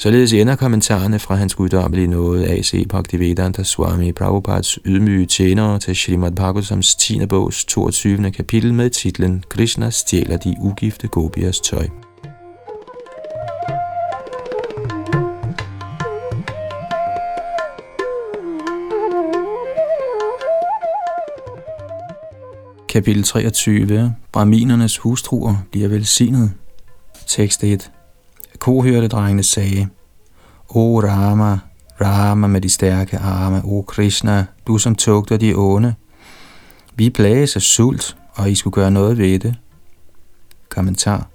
Således 0.00 0.32
ender 0.32 0.56
kommentarerne 0.56 1.18
fra 1.18 1.34
hans 1.34 1.54
guddommelige 1.54 2.06
nåde 2.06 2.46
A.C. 2.46 2.86
Bhaktivedanta 2.88 3.62
Swami 3.62 4.12
Prabhupads 4.12 4.78
ydmyge 4.84 5.26
tjenere 5.26 5.78
til 5.78 5.96
Srimad 5.96 6.32
Bhagavatams 6.32 6.96
10. 6.96 7.26
bogs 7.26 7.64
22. 7.64 8.30
kapitel 8.30 8.74
med 8.74 8.90
titlen 8.90 9.44
Krishna 9.48 9.90
stjæler 9.90 10.36
de 10.36 10.54
ugifte 10.60 11.08
gopiers 11.08 11.60
tøj. 11.60 11.86
Kapitel 22.88 23.22
23. 23.22 24.14
Brahminernes 24.32 24.98
hustruer 24.98 25.54
bliver 25.70 25.88
velsignet. 25.88 26.52
Tekst 27.26 27.64
1. 27.64 27.90
Kohørtedrengene 28.58 29.42
sagde, 29.42 29.88
O 30.68 31.00
Rama, 31.00 31.58
Rama 32.00 32.46
med 32.46 32.60
de 32.60 32.68
stærke 32.68 33.18
arme, 33.18 33.62
O 33.64 33.82
Krishna, 33.82 34.46
du 34.66 34.78
som 34.78 34.94
tugter 34.94 35.36
de 35.36 35.54
onde. 35.54 35.94
Vi 36.94 37.10
plages 37.10 37.56
af 37.56 37.62
sult, 37.62 38.16
og 38.34 38.50
I 38.50 38.54
skulle 38.54 38.74
gøre 38.74 38.90
noget 38.90 39.18
ved 39.18 39.38
det. 39.38 39.54
Kommentar. 40.68 41.26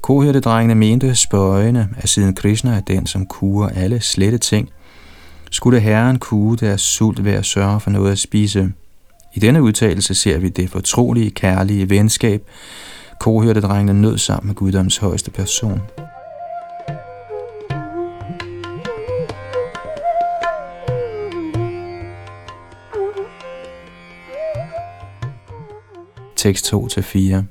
Kohørtedrengene 0.00 0.74
mente 0.74 1.14
spøjende, 1.14 1.88
at 1.96 2.08
siden 2.08 2.34
Krishna 2.34 2.76
er 2.76 2.80
den, 2.80 3.06
som 3.06 3.26
kurer 3.26 3.68
alle 3.68 4.00
slette 4.00 4.38
ting, 4.38 4.70
skulle 5.50 5.80
Herren 5.80 6.18
kue 6.18 6.56
deres 6.56 6.80
sult 6.80 7.24
ved 7.24 7.32
at 7.32 7.46
sørge 7.46 7.80
for 7.80 7.90
noget 7.90 8.12
at 8.12 8.18
spise. 8.18 8.72
I 9.34 9.40
denne 9.40 9.62
udtalelse 9.62 10.14
ser 10.14 10.38
vi 10.38 10.48
det 10.48 10.70
fortrolige, 10.70 11.30
kærlige 11.30 11.90
venskab, 11.90 12.46
Kohørtedrengene 13.22 14.00
nød 14.00 14.18
sammen 14.18 14.46
med 14.46 14.54
guddoms 14.54 14.96
højeste 14.96 15.30
person. 15.30 15.80
Tekst 26.36 26.74
2-4 26.74 27.42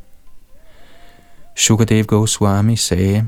Shukadev 1.58 2.04
Goswami 2.04 2.76
sagde, 2.76 3.26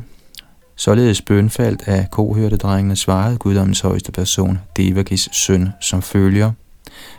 Således 0.76 1.22
bønfaldt 1.22 1.82
af 1.88 2.08
kohørtedrengene 2.12 2.96
svarede 2.96 3.38
guddommens 3.38 3.82
højeste 3.82 4.12
person, 4.12 4.60
Devakis 4.78 5.30
søn, 5.32 5.70
som 5.82 6.02
følger, 6.02 6.52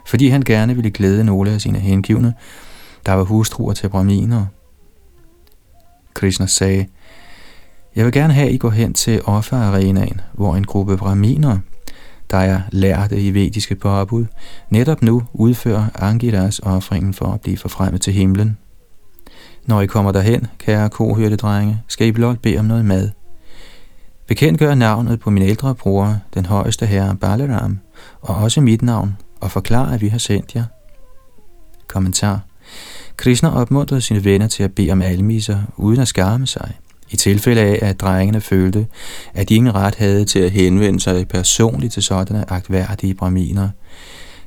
fordi 0.06 0.28
han 0.28 0.42
gerne 0.42 0.74
ville 0.74 0.90
glæde 0.90 1.24
nogle 1.24 1.50
af 1.50 1.60
sine 1.60 1.78
hengivne, 1.78 2.34
der 3.06 3.12
var 3.12 3.24
hustruer 3.24 3.74
til 3.74 3.88
braminer. 3.88 4.46
Krishna 6.14 6.46
sagde, 6.46 6.86
Jeg 7.96 8.04
vil 8.04 8.12
gerne 8.12 8.34
have, 8.34 8.48
at 8.48 8.54
I 8.54 8.58
går 8.58 8.70
hen 8.70 8.94
til 8.94 9.20
offerarenaen, 9.24 10.20
hvor 10.32 10.56
en 10.56 10.64
gruppe 10.64 10.96
braminer, 10.96 11.58
der 12.30 12.36
er 12.36 12.60
lærte 12.72 13.20
i 13.20 13.34
vediske 13.34 13.74
påbud, 13.74 14.26
netop 14.70 15.02
nu 15.02 15.22
udfører 15.32 15.86
Angiras 15.94 16.58
offringen 16.58 17.14
for 17.14 17.32
at 17.32 17.40
blive 17.40 17.56
forfremmet 17.56 18.00
til 18.00 18.12
himlen. 18.12 18.58
Når 19.66 19.80
I 19.80 19.86
kommer 19.86 20.12
derhen, 20.12 20.46
kære 20.58 20.90
kohyrtedrenge, 20.90 21.82
skal 21.88 22.06
I 22.06 22.12
blot 22.12 22.38
bede 22.38 22.58
om 22.58 22.64
noget 22.64 22.84
mad. 22.84 23.10
Bekendtgør 24.26 24.74
navnet 24.74 25.20
på 25.20 25.30
min 25.30 25.42
ældre 25.42 25.74
bror, 25.74 26.16
den 26.34 26.46
højeste 26.46 26.86
herre 26.86 27.16
Balaram, 27.16 27.78
og 28.20 28.36
også 28.36 28.60
mit 28.60 28.82
navn, 28.82 29.16
og 29.40 29.50
forklar, 29.50 29.92
at 29.92 30.00
vi 30.00 30.08
har 30.08 30.18
sendt 30.18 30.54
jer. 30.54 30.64
Kommentar. 31.86 32.40
Krishna 33.16 33.60
opmuntrede 33.60 34.00
sine 34.00 34.24
venner 34.24 34.46
til 34.46 34.62
at 34.62 34.74
bede 34.74 34.92
om 34.92 35.02
almisser, 35.02 35.58
uden 35.76 36.00
at 36.00 36.08
skamme 36.08 36.46
sig. 36.46 36.72
I 37.10 37.16
tilfælde 37.16 37.60
af, 37.60 37.78
at 37.82 38.00
drengene 38.00 38.40
følte, 38.40 38.86
at 39.34 39.48
de 39.48 39.54
ingen 39.54 39.74
ret 39.74 39.94
havde 39.94 40.24
til 40.24 40.38
at 40.38 40.50
henvende 40.50 41.00
sig 41.00 41.28
personligt 41.28 41.92
til 41.92 42.02
sådanne 42.02 42.50
agtværdige 42.50 43.14
braminer, 43.14 43.68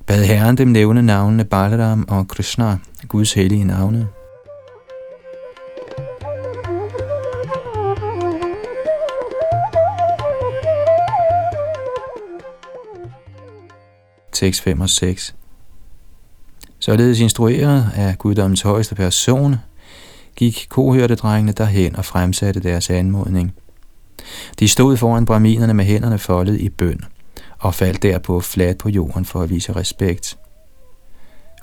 bad 0.05 0.23
Herren 0.23 0.57
dem 0.57 0.67
nævne 0.67 1.01
navnene 1.01 1.45
Balaram 1.45 2.05
og 2.09 2.27
Krishna, 2.27 2.77
Guds 3.07 3.33
hellige 3.33 3.63
navne. 3.63 4.07
Tekst 14.33 14.61
5 14.61 14.81
og 14.81 14.89
6 14.89 15.35
Således 16.87 17.19
instrueret 17.19 17.91
af 17.95 18.17
guddommens 18.17 18.61
højeste 18.61 18.95
person, 18.95 19.55
gik 20.35 20.65
kohørte-drengene 20.69 21.51
derhen 21.51 21.95
og 21.95 22.05
fremsatte 22.05 22.59
deres 22.59 22.89
anmodning. 22.89 23.53
De 24.59 24.67
stod 24.67 24.97
foran 24.97 25.25
braminerne 25.25 25.73
med 25.73 25.85
hænderne 25.85 26.17
foldet 26.17 26.59
i 26.59 26.69
bøn 26.69 26.99
og 27.59 27.73
faldt 27.73 28.03
derpå 28.03 28.39
fladt 28.39 28.77
på 28.77 28.89
jorden 28.89 29.25
for 29.25 29.41
at 29.41 29.49
vise 29.49 29.75
respekt. 29.75 30.37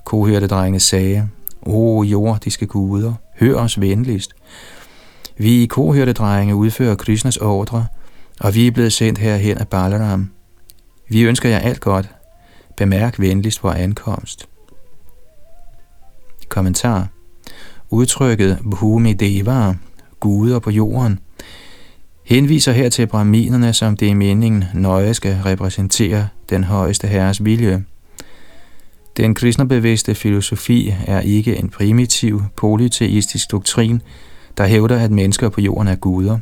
Kohørte-drengene 0.03 0.79
sagde, 0.79 1.29
O 1.61 2.03
jordiske 2.03 2.67
guder, 2.67 3.13
hør 3.39 3.55
os 3.55 3.79
venligst. 3.79 4.31
Vi 5.37 5.65
kohørte-drenge 5.65 6.55
udfører 6.55 6.95
Krishnas 6.95 7.37
ordre, 7.37 7.85
og 8.39 8.55
vi 8.55 8.67
er 8.67 8.71
blevet 8.71 8.93
sendt 8.93 9.19
herhen 9.19 9.57
af 9.57 9.67
Balaram. 9.67 10.31
Vi 11.09 11.21
ønsker 11.21 11.49
jer 11.49 11.59
alt 11.59 11.79
godt. 11.79 12.09
Bemærk 12.77 13.19
venligst 13.19 13.63
vor 13.63 13.71
ankomst. 13.71 14.47
Kommentar. 16.55 17.07
Udtrykket 17.89 18.59
Bhumi 18.71 19.13
Deva, 19.13 19.73
guder 20.19 20.59
på 20.59 20.71
jorden, 20.71 21.19
henviser 22.23 22.71
her 22.71 22.89
til 22.89 23.07
brahminerne, 23.07 23.73
som 23.73 23.97
det 23.97 24.05
i 24.05 24.13
meningen 24.13 24.63
nøje 24.73 25.13
skal 25.13 25.35
repræsentere 25.45 26.27
den 26.49 26.63
højeste 26.63 27.07
herres 27.07 27.45
vilje. 27.45 27.83
Den 29.17 29.35
kristnebevidste 29.35 30.15
filosofi 30.15 30.93
er 31.07 31.19
ikke 31.19 31.55
en 31.55 31.69
primitiv, 31.69 32.43
polyteistisk 32.55 33.51
doktrin, 33.51 34.01
der 34.57 34.65
hævder, 34.65 34.99
at 34.99 35.11
mennesker 35.11 35.49
på 35.49 35.61
jorden 35.61 35.87
er 35.87 35.95
guder. 35.95 36.39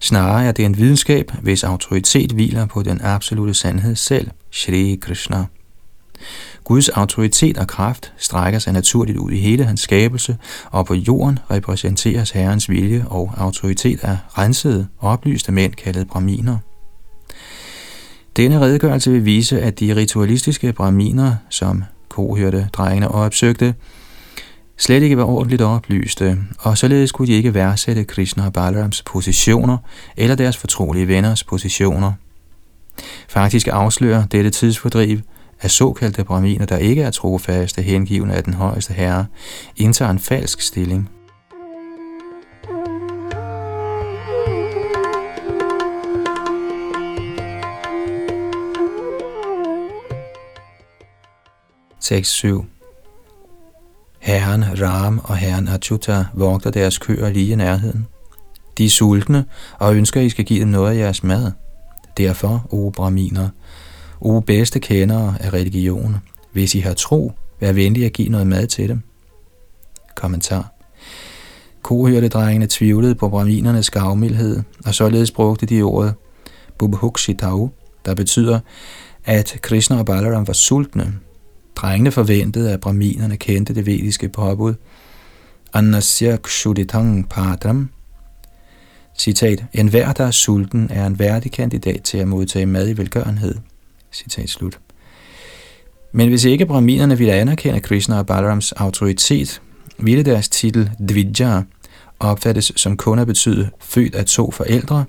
Snarere 0.00 0.44
er 0.44 0.52
det 0.52 0.64
en 0.64 0.76
videnskab, 0.76 1.32
hvis 1.42 1.64
autoritet 1.64 2.32
hviler 2.32 2.66
på 2.66 2.82
den 2.82 3.00
absolute 3.00 3.54
sandhed 3.54 3.96
selv, 3.96 4.30
Shri 4.50 4.98
Krishna. 5.02 5.44
Guds 6.70 6.88
autoritet 6.88 7.58
og 7.58 7.66
kraft 7.66 8.12
strækker 8.16 8.58
sig 8.58 8.72
naturligt 8.72 9.18
ud 9.18 9.30
i 9.30 9.38
hele 9.38 9.64
hans 9.64 9.80
skabelse, 9.80 10.36
og 10.70 10.86
på 10.86 10.94
jorden 10.94 11.38
repræsenteres 11.50 12.30
Herrens 12.30 12.70
vilje 12.70 13.04
og 13.08 13.32
autoritet 13.36 14.04
af 14.04 14.16
rensede, 14.38 14.86
oplyste 14.98 15.52
mænd 15.52 15.74
kaldet 15.74 16.08
braminer. 16.08 16.58
Denne 18.36 18.60
redegørelse 18.60 19.10
vil 19.10 19.24
vise, 19.24 19.62
at 19.62 19.80
de 19.80 19.96
ritualistiske 19.96 20.72
braminer, 20.72 21.34
som 21.48 21.84
kohørte 22.08 22.68
drengene 22.72 23.08
opsøgte, 23.08 23.74
slet 24.78 25.02
ikke 25.02 25.16
var 25.16 25.24
ordentligt 25.24 25.62
oplyste, 25.62 26.38
og 26.58 26.78
således 26.78 27.12
kunne 27.12 27.28
de 27.28 27.32
ikke 27.32 27.54
værdsætte 27.54 28.04
Krishna 28.04 28.46
og 28.46 28.52
Balarams 28.52 29.02
positioner 29.02 29.76
eller 30.16 30.36
deres 30.36 30.56
fortrolige 30.56 31.08
venners 31.08 31.44
positioner. 31.44 32.12
Faktisk 33.28 33.68
afslører 33.72 34.26
dette 34.26 34.50
tidsfordriv, 34.50 35.18
at 35.60 35.70
såkaldte 35.70 36.24
braminer, 36.24 36.66
der 36.66 36.76
ikke 36.76 37.02
er 37.02 37.10
trofaste 37.10 37.82
hengivne 37.82 38.34
af 38.34 38.44
den 38.44 38.54
højeste 38.54 38.92
herre, 38.92 39.26
indtager 39.76 40.10
en 40.10 40.18
falsk 40.18 40.60
stilling. 40.60 41.10
Tekst 52.00 52.32
7 52.32 52.64
Herren 54.18 54.64
Ram 54.82 55.20
og 55.24 55.36
herren 55.36 55.68
Achuta 55.68 56.24
vogter 56.34 56.70
deres 56.70 56.98
køer 56.98 57.30
lige 57.30 57.52
i 57.52 57.54
nærheden. 57.54 58.06
De 58.78 58.84
er 58.84 58.88
sultne 58.88 59.44
og 59.78 59.94
ønsker, 59.94 60.20
at 60.20 60.26
I 60.26 60.30
skal 60.30 60.44
give 60.44 60.60
dem 60.60 60.68
noget 60.68 60.90
af 60.90 60.96
jeres 60.96 61.22
mad. 61.22 61.52
Derfor, 62.16 62.66
o 62.70 62.90
braminer, 62.90 63.48
o 64.20 64.40
bedste 64.40 64.80
kendere 64.80 65.36
af 65.40 65.52
religion, 65.52 66.16
hvis 66.52 66.74
I 66.74 66.78
har 66.78 66.94
tro, 66.94 67.32
vær 67.60 67.72
venlig 67.72 68.04
at 68.04 68.12
give 68.12 68.28
noget 68.28 68.46
mad 68.46 68.66
til 68.66 68.88
dem. 68.88 69.00
Kommentar. 70.16 70.72
Kohyrtedrengene 71.82 72.66
tvivlede 72.70 73.14
på 73.14 73.28
brahminernes 73.28 73.90
gavmildhed, 73.90 74.62
og 74.84 74.94
således 74.94 75.30
brugte 75.30 75.66
de 75.66 75.82
ordet 75.82 76.14
Bubhuksitau, 76.78 77.70
der 78.04 78.14
betyder, 78.14 78.60
at 79.24 79.58
Krishna 79.62 79.98
og 79.98 80.06
Balaram 80.06 80.46
var 80.46 80.52
sultne. 80.52 81.12
Drengene 81.76 82.10
forventede, 82.10 82.72
at 82.72 82.80
brahminerne 82.80 83.36
kendte 83.36 83.74
det 83.74 83.86
vediske 83.86 84.28
påbud. 84.28 84.74
Annasya 85.74 86.36
kshuditang 86.36 87.28
padram. 87.28 87.90
Citat. 89.18 89.64
En 89.72 89.88
hver, 89.88 90.12
der 90.12 90.24
er 90.24 90.30
sulten, 90.30 90.90
er 90.90 91.06
en 91.06 91.18
værdig 91.18 91.52
kandidat 91.52 92.02
til 92.02 92.18
at 92.18 92.28
modtage 92.28 92.66
mad 92.66 92.88
i 92.88 92.96
velgørenhed. 92.96 93.54
Citat 94.12 94.48
slut. 94.48 94.78
Men 96.12 96.28
hvis 96.28 96.44
ikke 96.44 96.66
brahminerne 96.66 97.18
ville 97.18 97.32
anerkende 97.32 97.80
Krishna 97.80 98.18
og 98.18 98.26
Balarams 98.26 98.72
autoritet, 98.72 99.62
ville 99.98 100.24
deres 100.24 100.48
titel 100.48 100.90
Dvija 101.08 101.62
opfattes 102.20 102.72
som 102.76 102.96
kun 102.96 103.18
at 103.18 103.26
betyde 103.26 103.70
født 103.80 104.14
af 104.14 104.24
to 104.24 104.50
forældre, 104.50 105.04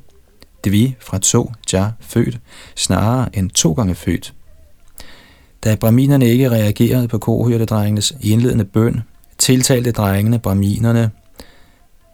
Dvi 0.65 0.95
fra 0.99 1.19
to, 1.19 1.51
ja, 1.73 1.87
født, 1.99 2.39
snarere 2.75 3.37
end 3.37 3.49
to 3.49 3.73
gange 3.73 3.95
født. 3.95 4.33
Da 5.63 5.75
brahminerne 5.75 6.27
ikke 6.27 6.49
reagerede 6.49 7.07
på 7.07 7.17
kohyrtedrengenes 7.17 8.13
indledende 8.21 8.65
bøn, 8.65 9.01
tiltalte 9.37 9.91
drengene 9.91 10.39
brahminerne 10.39 11.11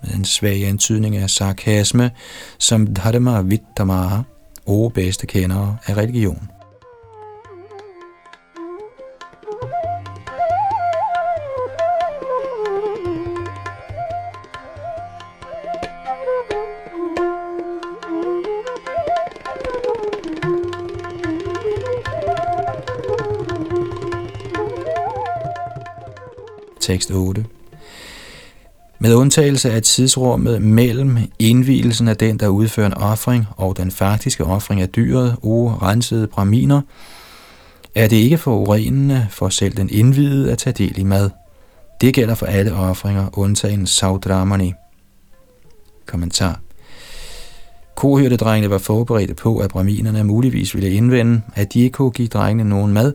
med 0.04 0.14
en 0.16 0.26
svag 0.26 0.68
antydning 0.68 1.18
af 1.18 1.30
sarkasme, 1.30 2.12
som 2.58 2.88
Dharma 2.88 3.42
Viddhamara, 3.42 4.24
o 4.66 4.90
bedste 4.90 5.28
kendere 5.28 5.78
af 5.86 5.98
religion. 5.98 6.50
Tekst 26.88 27.12
8. 27.12 27.46
Med 29.00 29.14
undtagelse 29.14 29.72
af 29.72 29.82
tidsrummet 29.82 30.62
mellem 30.62 31.18
indvielsen 31.40 32.08
af 32.08 32.18
den, 32.18 32.40
der 32.40 32.48
udfører 32.48 32.88
en 32.88 32.94
offring, 32.94 33.46
og 33.58 33.78
den 33.78 33.92
faktiske 33.92 34.44
offring 34.44 34.82
af 34.82 34.90
dyret, 34.90 35.36
o 35.42 35.68
rensede 35.68 36.28
braminer, 36.28 36.82
er 37.96 38.08
det 38.08 38.16
ikke 38.16 38.38
for 38.38 38.56
urenende 38.56 39.28
for 39.30 39.50
selv 39.50 39.78
den 39.78 39.90
indvidede 39.90 40.52
at 40.52 40.58
tage 40.58 40.74
del 40.74 40.98
i 40.98 41.04
mad. 41.04 41.30
Det 42.02 42.14
gælder 42.14 42.36
for 42.36 42.46
alle 42.46 42.74
offringer, 42.74 43.30
undtagen 43.34 43.88
saudramani. 43.88 44.74
Kommentar. 46.06 46.60
Kohyrdedrengene 47.96 48.70
var 48.70 48.78
forberedte 48.78 49.34
på, 49.34 49.58
at 49.58 49.70
braminerne 49.70 50.24
muligvis 50.24 50.76
ville 50.76 50.92
indvende, 50.92 51.42
at 51.56 51.74
de 51.74 51.80
ikke 51.80 51.94
kunne 51.94 52.12
give 52.12 52.28
drengene 52.28 52.70
nogen 52.70 52.94
mad, 52.94 53.14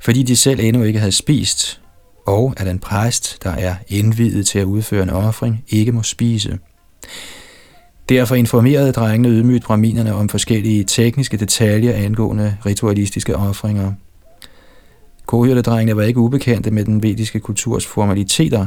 fordi 0.00 0.22
de 0.22 0.36
selv 0.36 0.60
endnu 0.60 0.82
ikke 0.82 0.98
havde 0.98 1.12
spist, 1.12 1.80
og 2.26 2.54
at 2.56 2.68
en 2.68 2.78
præst, 2.78 3.42
der 3.42 3.50
er 3.50 3.74
indvidet 3.88 4.46
til 4.46 4.58
at 4.58 4.64
udføre 4.64 5.02
en 5.02 5.10
offring, 5.10 5.64
ikke 5.68 5.92
må 5.92 6.02
spise. 6.02 6.58
Derfor 8.08 8.34
informerede 8.34 8.92
drengene 8.92 9.28
ydmygt 9.28 9.64
braminerne 9.64 10.14
om 10.14 10.28
forskellige 10.28 10.84
tekniske 10.84 11.36
detaljer 11.36 11.92
angående 11.92 12.56
ritualistiske 12.66 13.36
offringer. 13.36 13.92
Kohyrdedrengene 15.26 15.96
var 15.96 16.02
ikke 16.02 16.20
ubekendte 16.20 16.70
med 16.70 16.84
den 16.84 17.02
vediske 17.02 17.40
kulturs 17.40 17.86
formaliteter, 17.86 18.66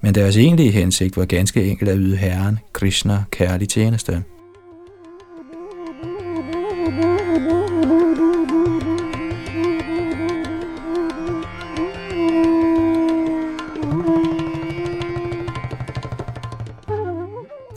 men 0.00 0.14
deres 0.14 0.36
egentlige 0.36 0.70
hensigt 0.70 1.16
var 1.16 1.24
ganske 1.24 1.64
enkelt 1.64 1.90
at 1.90 1.96
yde 1.98 2.16
Herren, 2.16 2.58
Krishna, 2.72 3.24
kærlig 3.30 3.68
tjeneste. 3.68 4.22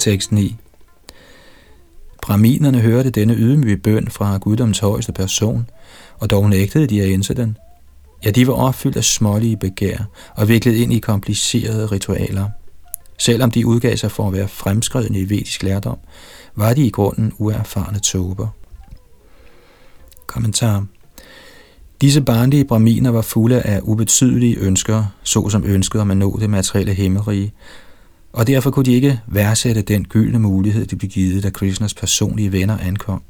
Tekst 0.06 0.32
9. 0.32 0.56
Braminerne 2.22 2.80
hørte 2.80 3.10
denne 3.10 3.36
ydmyge 3.36 3.78
bøn 3.78 4.08
fra 4.08 4.38
guddoms 4.38 4.80
højeste 4.80 5.12
person, 5.12 5.70
og 6.20 6.30
dog 6.30 6.50
nægtede 6.50 6.88
de 6.88 7.02
at 7.02 7.08
indse 7.08 7.34
den. 7.34 7.58
Ja, 8.26 8.32
de 8.32 8.48
var 8.48 8.54
opfyldt 8.54 8.98
af 8.98 9.04
smålige 9.04 9.58
begær 9.58 9.98
og 10.36 10.48
viklet 10.48 10.76
ind 10.76 10.94
i 10.94 11.00
komplicerede 11.00 11.86
ritualer. 11.86 12.50
Selvom 13.18 13.52
de 13.52 13.66
udgav 13.66 13.98
sig 13.98 14.12
for 14.12 14.28
at 14.28 14.34
være 14.34 14.48
fremskredne 14.48 15.20
i 15.20 15.30
vedisk 15.30 15.64
lærdom, 15.64 15.98
var 16.56 16.74
de 16.74 16.86
i 16.86 16.90
grunden 16.90 17.34
uerfarne 17.38 18.00
tober. 18.00 18.48
Kommentar 20.28 20.86
Disse 22.02 22.22
barnlige 22.22 22.66
braminer 22.66 23.10
var 23.10 23.22
fulde 23.22 23.62
af 23.62 23.80
ubetydelige 23.84 24.58
ønsker, 24.58 25.06
såsom 25.24 25.64
ønsket 25.66 26.02
om 26.02 26.12
at 26.12 26.18
nå 26.18 26.38
det 26.40 26.50
materielle 26.50 26.94
himmelrige, 26.94 27.54
og 28.36 28.48
derfor 28.48 28.72
kunne 28.72 28.86
de 28.86 28.94
ikke 28.94 29.22
værdsætte 29.28 29.82
den 29.82 30.06
gyldne 30.06 30.40
mulighed, 30.40 30.86
de 30.86 30.96
blev 30.96 31.10
givet, 31.10 31.44
da 31.44 31.50
Krishnas 31.50 31.94
personlige 31.94 32.52
venner 32.52 32.78
ankom. 32.78 33.22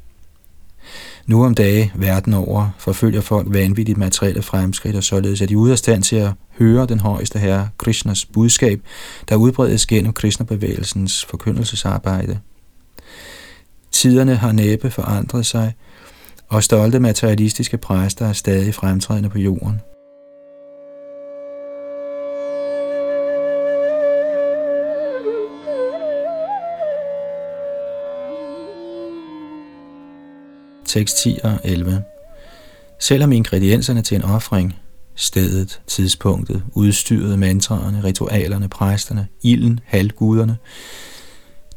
Nu 1.26 1.44
om 1.44 1.54
dage, 1.54 1.92
verden 1.94 2.34
over, 2.34 2.70
forfølger 2.78 3.20
folk 3.20 3.46
vanvittigt 3.50 3.98
materielle 3.98 4.42
fremskridt, 4.42 4.96
og 4.96 5.04
således 5.04 5.40
er 5.40 5.46
de 5.46 5.58
ude 5.58 5.72
af 5.72 5.78
stand 5.78 6.02
til 6.02 6.16
at 6.16 6.32
høre 6.58 6.86
den 6.86 7.00
højeste 7.00 7.38
herre, 7.38 7.68
Krishnas 7.78 8.24
budskab, 8.24 8.80
der 9.28 9.36
udbredes 9.36 9.86
gennem 9.86 10.12
Krishna-bevægelsens 10.12 11.24
forkyndelsesarbejde. 11.24 12.38
Tiderne 13.92 14.36
har 14.36 14.52
næppe 14.52 14.90
forandret 14.90 15.46
sig, 15.46 15.74
og 16.48 16.64
stolte 16.64 17.00
materialistiske 17.00 17.76
præster 17.76 18.26
er 18.26 18.32
stadig 18.32 18.74
fremtrædende 18.74 19.28
på 19.28 19.38
jorden. 19.38 19.80
Tekst 30.86 31.22
10 31.22 31.38
og 31.42 31.58
11. 31.64 32.02
Selvom 33.00 33.32
ingredienserne 33.32 34.02
til 34.02 34.14
en 34.14 34.22
offring, 34.22 34.76
stedet, 35.14 35.80
tidspunktet, 35.86 36.62
udstyret, 36.74 37.38
mantraerne, 37.38 38.04
ritualerne, 38.04 38.68
præsterne, 38.68 39.26
ilden, 39.42 39.80
halvguderne, 39.84 40.56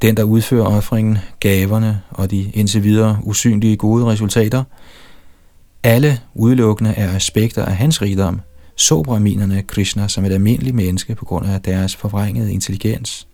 den, 0.01 0.17
der 0.17 0.23
udfører 0.23 0.65
offringen, 0.65 1.17
gaverne 1.39 2.01
og 2.09 2.31
de 2.31 2.51
indtil 2.53 2.83
videre 2.83 3.19
usynlige 3.23 3.77
gode 3.77 4.05
resultater, 4.05 4.63
alle 5.83 6.19
udelukkende 6.35 6.91
er 6.91 7.15
aspekter 7.15 7.65
af 7.65 7.75
hans 7.75 8.01
rigdom, 8.01 8.41
så 8.75 9.03
braminerne 9.03 9.63
Krishna 9.63 10.07
som 10.07 10.25
et 10.25 10.31
almindeligt 10.31 10.75
menneske 10.75 11.15
på 11.15 11.25
grund 11.25 11.47
af 11.47 11.61
deres 11.61 11.95
forvrængede 11.95 12.53
intelligens. 12.53 13.28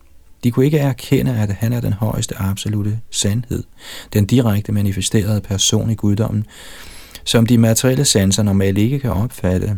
De 0.45 0.51
kunne 0.51 0.65
ikke 0.65 0.77
erkende, 0.77 1.35
at 1.35 1.51
han 1.51 1.73
er 1.73 1.79
den 1.79 1.93
højeste 1.93 2.35
absolute 2.37 2.99
sandhed, 3.11 3.63
den 4.13 4.25
direkte 4.25 4.71
manifesterede 4.71 5.41
person 5.41 5.89
i 5.89 5.95
guddommen, 5.95 6.45
som 7.23 7.45
de 7.45 7.57
materielle 7.57 8.05
sanser 8.05 8.43
normalt 8.43 8.77
ikke 8.77 8.99
kan 8.99 9.11
opfatte. 9.11 9.77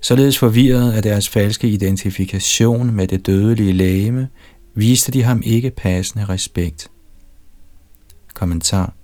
Således 0.00 0.38
forvirret 0.38 0.92
af 0.92 1.02
deres 1.02 1.28
falske 1.28 1.68
identifikation 1.68 2.94
med 2.94 3.06
det 3.06 3.26
dødelige 3.26 3.72
lægeme, 3.72 4.28
viste 4.74 5.12
de 5.12 5.22
ham 5.22 5.42
ikke 5.44 5.70
passende 5.70 6.24
respekt. 6.24 6.90
Kommentar 8.34 8.94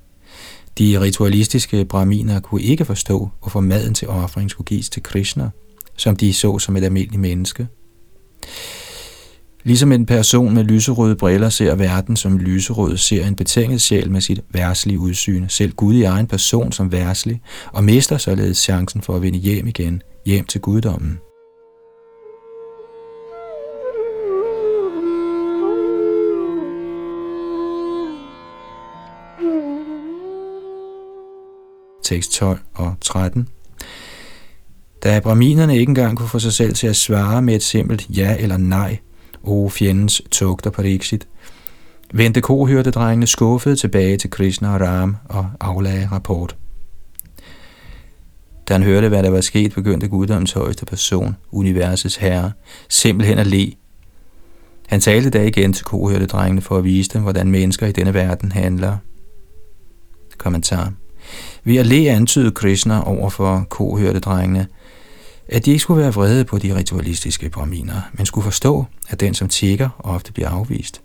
De 0.78 1.00
ritualistiske 1.00 1.84
braminer 1.84 2.40
kunne 2.40 2.62
ikke 2.62 2.84
forstå, 2.84 3.30
hvorfor 3.40 3.60
maden 3.60 3.94
til 3.94 4.08
offring 4.08 4.50
skulle 4.50 4.66
gives 4.66 4.90
til 4.90 5.02
Krishna, 5.02 5.50
som 5.96 6.16
de 6.16 6.32
så 6.32 6.58
som 6.58 6.76
et 6.76 6.84
almindeligt 6.84 7.20
menneske. 7.20 7.68
Ligesom 9.64 9.92
en 9.92 10.06
person 10.06 10.54
med 10.54 10.64
lyserøde 10.64 11.16
briller 11.16 11.48
ser 11.48 11.74
verden 11.74 12.16
som 12.16 12.38
lyserød, 12.38 12.96
ser 12.96 13.26
en 13.26 13.34
betinget 13.34 13.80
sjæl 13.80 14.10
med 14.10 14.20
sit 14.20 14.40
værslige 14.50 14.98
udsyn, 14.98 15.48
selv 15.48 15.72
Gud 15.72 15.94
i 15.94 16.02
egen 16.02 16.26
person 16.26 16.72
som 16.72 16.92
værslig, 16.92 17.40
og 17.72 17.84
mister 17.84 18.18
således 18.18 18.58
chancen 18.58 19.02
for 19.02 19.16
at 19.16 19.22
vende 19.22 19.38
hjem 19.38 19.66
igen, 19.66 20.02
hjem 20.26 20.44
til 20.44 20.60
guddommen. 20.60 21.18
Tekst 32.02 32.32
12 32.32 32.58
og 32.74 32.94
13 33.00 33.48
Da 35.02 35.20
braminerne 35.20 35.78
ikke 35.78 35.90
engang 35.90 36.16
kunne 36.16 36.28
få 36.28 36.38
sig 36.38 36.52
selv 36.52 36.74
til 36.74 36.86
at 36.86 36.96
svare 36.96 37.42
med 37.42 37.54
et 37.54 37.62
simpelt 37.62 38.06
ja 38.08 38.36
eller 38.38 38.56
nej, 38.56 38.98
o 39.42 39.68
fjendens 39.68 40.22
tugter 40.30 40.70
Pariksit, 40.70 41.28
vendte 42.12 42.40
kohyrtedrengene 42.40 43.26
skuffet 43.26 43.78
tilbage 43.78 44.16
til 44.16 44.30
Krishna 44.30 44.74
og 44.74 44.80
Ram 44.80 45.16
og 45.24 45.50
aflagde 45.60 46.08
rapport. 46.12 46.56
Da 48.68 48.74
han 48.74 48.82
hørte, 48.82 49.08
hvad 49.08 49.22
der 49.22 49.30
var 49.30 49.40
sket, 49.40 49.74
begyndte 49.74 50.08
guddommens 50.08 50.52
højeste 50.52 50.86
person, 50.86 51.36
universets 51.50 52.16
herre, 52.16 52.52
simpelthen 52.88 53.38
at 53.38 53.46
le. 53.46 53.72
Han 54.86 55.00
talte 55.00 55.30
da 55.30 55.42
igen 55.42 55.72
til 55.72 55.84
kohyrdedrengene 55.84 56.60
for 56.60 56.76
at 56.78 56.84
vise 56.84 57.10
dem, 57.10 57.22
hvordan 57.22 57.50
mennesker 57.50 57.86
i 57.86 57.92
denne 57.92 58.14
verden 58.14 58.52
handler. 58.52 58.96
Kommentar. 60.38 60.92
Ved 61.64 61.76
at 61.76 61.86
le 61.86 62.10
antydede 62.10 62.50
Krishna 62.50 63.08
over 63.08 63.30
for 63.30 63.66
kohyrdedrengene, 63.68 64.66
at 65.52 65.64
de 65.64 65.70
ikke 65.70 65.82
skulle 65.82 66.02
være 66.02 66.14
vrede 66.14 66.44
på 66.44 66.58
de 66.58 66.76
ritualistiske 66.76 67.50
braminer, 67.50 68.00
men 68.12 68.26
skulle 68.26 68.44
forstå, 68.44 68.84
at 69.08 69.20
den, 69.20 69.34
som 69.34 69.48
tigger, 69.48 69.88
ofte 69.98 70.32
bliver 70.32 70.48
afvist. 70.48 71.02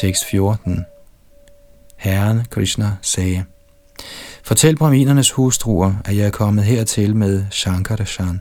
Tekst 0.00 0.24
14 0.30 0.84
Herren 1.96 2.44
Krishna 2.50 2.96
sagde, 3.02 3.44
Fortæl 4.44 4.76
brahminernes 4.76 5.30
hustruer, 5.30 5.94
at 6.04 6.16
jeg 6.16 6.26
er 6.26 6.30
kommet 6.30 6.64
hertil 6.64 7.16
med 7.16 7.44
Shankarashan. 7.50 8.40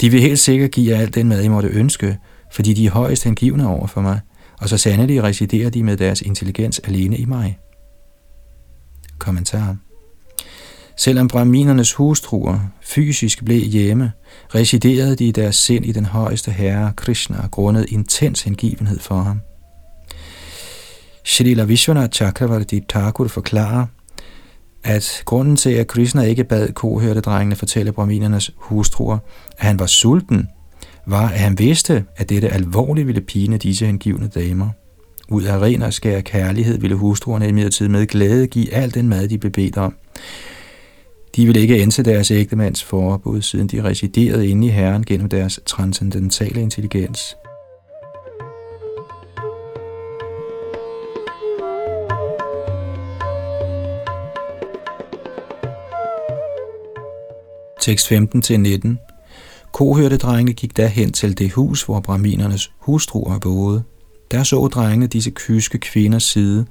De 0.00 0.10
vil 0.10 0.20
helt 0.20 0.38
sikkert 0.38 0.70
give 0.70 0.92
jer 0.92 1.00
alt 1.00 1.14
den 1.14 1.28
mad, 1.28 1.42
I 1.42 1.48
måtte 1.48 1.68
ønske, 1.68 2.18
fordi 2.52 2.74
de 2.74 2.86
er 2.86 2.90
højst 2.90 3.24
hengivne 3.24 3.68
over 3.68 3.86
for 3.86 4.00
mig, 4.00 4.20
og 4.60 4.68
så 4.68 4.76
sandelig 4.78 5.22
residerer 5.22 5.70
de 5.70 5.82
med 5.82 5.96
deres 5.96 6.22
intelligens 6.22 6.78
alene 6.78 7.16
i 7.16 7.24
mig. 7.24 7.58
Kommentar 9.18 9.76
Selvom 10.96 11.28
brahminernes 11.28 11.92
hustruer 11.92 12.58
fysisk 12.82 13.44
blev 13.44 13.62
hjemme, 13.62 14.12
residerede 14.54 15.16
de 15.16 15.28
i 15.28 15.32
deres 15.32 15.56
sind 15.56 15.86
i 15.86 15.92
den 15.92 16.06
højeste 16.06 16.50
herre 16.50 16.92
Krishna, 16.96 17.46
grundet 17.50 17.86
intens 17.88 18.42
hengivenhed 18.42 18.98
for 18.98 19.14
ham. 19.14 19.40
Shrila 21.24 21.64
Vishwanath 21.64 22.16
Chakravarti 22.16 22.80
Thakur 22.88 23.28
forklarer, 23.28 23.86
at 24.84 25.22
grunden 25.24 25.56
til, 25.56 25.70
at 25.70 25.86
Krishna 25.86 26.22
ikke 26.22 26.44
bad 26.44 26.68
kohørte-drengene 26.68 27.56
fortælle 27.56 27.92
brahminernes 27.92 28.50
hustruer, 28.56 29.18
at 29.58 29.66
han 29.66 29.78
var 29.78 29.86
sulten, 29.86 30.48
var, 31.10 31.28
at 31.28 31.38
han 31.38 31.58
vidste, 31.58 32.04
at 32.16 32.28
dette 32.28 32.48
alvorligt 32.48 33.06
ville 33.06 33.20
pine 33.20 33.58
disse 33.58 33.86
hengivne 33.86 34.28
damer. 34.28 34.68
Ud 35.28 35.42
af 35.42 35.58
ren 35.58 35.82
og 35.82 35.92
skær 35.92 36.20
kærlighed 36.20 36.78
ville 36.78 36.96
hustruerne 36.96 37.48
imidlertid 37.48 37.88
med 37.88 38.06
glæde 38.06 38.46
give 38.46 38.74
al 38.74 38.94
den 38.94 39.08
mad, 39.08 39.28
de 39.28 39.38
blev 39.38 39.52
bedt 39.52 39.76
om. 39.76 39.94
De 41.36 41.46
ville 41.46 41.60
ikke 41.60 41.78
ændre 41.78 42.02
deres 42.02 42.30
ægtemands 42.30 42.84
forbud, 42.84 43.42
siden 43.42 43.66
de 43.66 43.84
residerede 43.84 44.48
inde 44.48 44.66
i 44.66 44.70
Herren 44.70 45.04
gennem 45.04 45.28
deres 45.28 45.60
transcendentale 45.66 46.60
intelligens. 46.60 47.36
Tekst 57.80 58.12
15-19 58.12 59.07
Kohørtedrengene 59.78 60.52
gik 60.52 60.76
da 60.76 60.86
hen 60.86 61.12
til 61.12 61.38
det 61.38 61.52
hus, 61.52 61.82
hvor 61.82 62.00
brahminernes 62.00 62.72
hustruer 62.78 63.38
boede. 63.38 63.82
Der 64.30 64.42
så 64.42 64.68
drengene 64.68 65.06
disse 65.06 65.30
kyske 65.30 65.78
kvinders 65.78 66.22
side, 66.22 66.66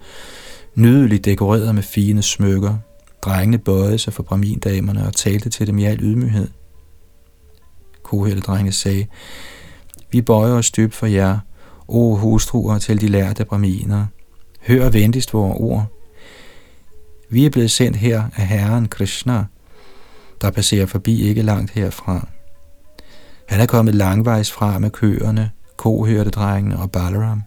nydeligt 0.75 1.25
dekoreret 1.25 1.75
med 1.75 1.83
fine 1.83 2.21
smykker. 2.21 2.77
Drengene 3.21 3.57
bøjede 3.57 3.97
sig 3.97 4.13
for 4.13 4.23
bramindamerne 4.23 5.07
og 5.07 5.15
talte 5.15 5.49
til 5.49 5.67
dem 5.67 5.77
i 5.77 5.85
al 5.85 6.03
ydmyghed. 6.03 6.47
Kohørtedrengene 8.03 8.71
sagde, 8.71 9.07
Vi 10.11 10.21
bøjer 10.21 10.53
os 10.53 10.71
dybt 10.71 10.93
for 10.93 11.05
jer, 11.05 11.39
o 11.87 12.15
hustruer 12.15 12.79
til 12.79 13.01
de 13.01 13.07
lærte 13.07 13.45
braminer. 13.45 14.05
Hør 14.67 14.89
venligst 14.89 15.33
vores 15.33 15.57
ord. 15.59 15.85
Vi 17.29 17.45
er 17.45 17.49
blevet 17.49 17.71
sendt 17.71 17.97
her 17.97 18.23
af 18.35 18.47
Herren 18.47 18.87
Krishna, 18.87 19.45
der 20.41 20.51
passerer 20.51 20.85
forbi 20.85 21.21
ikke 21.21 21.41
langt 21.41 21.71
herfra. 21.71 22.27
Han 23.47 23.61
er 23.61 23.65
kommet 23.65 23.95
langvejs 23.95 24.51
fra 24.51 24.79
med 24.79 24.89
køerne, 24.89 25.51
kohørtedrengene 25.77 26.79
og 26.79 26.91
Balaram. 26.91 27.43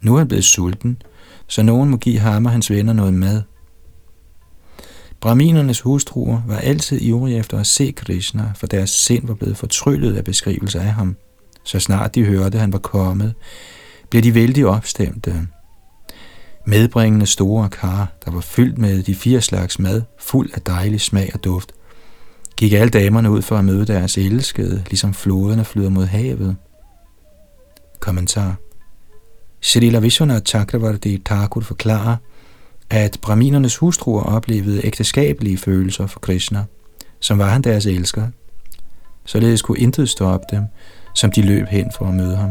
Nu 0.00 0.14
er 0.14 0.18
han 0.18 0.28
blevet 0.28 0.44
sulten, 0.44 1.02
så 1.46 1.62
nogen 1.62 1.90
må 1.90 1.96
give 1.96 2.18
ham 2.18 2.46
og 2.46 2.52
hans 2.52 2.70
venner 2.70 2.92
noget 2.92 3.14
mad. 3.14 3.42
Brahminernes 5.20 5.80
hustruer 5.80 6.42
var 6.46 6.58
altid 6.58 7.00
ivrige 7.00 7.38
efter 7.38 7.58
at 7.58 7.66
se 7.66 7.92
Krishna, 7.96 8.52
for 8.56 8.66
deres 8.66 8.90
sind 8.90 9.26
var 9.26 9.34
blevet 9.34 9.56
fortryllet 9.56 10.16
af 10.16 10.24
beskrivelser 10.24 10.80
af 10.80 10.92
ham. 10.92 11.16
Så 11.64 11.80
snart 11.80 12.14
de 12.14 12.24
hørte, 12.24 12.54
at 12.54 12.60
han 12.60 12.72
var 12.72 12.78
kommet, 12.78 13.34
blev 14.10 14.22
de 14.22 14.34
vældig 14.34 14.66
opstemte. 14.66 15.46
Medbringende 16.66 17.26
store 17.26 17.68
kar, 17.68 18.12
der 18.24 18.30
var 18.30 18.40
fyldt 18.40 18.78
med 18.78 19.02
de 19.02 19.14
fire 19.14 19.40
slags 19.40 19.78
mad, 19.78 20.02
fuld 20.18 20.50
af 20.54 20.60
dejlig 20.60 21.00
smag 21.00 21.30
og 21.34 21.44
duft, 21.44 21.72
gik 22.58 22.72
alle 22.72 22.90
damerne 22.90 23.30
ud 23.30 23.42
for 23.42 23.56
at 23.56 23.64
møde 23.64 23.86
deres 23.86 24.18
elskede, 24.18 24.84
ligesom 24.86 25.14
floderne 25.14 25.64
flyder 25.64 25.90
mod 25.90 26.06
havet. 26.06 26.56
Kommentar 28.00 28.56
Srila 29.60 29.98
Vishwanath 29.98 30.44
Chakravarti 30.44 31.22
Thakur 31.24 31.60
forklarer, 31.60 32.16
at 32.90 33.18
brahminernes 33.22 33.76
hustruer 33.76 34.22
oplevede 34.22 34.86
ægteskabelige 34.86 35.58
følelser 35.58 36.06
for 36.06 36.20
Krishna, 36.20 36.64
som 37.20 37.38
var 37.38 37.48
han 37.48 37.62
deres 37.62 37.86
elsker. 37.86 38.28
Således 39.24 39.62
kunne 39.62 39.78
intet 39.78 40.08
stoppe 40.08 40.46
dem, 40.50 40.64
som 41.14 41.30
de 41.30 41.42
løb 41.42 41.66
hen 41.66 41.90
for 41.98 42.06
at 42.06 42.14
møde 42.14 42.36
ham. 42.36 42.50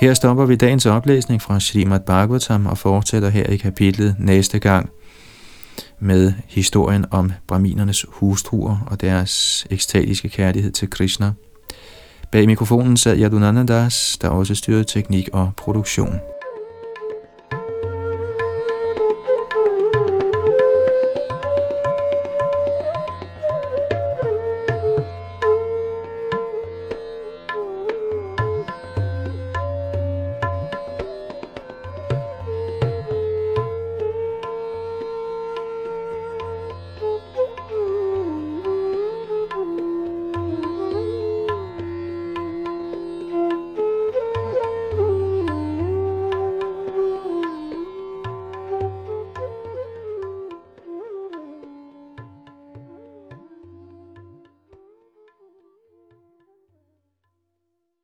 Her 0.00 0.14
stopper 0.14 0.46
vi 0.46 0.56
dagens 0.56 0.86
oplæsning 0.86 1.42
fra 1.42 1.60
Srimad 1.60 2.00
Bhagavatam 2.00 2.66
og 2.66 2.78
fortsætter 2.78 3.28
her 3.28 3.44
i 3.44 3.56
kapitlet 3.56 4.16
næste 4.18 4.58
gang 4.58 4.90
med 5.98 6.32
historien 6.48 7.04
om 7.10 7.32
brahminernes 7.46 8.06
hustruer 8.08 8.76
og 8.86 9.00
deres 9.00 9.66
ekstatiske 9.70 10.28
kærlighed 10.28 10.72
til 10.72 10.90
Krishna. 10.90 11.32
Bag 12.32 12.46
mikrofonen 12.46 12.96
sad 12.96 13.18
Yadunanandas, 13.18 14.18
der 14.22 14.28
også 14.28 14.54
styrede 14.54 14.84
teknik 14.84 15.28
og 15.32 15.52
produktion. 15.56 16.20